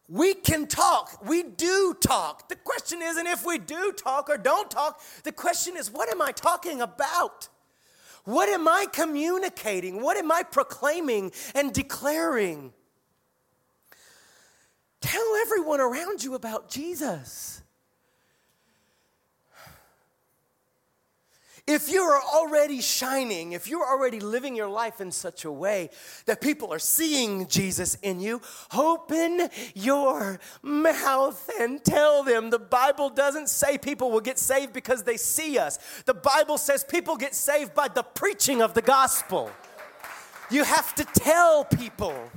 We 0.10 0.34
can 0.34 0.68
talk. 0.68 1.26
We 1.26 1.44
do 1.44 1.96
talk. 2.00 2.48
The 2.48 2.56
question 2.56 3.02
isn't 3.02 3.28
if 3.28 3.46
we 3.46 3.58
do 3.58 3.92
talk 3.92 4.30
or 4.30 4.38
don't 4.38 4.72
talk. 4.72 5.02
The 5.24 5.34
question 5.34 5.76
is, 5.76 5.92
what 5.92 6.10
am 6.10 6.22
I 6.22 6.32
talking 6.32 6.82
about? 6.82 7.50
What 8.24 8.50
am 8.50 8.68
I 8.68 8.88
communicating? 8.92 10.02
What 10.02 10.18
am 10.18 10.32
I 10.32 10.44
proclaiming 10.44 11.32
and 11.56 11.74
declaring? 11.74 12.74
Tell 15.02 15.36
everyone 15.42 15.80
around 15.80 16.24
you 16.24 16.36
about 16.36 16.70
Jesus. 16.70 17.62
If 21.68 21.92
you 21.92 22.02
are 22.02 22.22
already 22.22 22.80
shining, 22.80 23.52
if 23.52 23.68
you're 23.68 23.86
already 23.86 24.22
living 24.22 24.56
your 24.56 24.70
life 24.70 25.02
in 25.02 25.12
such 25.12 25.44
a 25.44 25.52
way 25.52 25.90
that 26.26 26.40
people 26.40 26.72
are 26.72 26.80
seeing 26.80 27.46
Jesus 27.48 27.96
in 28.02 28.22
you, 28.22 28.42
open 28.74 29.50
your 29.76 30.40
mouth 30.64 31.50
and 31.60 31.84
tell 31.84 32.24
them. 32.24 32.52
The 32.52 32.60
Bible 32.60 33.10
doesn't 33.10 33.50
say 33.50 33.78
people 33.78 34.12
will 34.12 34.22
get 34.22 34.40
saved 34.40 34.72
because 34.72 35.04
they 35.04 35.18
see 35.18 35.58
us, 35.58 35.78
the 36.06 36.14
Bible 36.14 36.58
says 36.58 36.86
people 36.86 37.18
get 37.18 37.36
saved 37.36 37.74
by 37.74 37.90
the 37.90 38.04
preaching 38.04 38.62
of 38.62 38.74
the 38.74 38.82
gospel. 38.82 39.52
You 40.50 40.64
have 40.64 40.96
to 40.96 41.04
tell 41.04 41.66
people. 41.66 42.32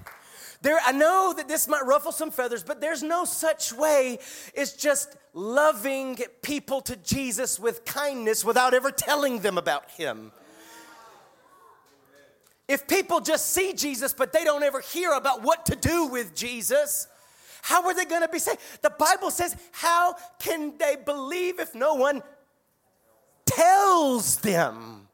There, 0.63 0.79
I 0.85 0.93
know 0.93 1.33
that 1.37 1.49
this 1.49 1.67
might 1.69 1.87
ruffle 1.87 2.13
some 2.13 2.31
feathers, 2.31 2.63
but 2.63 2.81
there's 2.81 3.03
no 3.03 3.25
such 3.25 3.73
way. 3.73 4.19
It's 4.55 4.73
just 4.73 5.17
loving 5.33 6.19
people 6.43 6.83
to 6.83 6.97
Jesus 6.97 7.59
with 7.59 7.85
kindness 7.85 8.45
without 8.45 8.75
ever 8.75 8.91
telling 8.91 9.39
them 9.39 9.57
about 9.57 9.91
Him. 9.93 10.33
If 12.69 12.87
people 12.87 13.21
just 13.21 13.53
see 13.53 13.73
Jesus, 13.73 14.13
but 14.13 14.33
they 14.33 14.45
don't 14.45 14.63
ever 14.63 14.81
hear 14.81 15.13
about 15.13 15.43
what 15.43 15.67
to 15.67 15.77
do 15.77 16.07
with 16.07 16.37
Jesus, 16.37 17.09
how 17.63 17.85
are 17.87 17.95
they 17.95 18.05
going 18.05 18.23
to 18.23 18.29
be 18.29 18.39
saved? 18.39 18.61
The 18.83 18.91
Bible 18.91 19.31
says, 19.31 19.57
How 19.73 20.15
can 20.39 20.77
they 20.79 20.97
believe 20.97 21.59
if 21.59 21.75
no 21.75 21.95
one 21.95 22.23
tells 23.45 24.37
them? 24.37 25.09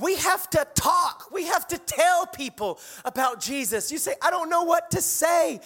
We 0.00 0.16
have 0.16 0.48
to 0.50 0.66
talk. 0.74 1.30
We 1.32 1.46
have 1.46 1.66
to 1.68 1.78
tell 1.78 2.26
people 2.26 2.78
about 3.04 3.40
Jesus. 3.40 3.92
You 3.92 3.98
say, 3.98 4.14
I 4.22 4.30
don't 4.30 4.48
know 4.48 4.62
what 4.62 4.90
to 4.92 5.02
say. 5.02 5.60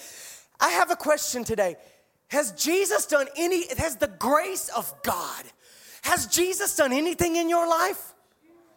I 0.61 0.70
have 0.70 0.91
a 0.91 0.97
question 0.97 1.45
today. 1.45 1.76
Has 2.28 2.53
Jesus 2.53 3.07
done 3.07 3.26
any, 3.37 3.66
has 3.76 3.97
the 3.97 4.09
grace 4.09 4.68
of 4.70 4.93
God, 5.03 5.45
has 6.03 6.26
Jesus 6.26 6.74
done 6.76 6.93
anything 6.93 7.37
in 7.37 7.49
your 7.49 7.68
life? 7.68 8.14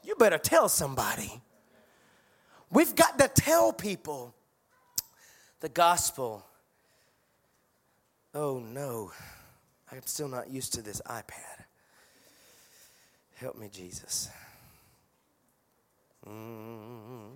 You 0.04 0.16
better 0.16 0.38
tell 0.38 0.70
somebody. 0.70 1.42
We've 2.72 2.96
got 2.96 3.18
to 3.20 3.28
tell 3.28 3.74
people 3.74 4.34
the 5.60 5.70
gospel. 5.70 6.46
Oh 8.34 8.60
no, 8.60 9.12
I'm 9.92 10.06
still 10.06 10.28
not 10.28 10.50
used 10.50 10.74
to 10.76 10.82
this 10.82 11.02
iPad. 11.06 11.66
Help 13.36 13.58
me, 13.58 13.70
Jesus. 13.72 14.30
Mm. 16.28 17.32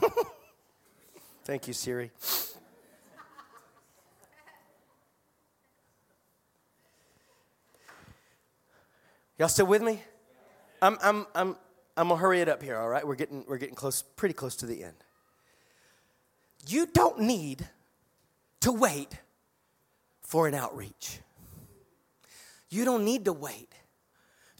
Thank 1.44 1.68
you, 1.68 1.72
Siri. 1.72 2.10
Y'all 9.38 9.48
still 9.48 9.66
with 9.66 9.82
me? 9.82 10.02
I'm, 10.80 10.98
I'm, 11.02 11.26
I'm, 11.34 11.56
I'm 11.96 12.08
gonna 12.08 12.20
hurry 12.20 12.40
it 12.40 12.48
up 12.48 12.62
here, 12.62 12.76
all 12.76 12.88
right? 12.88 13.06
We're 13.06 13.14
getting, 13.14 13.44
we're 13.46 13.58
getting 13.58 13.74
close, 13.74 14.02
pretty 14.02 14.34
close 14.34 14.56
to 14.56 14.66
the 14.66 14.82
end. 14.82 14.96
You 16.66 16.86
don't 16.86 17.20
need 17.20 17.68
to 18.60 18.72
wait 18.72 19.20
for 20.20 20.48
an 20.48 20.54
outreach. 20.54 21.20
You 22.68 22.84
don't 22.84 23.04
need 23.04 23.26
to 23.26 23.32
wait 23.32 23.75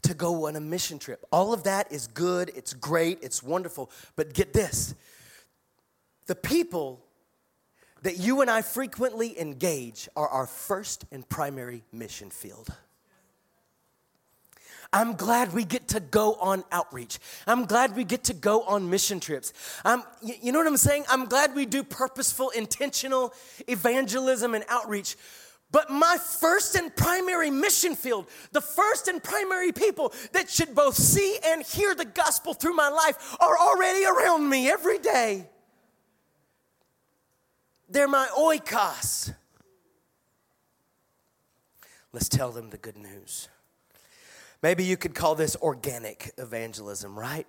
to 0.07 0.13
go 0.13 0.47
on 0.47 0.55
a 0.55 0.61
mission 0.61 0.99
trip. 0.99 1.25
All 1.31 1.53
of 1.53 1.63
that 1.63 1.91
is 1.91 2.07
good, 2.07 2.51
it's 2.55 2.73
great, 2.73 3.19
it's 3.21 3.43
wonderful. 3.43 3.91
But 4.15 4.33
get 4.33 4.53
this 4.53 4.95
the 6.25 6.35
people 6.35 7.03
that 8.03 8.17
you 8.17 8.41
and 8.41 8.49
I 8.49 8.61
frequently 8.61 9.39
engage 9.39 10.07
are 10.15 10.27
our 10.27 10.45
first 10.45 11.05
and 11.11 11.27
primary 11.27 11.83
mission 11.91 12.29
field. 12.29 12.69
I'm 14.93 15.15
glad 15.15 15.53
we 15.53 15.65
get 15.65 15.89
to 15.89 15.99
go 15.99 16.35
on 16.35 16.63
outreach. 16.71 17.19
I'm 17.45 17.65
glad 17.65 17.95
we 17.95 18.05
get 18.05 18.25
to 18.25 18.33
go 18.33 18.61
on 18.63 18.89
mission 18.89 19.19
trips. 19.19 19.51
I'm, 19.83 20.03
you 20.21 20.51
know 20.51 20.59
what 20.59 20.67
I'm 20.67 20.77
saying? 20.77 21.05
I'm 21.09 21.25
glad 21.25 21.55
we 21.55 21.65
do 21.65 21.83
purposeful, 21.83 22.51
intentional 22.51 23.33
evangelism 23.67 24.53
and 24.53 24.63
outreach 24.69 25.17
but 25.71 25.89
my 25.89 26.17
first 26.17 26.75
and 26.75 26.95
primary 26.95 27.49
mission 27.51 27.95
field, 27.95 28.27
the 28.51 28.61
first 28.61 29.07
and 29.07 29.21
primary 29.21 29.71
people 29.71 30.13
that 30.31 30.49
should 30.49 30.73
both 30.73 30.95
see 30.95 31.37
and 31.45 31.63
hear 31.63 31.93
the 31.93 32.05
gospel 32.05 32.53
through 32.53 32.73
my 32.73 32.89
life 32.89 33.35
are 33.39 33.57
already 33.57 34.05
around 34.05 34.47
me 34.49 34.69
every 34.69 34.97
day. 34.97 35.49
They're 37.89 38.07
my 38.07 38.27
oikos. 38.37 39.33
Let's 42.13 42.29
tell 42.29 42.51
them 42.51 42.69
the 42.69 42.77
good 42.77 42.97
news. 42.97 43.49
Maybe 44.63 44.83
you 44.83 44.97
could 44.97 45.13
call 45.13 45.35
this 45.35 45.55
organic 45.57 46.31
evangelism, 46.37 47.17
right? 47.17 47.45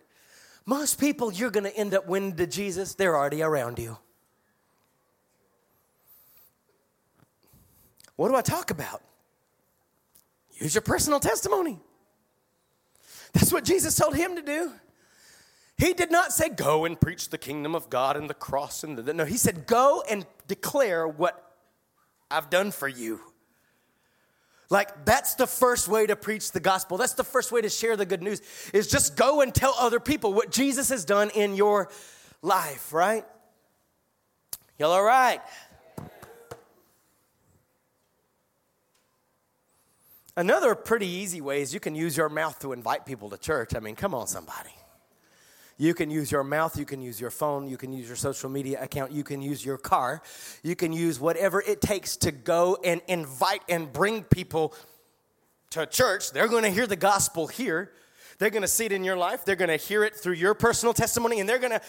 Most 0.66 1.00
people 1.00 1.32
you're 1.32 1.50
going 1.50 1.64
to 1.64 1.76
end 1.76 1.94
up 1.94 2.06
winning 2.06 2.36
to 2.36 2.46
Jesus, 2.46 2.94
they're 2.94 3.16
already 3.16 3.42
around 3.42 3.78
you. 3.78 3.96
What 8.18 8.30
do 8.30 8.34
I 8.34 8.42
talk 8.42 8.72
about? 8.72 9.00
Use 10.54 10.74
your 10.74 10.82
personal 10.82 11.20
testimony. 11.20 11.78
That's 13.32 13.52
what 13.52 13.64
Jesus 13.64 13.94
told 13.94 14.16
him 14.16 14.34
to 14.34 14.42
do. 14.42 14.72
He 15.76 15.92
did 15.92 16.10
not 16.10 16.32
say, 16.32 16.48
Go 16.48 16.84
and 16.84 17.00
preach 17.00 17.28
the 17.28 17.38
kingdom 17.38 17.76
of 17.76 17.88
God 17.88 18.16
and 18.16 18.28
the 18.28 18.34
cross. 18.34 18.82
And 18.82 18.98
the, 18.98 19.14
no, 19.14 19.24
he 19.24 19.36
said, 19.36 19.68
Go 19.68 20.02
and 20.10 20.26
declare 20.48 21.06
what 21.06 21.54
I've 22.28 22.50
done 22.50 22.72
for 22.72 22.88
you. 22.88 23.20
Like, 24.68 25.04
that's 25.04 25.36
the 25.36 25.46
first 25.46 25.86
way 25.86 26.04
to 26.08 26.16
preach 26.16 26.50
the 26.50 26.58
gospel. 26.58 26.98
That's 26.98 27.12
the 27.12 27.22
first 27.22 27.52
way 27.52 27.60
to 27.60 27.68
share 27.68 27.96
the 27.96 28.04
good 28.04 28.20
news, 28.20 28.42
is 28.74 28.88
just 28.88 29.16
go 29.16 29.42
and 29.42 29.54
tell 29.54 29.76
other 29.78 30.00
people 30.00 30.34
what 30.34 30.50
Jesus 30.50 30.88
has 30.88 31.04
done 31.04 31.30
in 31.36 31.54
your 31.54 31.88
life, 32.42 32.92
right? 32.92 33.24
Y'all 34.76 34.90
all 34.90 35.04
right? 35.04 35.40
Another 40.38 40.76
pretty 40.76 41.08
easy 41.08 41.40
way 41.40 41.62
is 41.62 41.74
you 41.74 41.80
can 41.80 41.96
use 41.96 42.16
your 42.16 42.28
mouth 42.28 42.60
to 42.60 42.72
invite 42.72 43.04
people 43.04 43.28
to 43.30 43.36
church. 43.36 43.74
I 43.74 43.80
mean, 43.80 43.96
come 43.96 44.14
on, 44.14 44.28
somebody. 44.28 44.70
You 45.78 45.94
can 45.94 46.12
use 46.12 46.30
your 46.30 46.44
mouth, 46.44 46.78
you 46.78 46.84
can 46.84 47.02
use 47.02 47.20
your 47.20 47.32
phone, 47.32 47.66
you 47.66 47.76
can 47.76 47.92
use 47.92 48.06
your 48.06 48.14
social 48.14 48.48
media 48.48 48.80
account, 48.80 49.10
you 49.10 49.24
can 49.24 49.42
use 49.42 49.64
your 49.64 49.78
car, 49.78 50.22
you 50.62 50.76
can 50.76 50.92
use 50.92 51.18
whatever 51.18 51.60
it 51.60 51.80
takes 51.80 52.16
to 52.18 52.30
go 52.30 52.78
and 52.84 53.00
invite 53.08 53.62
and 53.68 53.92
bring 53.92 54.22
people 54.22 54.74
to 55.70 55.86
church. 55.86 56.30
They're 56.30 56.46
going 56.46 56.62
to 56.62 56.70
hear 56.70 56.86
the 56.86 56.94
gospel 56.94 57.48
here. 57.48 57.90
They're 58.38 58.50
going 58.50 58.62
to 58.62 58.68
see 58.68 58.84
it 58.84 58.92
in 58.92 59.02
your 59.02 59.16
life. 59.16 59.44
They're 59.44 59.56
going 59.56 59.76
to 59.76 59.76
hear 59.76 60.04
it 60.04 60.14
through 60.14 60.34
your 60.34 60.54
personal 60.54 60.94
testimony, 60.94 61.40
and 61.40 61.48
they're 61.48 61.58
going 61.58 61.72
to 61.72 61.82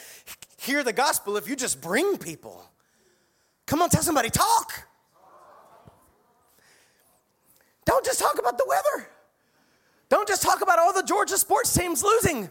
hear 0.57 0.83
the 0.83 0.93
gospel 0.93 1.37
if 1.37 1.47
you 1.47 1.55
just 1.55 1.81
bring 1.81 2.17
people. 2.17 2.65
Come 3.67 3.83
on, 3.83 3.91
tell 3.91 4.01
somebody, 4.01 4.31
talk. 4.31 4.88
Don't 7.89 8.05
just 8.05 8.19
talk 8.19 8.37
about 8.37 8.55
the 8.55 8.65
weather. 8.67 9.09
Don't 10.09 10.27
just 10.27 10.43
talk 10.43 10.61
about 10.61 10.77
all 10.77 10.93
the 10.93 11.01
Georgia 11.01 11.39
sports 11.39 11.73
teams 11.73 12.03
losing. 12.03 12.47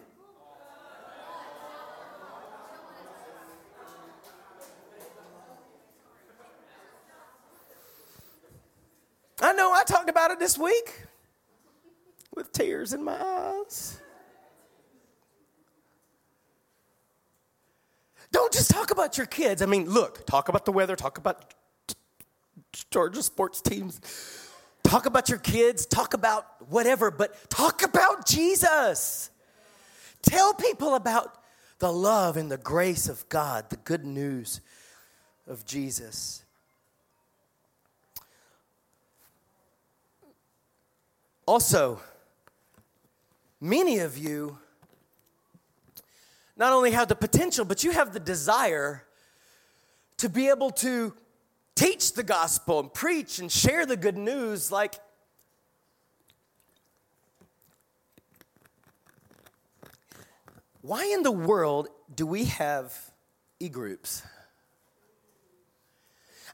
I 9.40 9.52
know 9.52 9.70
I 9.70 9.84
talked 9.86 10.10
about 10.10 10.32
it 10.32 10.40
this 10.40 10.58
week 10.58 11.04
with 12.34 12.50
tears 12.50 12.92
in 12.92 13.04
my 13.04 13.16
eyes. 13.22 14.00
Don't 18.32 18.52
just 18.52 18.72
talk 18.72 18.90
about 18.90 19.16
your 19.16 19.26
kids. 19.28 19.62
I 19.62 19.66
mean, 19.66 19.88
look, 19.88 20.26
talk 20.26 20.48
about 20.48 20.64
the 20.64 20.72
weather, 20.72 20.96
talk 20.96 21.16
about 21.16 21.54
Georgia 22.90 23.22
sports 23.22 23.60
teams, 23.60 24.00
talk 24.82 25.06
about 25.06 25.28
your 25.28 25.38
kids, 25.38 25.86
talk 25.86 26.14
about 26.14 26.46
whatever, 26.68 27.10
but 27.10 27.50
talk 27.50 27.82
about 27.82 28.26
Jesus. 28.26 29.30
Tell 30.22 30.54
people 30.54 30.94
about 30.94 31.34
the 31.78 31.92
love 31.92 32.36
and 32.36 32.50
the 32.50 32.56
grace 32.56 33.08
of 33.08 33.28
God, 33.28 33.70
the 33.70 33.76
good 33.76 34.04
news 34.04 34.60
of 35.46 35.64
Jesus. 35.64 36.44
Also, 41.46 42.00
many 43.60 44.00
of 44.00 44.18
you 44.18 44.58
not 46.58 46.72
only 46.72 46.90
have 46.90 47.08
the 47.08 47.14
potential, 47.14 47.64
but 47.64 47.84
you 47.84 47.92
have 47.92 48.12
the 48.12 48.20
desire 48.20 49.04
to 50.18 50.28
be 50.28 50.48
able 50.48 50.70
to 50.72 51.14
teach 51.78 52.12
the 52.14 52.22
gospel 52.22 52.80
and 52.80 52.92
preach 52.92 53.38
and 53.38 53.52
share 53.52 53.86
the 53.86 53.96
good 53.96 54.16
news 54.16 54.72
like 54.72 54.94
why 60.82 61.04
in 61.14 61.22
the 61.22 61.30
world 61.30 61.88
do 62.14 62.26
we 62.26 62.46
have 62.46 62.92
e-groups 63.60 64.22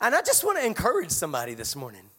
and 0.00 0.14
i 0.14 0.20
just 0.20 0.44
want 0.44 0.58
to 0.58 0.66
encourage 0.66 1.10
somebody 1.10 1.54
this 1.54 1.74
morning 1.74 2.10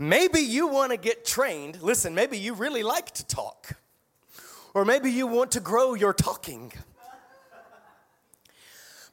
Maybe 0.00 0.40
you 0.40 0.66
want 0.66 0.92
to 0.92 0.96
get 0.96 1.26
trained. 1.26 1.82
Listen, 1.82 2.14
maybe 2.14 2.38
you 2.38 2.54
really 2.54 2.82
like 2.82 3.10
to 3.10 3.26
talk, 3.26 3.76
or 4.72 4.86
maybe 4.86 5.12
you 5.12 5.26
want 5.26 5.50
to 5.50 5.60
grow 5.60 5.92
your 5.92 6.14
talking. 6.14 6.72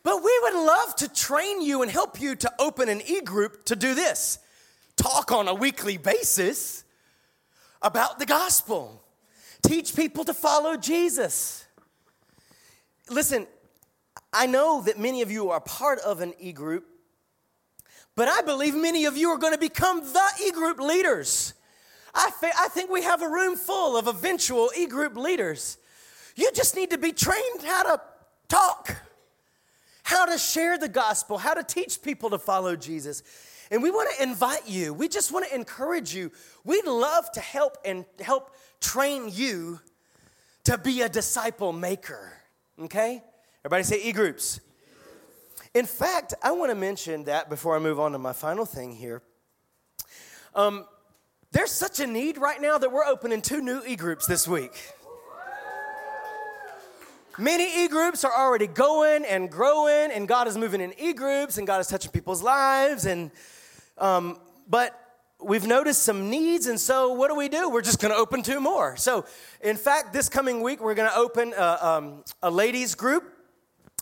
But 0.03 0.23
we 0.23 0.39
would 0.43 0.53
love 0.53 0.95
to 0.97 1.13
train 1.13 1.61
you 1.61 1.81
and 1.81 1.91
help 1.91 2.21
you 2.21 2.35
to 2.35 2.51
open 2.59 2.89
an 2.89 3.01
e 3.05 3.21
group 3.21 3.65
to 3.65 3.75
do 3.75 3.93
this 3.93 4.39
talk 4.95 5.31
on 5.31 5.47
a 5.47 5.53
weekly 5.53 5.97
basis 5.97 6.83
about 7.81 8.17
the 8.17 8.25
gospel, 8.25 9.03
teach 9.61 9.95
people 9.95 10.23
to 10.23 10.33
follow 10.33 10.75
Jesus. 10.75 11.65
Listen, 13.09 13.45
I 14.33 14.47
know 14.47 14.81
that 14.81 14.97
many 14.97 15.21
of 15.21 15.29
you 15.29 15.51
are 15.51 15.59
part 15.59 15.99
of 15.99 16.21
an 16.21 16.33
e 16.39 16.51
group 16.51 16.85
but 18.17 18.27
I 18.27 18.41
believe 18.41 18.73
many 18.73 19.05
of 19.05 19.15
you 19.15 19.29
are 19.29 19.37
going 19.37 19.53
to 19.53 19.59
become 19.59 19.99
the 20.01 20.27
e 20.43 20.51
group 20.51 20.79
leaders. 20.79 21.53
I, 22.15 22.31
I 22.59 22.67
think 22.67 22.89
we 22.89 23.03
have 23.03 23.21
a 23.21 23.29
room 23.29 23.55
full 23.55 23.95
of 23.95 24.07
eventual 24.07 24.71
e 24.75 24.87
group 24.87 25.15
leaders. 25.15 25.77
You 26.35 26.51
just 26.51 26.75
need 26.75 26.89
to 26.89 26.97
be 26.97 27.11
trained 27.11 27.61
how 27.63 27.83
to 27.83 28.01
talk, 28.49 28.95
how 30.07 30.23
to 30.23 30.37
share 30.37 30.77
the 30.77 30.87
gospel, 30.87 31.37
how 31.37 31.53
to 31.53 31.61
teach 31.61 32.01
people 32.01 32.29
to 32.29 32.39
follow 32.39 32.77
Jesus. 32.77 33.23
And 33.69 33.83
we 33.83 33.91
want 33.91 34.09
to 34.15 34.23
invite 34.23 34.65
you. 34.65 34.93
We 34.93 35.09
just 35.09 35.33
want 35.33 35.45
to 35.49 35.53
encourage 35.53 36.15
you. 36.15 36.31
We'd 36.63 36.85
love 36.85 37.29
to 37.33 37.41
help 37.41 37.77
and 37.83 38.05
help 38.21 38.55
train 38.79 39.29
you 39.29 39.81
to 40.63 40.77
be 40.77 41.01
a 41.01 41.09
disciple 41.09 41.73
maker. 41.73 42.31
Okay? 42.83 43.21
Everybody 43.65 43.83
say 43.83 44.01
e 44.01 44.13
groups. 44.13 44.61
In 45.73 45.85
fact, 45.85 46.33
I 46.41 46.51
want 46.51 46.71
to 46.71 46.75
mention 46.75 47.25
that 47.25 47.49
before 47.49 47.75
I 47.75 47.79
move 47.79 47.99
on 47.99 48.13
to 48.13 48.17
my 48.17 48.31
final 48.31 48.65
thing 48.65 48.93
here. 48.93 49.21
Um, 50.55 50.85
there's 51.51 51.71
such 51.71 51.99
a 51.99 52.07
need 52.07 52.37
right 52.37 52.61
now 52.61 52.77
that 52.77 52.93
we're 52.93 53.05
opening 53.05 53.41
two 53.41 53.59
new 53.59 53.81
e 53.85 53.97
groups 53.97 54.25
this 54.25 54.47
week. 54.47 54.71
Many 57.37 57.83
e 57.83 57.87
groups 57.87 58.23
are 58.23 58.33
already 58.33 58.67
going 58.67 59.25
and 59.25 59.49
growing, 59.51 60.11
and 60.11 60.27
God 60.27 60.47
is 60.47 60.57
moving 60.57 60.81
in 60.81 60.93
e 60.99 61.13
groups, 61.13 61.57
and 61.57 61.67
God 61.67 61.79
is 61.79 61.87
touching 61.87 62.11
people's 62.11 62.41
lives. 62.41 63.05
And 63.05 63.31
um, 63.97 64.39
but 64.67 64.99
we've 65.41 65.67
noticed 65.67 66.03
some 66.03 66.29
needs, 66.29 66.67
and 66.67 66.79
so 66.79 67.13
what 67.13 67.29
do 67.29 67.35
we 67.35 67.49
do? 67.49 67.69
We're 67.69 67.81
just 67.81 67.99
going 67.99 68.13
to 68.13 68.19
open 68.19 68.43
two 68.43 68.59
more. 68.59 68.95
So, 68.97 69.25
in 69.61 69.77
fact, 69.77 70.13
this 70.13 70.29
coming 70.29 70.61
week 70.61 70.81
we're 70.81 70.95
going 70.95 71.09
to 71.09 71.17
open 71.17 71.53
a, 71.57 71.77
um, 71.85 72.23
a 72.41 72.49
ladies 72.49 72.95
group 72.95 73.33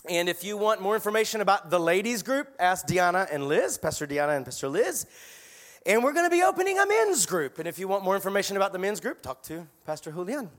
and 0.08 0.28
if 0.28 0.44
you 0.44 0.56
want 0.56 0.80
more 0.80 0.94
information 0.94 1.40
about 1.40 1.70
the 1.70 1.80
ladies 1.80 2.22
group, 2.22 2.48
ask 2.60 2.86
Deanna 2.86 3.26
and 3.32 3.48
Liz, 3.48 3.76
Pastor 3.76 4.06
Deanna 4.06 4.36
and 4.36 4.44
Pastor 4.44 4.68
Liz. 4.68 5.06
And 5.84 6.02
we're 6.04 6.12
going 6.12 6.26
to 6.26 6.30
be 6.30 6.42
opening 6.42 6.78
a 6.78 6.86
men's 6.86 7.26
group. 7.26 7.58
And 7.58 7.66
if 7.66 7.78
you 7.78 7.88
want 7.88 8.04
more 8.04 8.14
information 8.14 8.56
about 8.56 8.72
the 8.72 8.78
men's 8.78 9.00
group, 9.00 9.20
talk 9.20 9.42
to 9.44 9.66
Pastor 9.84 10.12
Julian. 10.12 10.50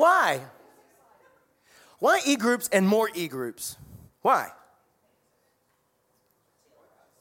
Why? 0.00 0.40
Why 1.98 2.20
e 2.24 2.36
groups 2.36 2.70
and 2.72 2.88
more 2.88 3.10
e 3.14 3.28
groups? 3.28 3.76
Why? 4.22 4.48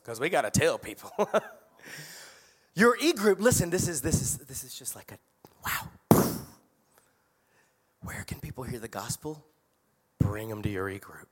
Because 0.02 0.22
we 0.22 0.30
got 0.30 0.44
to 0.44 0.50
tell 0.50 0.78
people. 0.78 1.12
Your 2.76 2.96
e 3.02 3.12
group, 3.12 3.42
listen, 3.42 3.70
this 3.70 3.90
is 3.90 4.02
this 4.02 4.22
is 4.22 4.38
this 4.38 4.64
is 4.64 4.74
just 4.74 4.96
like 4.96 5.12
a 5.12 5.18
Wow. 5.66 5.90
Where 8.00 8.24
can 8.24 8.40
people 8.40 8.64
hear 8.64 8.80
the 8.80 8.88
gospel? 8.88 9.44
Bring 10.18 10.48
them 10.48 10.62
to 10.62 10.70
your 10.70 10.90
e 10.90 11.00
group. 11.00 11.28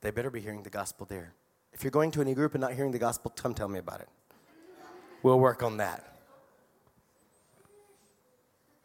They 0.00 0.10
better 0.10 0.30
be 0.30 0.40
hearing 0.40 0.62
the 0.62 0.70
gospel 0.70 1.04
there. 1.04 1.34
If 1.74 1.84
you're 1.84 1.90
going 1.90 2.12
to 2.12 2.22
an 2.22 2.28
e 2.28 2.32
group 2.32 2.54
and 2.54 2.62
not 2.62 2.72
hearing 2.72 2.92
the 2.92 2.98
gospel, 2.98 3.30
come 3.30 3.52
tell 3.52 3.68
me 3.68 3.78
about 3.78 4.00
it. 4.00 4.08
We'll 5.22 5.38
work 5.38 5.62
on 5.62 5.76
that. 5.76 6.17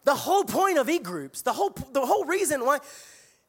The 0.03 0.15
whole 0.15 0.43
point 0.43 0.77
of 0.77 0.89
e 0.89 0.99
groups, 0.99 1.41
the 1.41 1.53
whole, 1.53 1.75
the 1.91 2.05
whole 2.05 2.25
reason 2.25 2.65
why 2.65 2.79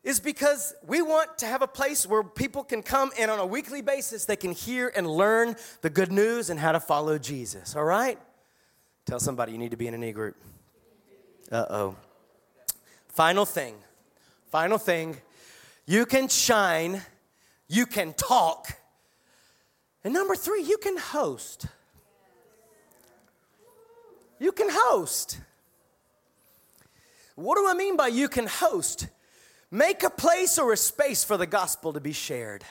is 0.05 0.21
because 0.21 0.75
we 0.87 1.01
want 1.03 1.39
to 1.39 1.47
have 1.47 1.63
a 1.63 1.67
place 1.67 2.07
where 2.07 2.23
people 2.23 2.63
can 2.63 2.83
come 2.83 3.11
and 3.19 3.31
on 3.31 3.39
a 3.39 3.47
weekly 3.47 3.81
basis 3.81 4.27
they 4.27 4.37
can 4.37 4.53
hear 4.53 4.93
and 4.95 5.09
learn 5.09 5.57
the 5.81 5.91
good 5.91 6.13
news 6.13 6.51
and 6.51 6.61
how 6.61 6.73
to 6.73 6.81
follow 6.81 7.19
Jesus, 7.19 7.75
all 7.75 7.85
right? 7.85 8.19
Tell 9.07 9.19
somebody 9.19 9.53
you 9.53 9.59
need 9.59 9.71
to 9.71 9.77
be 9.77 9.87
in 9.87 9.95
an 9.95 10.05
e 10.05 10.13
group. 10.13 10.37
Uh 11.51 11.67
oh. 11.71 11.97
Final 13.09 13.45
thing. 13.45 13.77
Final 14.51 14.79
thing. 14.79 15.17
You 15.87 16.07
can 16.07 16.29
shine, 16.29 17.03
you 17.69 17.87
can 17.87 18.13
talk, 18.15 18.79
and 20.05 20.13
number 20.13 20.37
three, 20.37 20.63
you 20.63 20.77
can 20.77 20.99
host. 20.99 21.67
You 24.39 24.53
can 24.53 24.69
host. 24.71 25.39
What 27.35 27.57
do 27.57 27.66
I 27.68 27.74
mean 27.74 27.97
by 27.97 28.09
you 28.09 28.28
can 28.28 28.47
host? 28.47 29.09
Make 29.70 30.03
a 30.03 30.11
place 30.11 30.59
or 30.59 30.72
a 30.72 30.76
space 30.76 31.24
for 31.24 31.37
the 31.37 31.47
gospel 31.47 31.93
to 31.95 32.01
be 32.01 32.12
shared. 32.12 32.64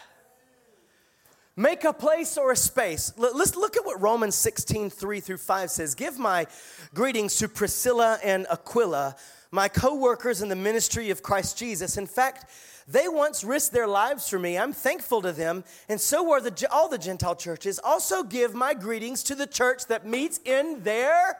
Make 1.55 1.84
a 1.84 1.93
place 1.93 2.38
or 2.38 2.51
a 2.51 2.55
space. 2.55 3.14
Let's 3.18 3.55
look 3.55 3.78
at 3.78 3.86
what 3.86 4.01
Romans 4.01 4.36
16, 4.36 4.89
3 4.89 5.20
through 5.20 5.38
5 5.38 5.70
says. 5.70 5.93
Give 5.93 6.18
my 6.18 6.47
greetings 6.95 7.36
to 7.38 7.47
Priscilla 7.47 8.18
and 8.24 8.47
Aquila, 8.49 9.16
my 9.51 9.68
co 9.68 9.95
workers 9.95 10.41
in 10.41 10.49
the 10.49 10.55
ministry 10.55 11.11
of 11.11 11.22
Christ 11.22 11.57
Jesus. 11.57 11.97
In 11.97 12.07
fact, 12.07 12.49
they 12.88 13.07
once 13.07 13.43
risked 13.43 13.72
their 13.72 13.88
lives 13.88 14.28
for 14.28 14.39
me. 14.39 14.57
I'm 14.57 14.74
thankful 14.74 15.22
to 15.22 15.32
them, 15.32 15.64
and 15.88 16.01
so 16.01 16.32
are 16.32 16.41
the, 16.41 16.68
all 16.72 16.89
the 16.89 16.97
Gentile 16.97 17.36
churches. 17.36 17.80
Also, 17.84 18.24
give 18.24 18.55
my 18.55 18.74
greetings 18.74 19.24
to 19.24 19.36
the 19.36 19.47
church 19.47 19.86
that 19.88 20.07
meets 20.07 20.39
in 20.45 20.82
their 20.84 21.38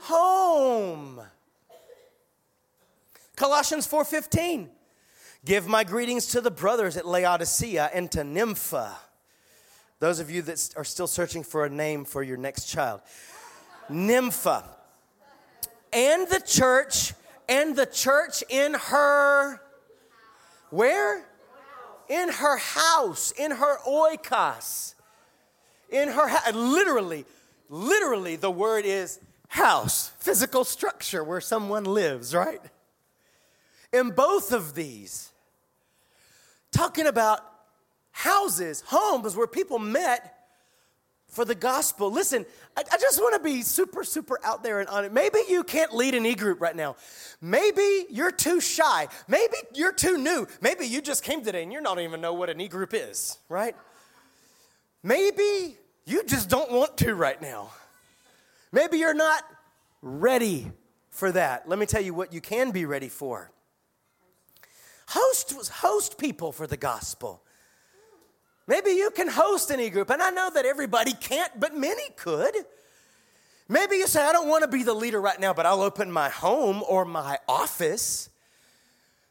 home. 0.00 1.22
Colossians 3.38 3.86
4:15. 3.86 4.68
Give 5.44 5.68
my 5.68 5.84
greetings 5.84 6.26
to 6.26 6.40
the 6.40 6.50
brothers 6.50 6.96
at 6.96 7.06
Laodicea 7.06 7.88
and 7.94 8.10
to 8.10 8.24
Nympha. 8.24 8.98
Those 10.00 10.18
of 10.18 10.28
you 10.28 10.42
that 10.42 10.74
are 10.76 10.84
still 10.84 11.06
searching 11.06 11.44
for 11.44 11.64
a 11.64 11.70
name 11.70 12.04
for 12.04 12.24
your 12.24 12.36
next 12.36 12.64
child. 12.64 13.00
Nympha. 13.88 14.64
And 15.92 16.28
the 16.28 16.40
church, 16.40 17.14
and 17.48 17.76
the 17.76 17.86
church 17.86 18.42
in 18.48 18.74
her, 18.74 19.60
where? 20.70 21.24
In 22.08 22.30
her 22.30 22.56
house, 22.56 23.30
in 23.30 23.52
her 23.52 23.78
oikos. 23.86 24.94
In 25.90 26.08
her. 26.08 26.28
Literally, 26.52 27.24
literally, 27.68 28.34
the 28.34 28.50
word 28.50 28.84
is 28.84 29.20
house, 29.46 30.10
physical 30.18 30.64
structure 30.64 31.22
where 31.22 31.40
someone 31.40 31.84
lives, 31.84 32.34
right? 32.34 32.60
In 33.92 34.10
both 34.10 34.52
of 34.52 34.74
these, 34.74 35.30
talking 36.72 37.06
about 37.06 37.40
houses, 38.10 38.82
homes 38.86 39.36
where 39.36 39.46
people 39.46 39.78
met 39.78 40.34
for 41.28 41.44
the 41.44 41.54
gospel. 41.54 42.10
Listen, 42.10 42.44
I, 42.76 42.82
I 42.92 42.96
just 42.98 43.20
want 43.20 43.34
to 43.34 43.40
be 43.40 43.62
super, 43.62 44.02
super 44.02 44.38
out 44.42 44.62
there 44.62 44.80
and 44.80 44.88
on 44.88 45.04
it. 45.04 45.12
Maybe 45.12 45.38
you 45.48 45.62
can't 45.62 45.94
lead 45.94 46.14
an 46.14 46.26
e 46.26 46.34
group 46.34 46.60
right 46.60 46.74
now. 46.74 46.96
Maybe 47.40 48.06
you're 48.10 48.32
too 48.32 48.60
shy. 48.60 49.08
Maybe 49.28 49.56
you're 49.74 49.92
too 49.92 50.16
new. 50.16 50.46
Maybe 50.60 50.86
you 50.86 51.00
just 51.02 51.22
came 51.22 51.44
today 51.44 51.62
and 51.62 51.72
you 51.72 51.82
don't 51.82 52.00
even 52.00 52.20
know 52.20 52.32
what 52.32 52.50
an 52.50 52.60
e 52.60 52.68
group 52.68 52.94
is, 52.94 53.38
right? 53.48 53.76
Maybe 55.02 55.76
you 56.06 56.24
just 56.24 56.48
don't 56.48 56.72
want 56.72 56.96
to 56.98 57.14
right 57.14 57.40
now. 57.40 57.70
Maybe 58.72 58.98
you're 58.98 59.14
not 59.14 59.44
ready 60.02 60.70
for 61.10 61.30
that. 61.32 61.68
Let 61.68 61.78
me 61.78 61.86
tell 61.86 62.02
you 62.02 62.14
what 62.14 62.32
you 62.32 62.40
can 62.40 62.70
be 62.70 62.84
ready 62.84 63.08
for. 63.08 63.50
Host 65.08 65.56
was 65.56 65.68
host 65.68 66.18
people 66.18 66.52
for 66.52 66.66
the 66.66 66.76
gospel. 66.76 67.42
Maybe 68.66 68.90
you 68.90 69.10
can 69.10 69.26
host 69.26 69.70
any 69.70 69.88
group, 69.88 70.10
and 70.10 70.20
I 70.20 70.28
know 70.28 70.50
that 70.52 70.66
everybody 70.66 71.12
can't, 71.12 71.58
but 71.58 71.74
many 71.74 72.10
could. 72.16 72.54
Maybe 73.70 73.96
you 73.96 74.06
say, 74.06 74.22
I 74.22 74.32
don't 74.32 74.48
want 74.48 74.64
to 74.64 74.68
be 74.68 74.82
the 74.82 74.92
leader 74.92 75.18
right 75.18 75.40
now, 75.40 75.54
but 75.54 75.64
I'll 75.64 75.80
open 75.80 76.12
my 76.12 76.28
home 76.28 76.82
or 76.86 77.06
my 77.06 77.38
office 77.48 78.28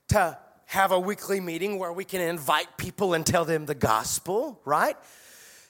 to 0.07 0.35
have 0.65 0.91
a 0.91 0.99
weekly 0.99 1.39
meeting 1.39 1.77
where 1.77 1.93
we 1.93 2.05
can 2.05 2.21
invite 2.21 2.77
people 2.77 3.13
and 3.13 3.23
tell 3.23 3.45
them 3.45 3.67
the 3.67 3.75
gospel, 3.75 4.59
right? 4.65 4.97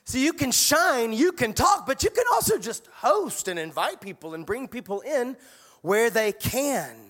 So 0.06 0.18
you 0.18 0.32
can 0.32 0.54
shine, 0.54 1.12
you 1.12 1.34
can 1.34 1.52
talk, 1.52 1.86
but 1.86 2.02
you 2.02 2.12
can 2.12 2.24
also 2.32 2.58
just 2.58 2.88
host 2.94 3.50
and 3.50 3.60
invite 3.60 4.00
people 4.00 4.36
and 4.36 4.46
bring 4.46 4.70
people 4.70 5.02
in 5.02 5.36
where 5.82 6.10
they 6.10 6.32
can. 6.32 7.07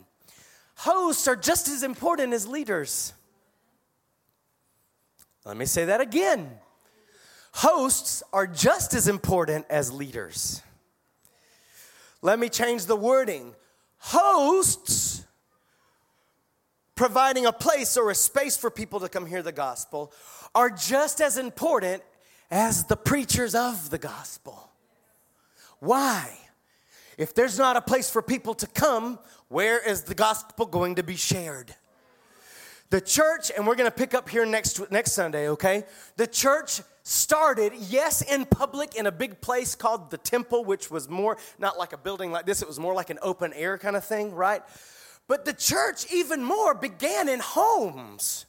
Hosts 0.78 1.28
are 1.28 1.36
just 1.36 1.68
as 1.68 1.82
important 1.82 2.34
as 2.34 2.48
leaders. 2.48 3.14
Let 5.44 5.58
me 5.58 5.66
say 5.66 5.86
that 5.86 6.02
again. 6.02 6.52
Hosts 7.52 8.22
are 8.32 8.46
just 8.46 8.94
as 8.94 9.08
important 9.08 9.66
as 9.70 9.92
leaders. 9.92 10.62
Let 12.22 12.38
me 12.38 12.50
change 12.50 12.86
the 12.86 12.96
wording. 12.96 13.56
Hosts, 13.98 15.26
providing 16.94 17.48
a 17.48 17.52
place 17.52 17.98
or 17.98 18.12
a 18.12 18.16
space 18.16 18.56
for 18.56 18.70
people 18.70 19.00
to 19.00 19.10
come 19.10 19.26
hear 19.26 19.42
the 19.42 19.52
gospel, 19.52 20.14
are 20.54 20.70
just 20.70 21.22
as 21.22 21.38
important 21.40 22.04
as 22.52 22.84
the 22.84 22.98
preachers 22.98 23.56
of 23.56 23.90
the 23.90 23.98
gospel. 23.98 24.70
Why? 25.80 26.38
If 27.18 27.34
there's 27.34 27.58
not 27.58 27.76
a 27.76 27.82
place 27.82 28.10
for 28.10 28.22
people 28.22 28.54
to 28.56 28.68
come, 28.68 29.20
where 29.48 29.80
is 29.80 30.04
the 30.04 30.16
gospel 30.16 30.68
going 30.68 30.96
to 30.96 31.04
be 31.04 31.16
shared? 31.16 31.76
The 32.90 33.02
church, 33.02 33.52
and 33.56 33.68
we're 33.68 33.76
going 33.76 33.90
to 33.90 33.96
pick 33.96 34.14
up 34.14 34.30
here 34.30 34.46
next, 34.46 34.92
next 34.92 35.12
Sunday, 35.12 35.50
okay? 35.50 35.84
The 36.16 36.28
church 36.28 36.82
started, 37.04 37.74
yes, 37.76 38.22
in 38.22 38.46
public 38.46 38.96
in 38.96 39.08
a 39.08 39.12
big 39.12 39.42
place 39.42 39.76
called 39.76 40.12
the 40.12 40.18
temple, 40.18 40.64
which 40.64 40.92
was 40.92 41.10
more 41.10 41.38
not 41.58 41.78
like 41.78 41.92
a 41.92 41.98
building 41.98 42.32
like 42.32 42.46
this, 42.46 42.62
it 42.62 42.68
was 42.68 42.80
more 42.80 42.94
like 42.94 43.10
an 43.10 43.20
open 43.22 43.52
air 43.54 43.78
kind 43.78 43.96
of 43.96 44.06
thing, 44.06 44.34
right? 44.34 44.62
But 45.28 45.44
the 45.44 45.54
church, 45.54 46.06
even 46.14 46.44
more, 46.44 46.74
began 46.74 47.28
in 47.28 47.40
homes. 47.40 48.46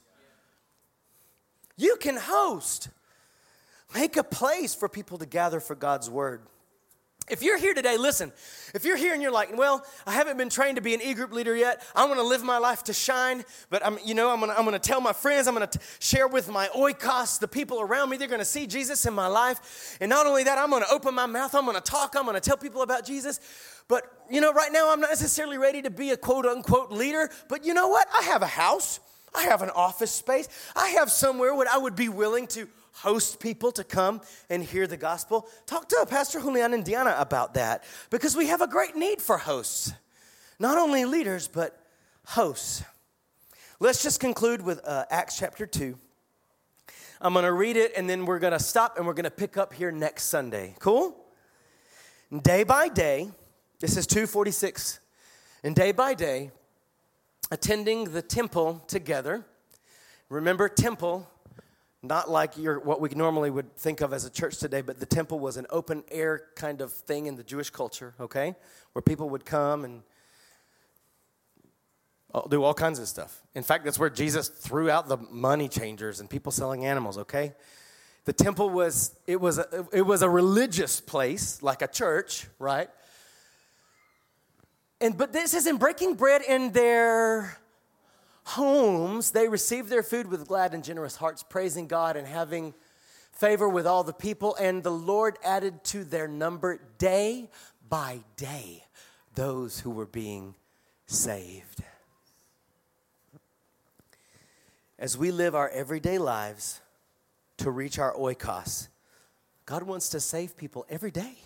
You 1.75 1.97
can 1.97 2.17
host, 2.17 2.89
make 3.95 4.15
a 4.15 4.23
place 4.23 4.75
for 4.75 4.87
people 4.87 5.17
to 5.17 5.25
gather 5.25 5.59
for 5.59 5.75
God's 5.75 6.09
word. 6.09 6.41
If 7.29 7.43
you're 7.43 7.57
here 7.57 7.73
today, 7.73 7.97
listen, 7.97 8.31
if 8.73 8.83
you're 8.83 8.97
here 8.97 9.13
and 9.13 9.21
you're 9.21 9.31
like, 9.31 9.55
well, 9.55 9.85
I 10.07 10.13
haven't 10.13 10.37
been 10.37 10.49
trained 10.49 10.77
to 10.77 10.81
be 10.81 10.93
an 10.93 11.01
e-group 11.01 11.31
leader 11.31 11.55
yet. 11.55 11.83
I 11.95 12.05
want 12.05 12.19
to 12.19 12.25
live 12.25 12.43
my 12.43 12.57
life 12.57 12.83
to 12.85 12.93
shine, 12.93 13.45
but 13.69 13.85
I'm, 13.85 13.99
you 14.03 14.13
know, 14.15 14.31
I'm 14.31 14.39
gonna, 14.39 14.53
I'm 14.57 14.65
gonna 14.65 14.79
tell 14.79 14.99
my 14.99 15.13
friends, 15.13 15.47
I'm 15.47 15.53
gonna 15.53 15.69
share 15.99 16.27
with 16.27 16.49
my 16.49 16.67
oikos, 16.69 17.39
the 17.39 17.47
people 17.47 17.81
around 17.81 18.09
me, 18.09 18.17
they're 18.17 18.27
gonna 18.27 18.45
see 18.45 18.65
Jesus 18.65 19.05
in 19.05 19.13
my 19.13 19.27
life. 19.27 19.97
And 20.01 20.09
not 20.09 20.25
only 20.25 20.43
that, 20.43 20.57
I'm 20.57 20.71
gonna 20.71 20.85
open 20.91 21.13
my 21.13 21.27
mouth, 21.27 21.53
I'm 21.53 21.65
gonna 21.65 21.81
talk, 21.81 22.15
I'm 22.17 22.25
gonna 22.25 22.39
tell 22.39 22.57
people 22.57 22.81
about 22.81 23.05
Jesus. 23.05 23.39
But, 23.87 24.03
you 24.29 24.41
know, 24.41 24.53
right 24.53 24.71
now 24.71 24.91
I'm 24.91 24.99
not 24.99 25.09
necessarily 25.09 25.57
ready 25.57 25.81
to 25.83 25.89
be 25.89 26.11
a 26.11 26.17
quote 26.17 26.45
unquote 26.45 26.91
leader, 26.91 27.29
but 27.47 27.65
you 27.65 27.73
know 27.73 27.87
what? 27.87 28.07
I 28.17 28.23
have 28.23 28.41
a 28.41 28.47
house. 28.47 28.99
I 29.33 29.43
have 29.43 29.61
an 29.61 29.69
office 29.69 30.11
space. 30.11 30.49
I 30.75 30.89
have 30.89 31.11
somewhere 31.11 31.53
where 31.53 31.67
I 31.71 31.77
would 31.77 31.95
be 31.95 32.09
willing 32.09 32.47
to 32.47 32.67
host 32.91 33.39
people 33.39 33.71
to 33.73 33.83
come 33.83 34.21
and 34.49 34.63
hear 34.63 34.87
the 34.87 34.97
gospel, 34.97 35.47
talk 35.65 35.87
to 35.89 36.05
Pastor 36.09 36.39
Julian 36.39 36.73
and 36.73 36.83
Diana 36.83 37.15
about 37.17 37.53
that 37.53 37.83
because 38.09 38.35
we 38.35 38.47
have 38.47 38.61
a 38.61 38.67
great 38.67 38.95
need 38.95 39.21
for 39.21 39.37
hosts. 39.37 39.93
Not 40.59 40.77
only 40.77 41.05
leaders, 41.05 41.47
but 41.47 41.81
hosts. 42.25 42.83
Let's 43.79 44.03
just 44.03 44.19
conclude 44.19 44.61
with 44.61 44.81
uh, 44.85 45.05
Acts 45.09 45.39
chapter 45.39 45.65
2. 45.65 45.97
I'm 47.21 47.33
going 47.33 47.45
to 47.45 47.53
read 47.53 47.77
it 47.77 47.93
and 47.97 48.09
then 48.09 48.25
we're 48.25 48.39
going 48.39 48.53
to 48.53 48.59
stop 48.59 48.97
and 48.97 49.05
we're 49.05 49.13
going 49.13 49.23
to 49.23 49.31
pick 49.31 49.57
up 49.57 49.73
here 49.73 49.91
next 49.91 50.25
Sunday. 50.25 50.75
Cool? 50.79 51.15
Day 52.43 52.63
by 52.63 52.89
day, 52.89 53.29
this 53.79 53.97
is 53.97 54.05
246, 54.05 54.99
and 55.63 55.75
day 55.75 55.91
by 55.91 56.13
day, 56.13 56.51
attending 57.49 58.03
the 58.11 58.21
temple 58.21 58.83
together. 58.87 59.45
Remember, 60.29 60.69
temple 60.69 61.27
not 62.01 62.29
like 62.29 62.57
your, 62.57 62.79
what 62.79 63.01
we 63.01 63.09
normally 63.09 63.49
would 63.49 63.75
think 63.75 64.01
of 64.01 64.13
as 64.13 64.25
a 64.25 64.29
church 64.29 64.57
today, 64.57 64.81
but 64.81 64.99
the 64.99 65.05
temple 65.05 65.39
was 65.39 65.57
an 65.57 65.65
open 65.69 66.03
air 66.09 66.43
kind 66.55 66.81
of 66.81 66.93
thing 66.93 67.25
in 67.25 67.35
the 67.35 67.43
Jewish 67.43 67.69
culture, 67.69 68.13
okay? 68.19 68.55
Where 68.93 69.01
people 69.01 69.29
would 69.29 69.45
come 69.45 69.83
and 69.83 70.03
do 72.49 72.63
all 72.63 72.73
kinds 72.73 72.99
of 72.99 73.07
stuff. 73.07 73.41
In 73.55 73.63
fact, 73.63 73.83
that's 73.83 73.99
where 73.99 74.09
Jesus 74.09 74.47
threw 74.47 74.89
out 74.89 75.07
the 75.07 75.17
money 75.17 75.67
changers 75.67 76.19
and 76.19 76.29
people 76.29 76.51
selling 76.51 76.85
animals, 76.85 77.17
okay? 77.17 77.53
The 78.25 78.33
temple 78.33 78.69
was 78.69 79.15
it 79.25 79.41
was 79.41 79.57
a, 79.57 79.87
it 79.91 80.03
was 80.03 80.21
a 80.21 80.29
religious 80.29 81.01
place 81.01 81.63
like 81.63 81.81
a 81.81 81.87
church, 81.87 82.45
right? 82.59 82.89
And 85.01 85.17
but 85.17 85.33
this 85.33 85.53
is 85.53 85.65
in 85.65 85.77
breaking 85.77 86.15
bread 86.15 86.43
in 86.47 86.71
their 86.71 87.57
homes, 88.49 89.31
they 89.31 89.47
received 89.47 89.89
their 89.89 90.03
food 90.03 90.27
with 90.27 90.47
glad 90.47 90.73
and 90.73 90.83
generous 90.83 91.15
hearts, 91.15 91.43
praising 91.43 91.87
God 91.87 92.15
and 92.15 92.27
having 92.27 92.73
favor 93.31 93.69
with 93.69 93.85
all 93.85 94.03
the 94.03 94.13
people. 94.13 94.55
And 94.55 94.83
the 94.83 94.91
Lord 94.91 95.37
added 95.43 95.83
to 95.85 96.03
their 96.03 96.27
number 96.27 96.79
day 96.97 97.49
by 97.87 98.21
day 98.37 98.83
those 99.35 99.79
who 99.79 99.91
were 99.91 100.05
being 100.05 100.55
saved. 101.05 101.83
As 104.97 105.17
we 105.17 105.31
live 105.31 105.55
our 105.55 105.69
everyday 105.69 106.17
lives 106.17 106.81
to 107.57 107.71
reach 107.71 107.97
our 107.99 108.13
oikos, 108.15 108.89
God 109.65 109.83
wants 109.83 110.09
to 110.09 110.19
save 110.19 110.57
people 110.57 110.85
every 110.89 111.11
day 111.11 111.37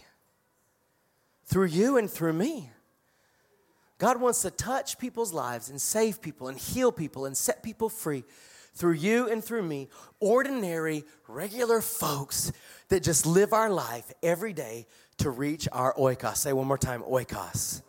through 1.46 1.68
you 1.68 1.98
and 1.98 2.10
through 2.10 2.34
me. 2.34 2.72
God 3.98 4.20
wants 4.20 4.42
to 4.42 4.52
touch 4.52 4.98
people's 4.98 5.34
lives 5.34 5.70
and 5.70 5.80
save 5.80 6.22
people 6.22 6.48
and 6.48 6.58
heal 6.58 6.92
people 6.92 7.26
and 7.26 7.38
set 7.38 7.64
people 7.64 7.90
free 7.90 8.24
through 8.76 8.94
you 8.94 9.30
and 9.30 9.44
through 9.44 9.64
me, 9.64 9.88
ordinary, 10.20 11.06
regular 11.28 11.80
folks 11.80 12.52
that 12.90 13.04
just 13.04 13.26
live 13.26 13.54
our 13.54 13.70
life 13.70 14.12
every 14.24 14.54
day 14.54 14.88
to 15.18 15.30
reach 15.30 15.68
our 15.72 15.94
oikos. 15.94 16.38
Say 16.38 16.54
one 16.54 16.68
more 16.68 16.78
time 16.78 17.04
oikos. 17.04 17.82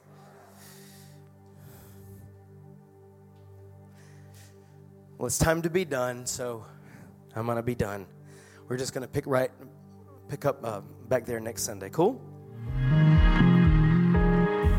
Well, 5.16 5.26
it's 5.26 5.38
time 5.38 5.62
to 5.62 5.70
be 5.70 5.84
done, 5.84 6.26
so 6.26 6.66
I'm 7.34 7.46
going 7.46 7.56
to 7.56 7.62
be 7.62 7.74
done. 7.74 8.06
we're 8.68 8.76
just 8.76 8.92
going 8.92 9.02
to 9.02 9.08
pick 9.08 9.26
right, 9.26 9.50
pick 10.28 10.44
up 10.44 10.58
uh, 10.64 10.80
back 11.08 11.24
there 11.24 11.40
next 11.40 11.62
Sunday. 11.62 11.88
Cool? 11.88 12.20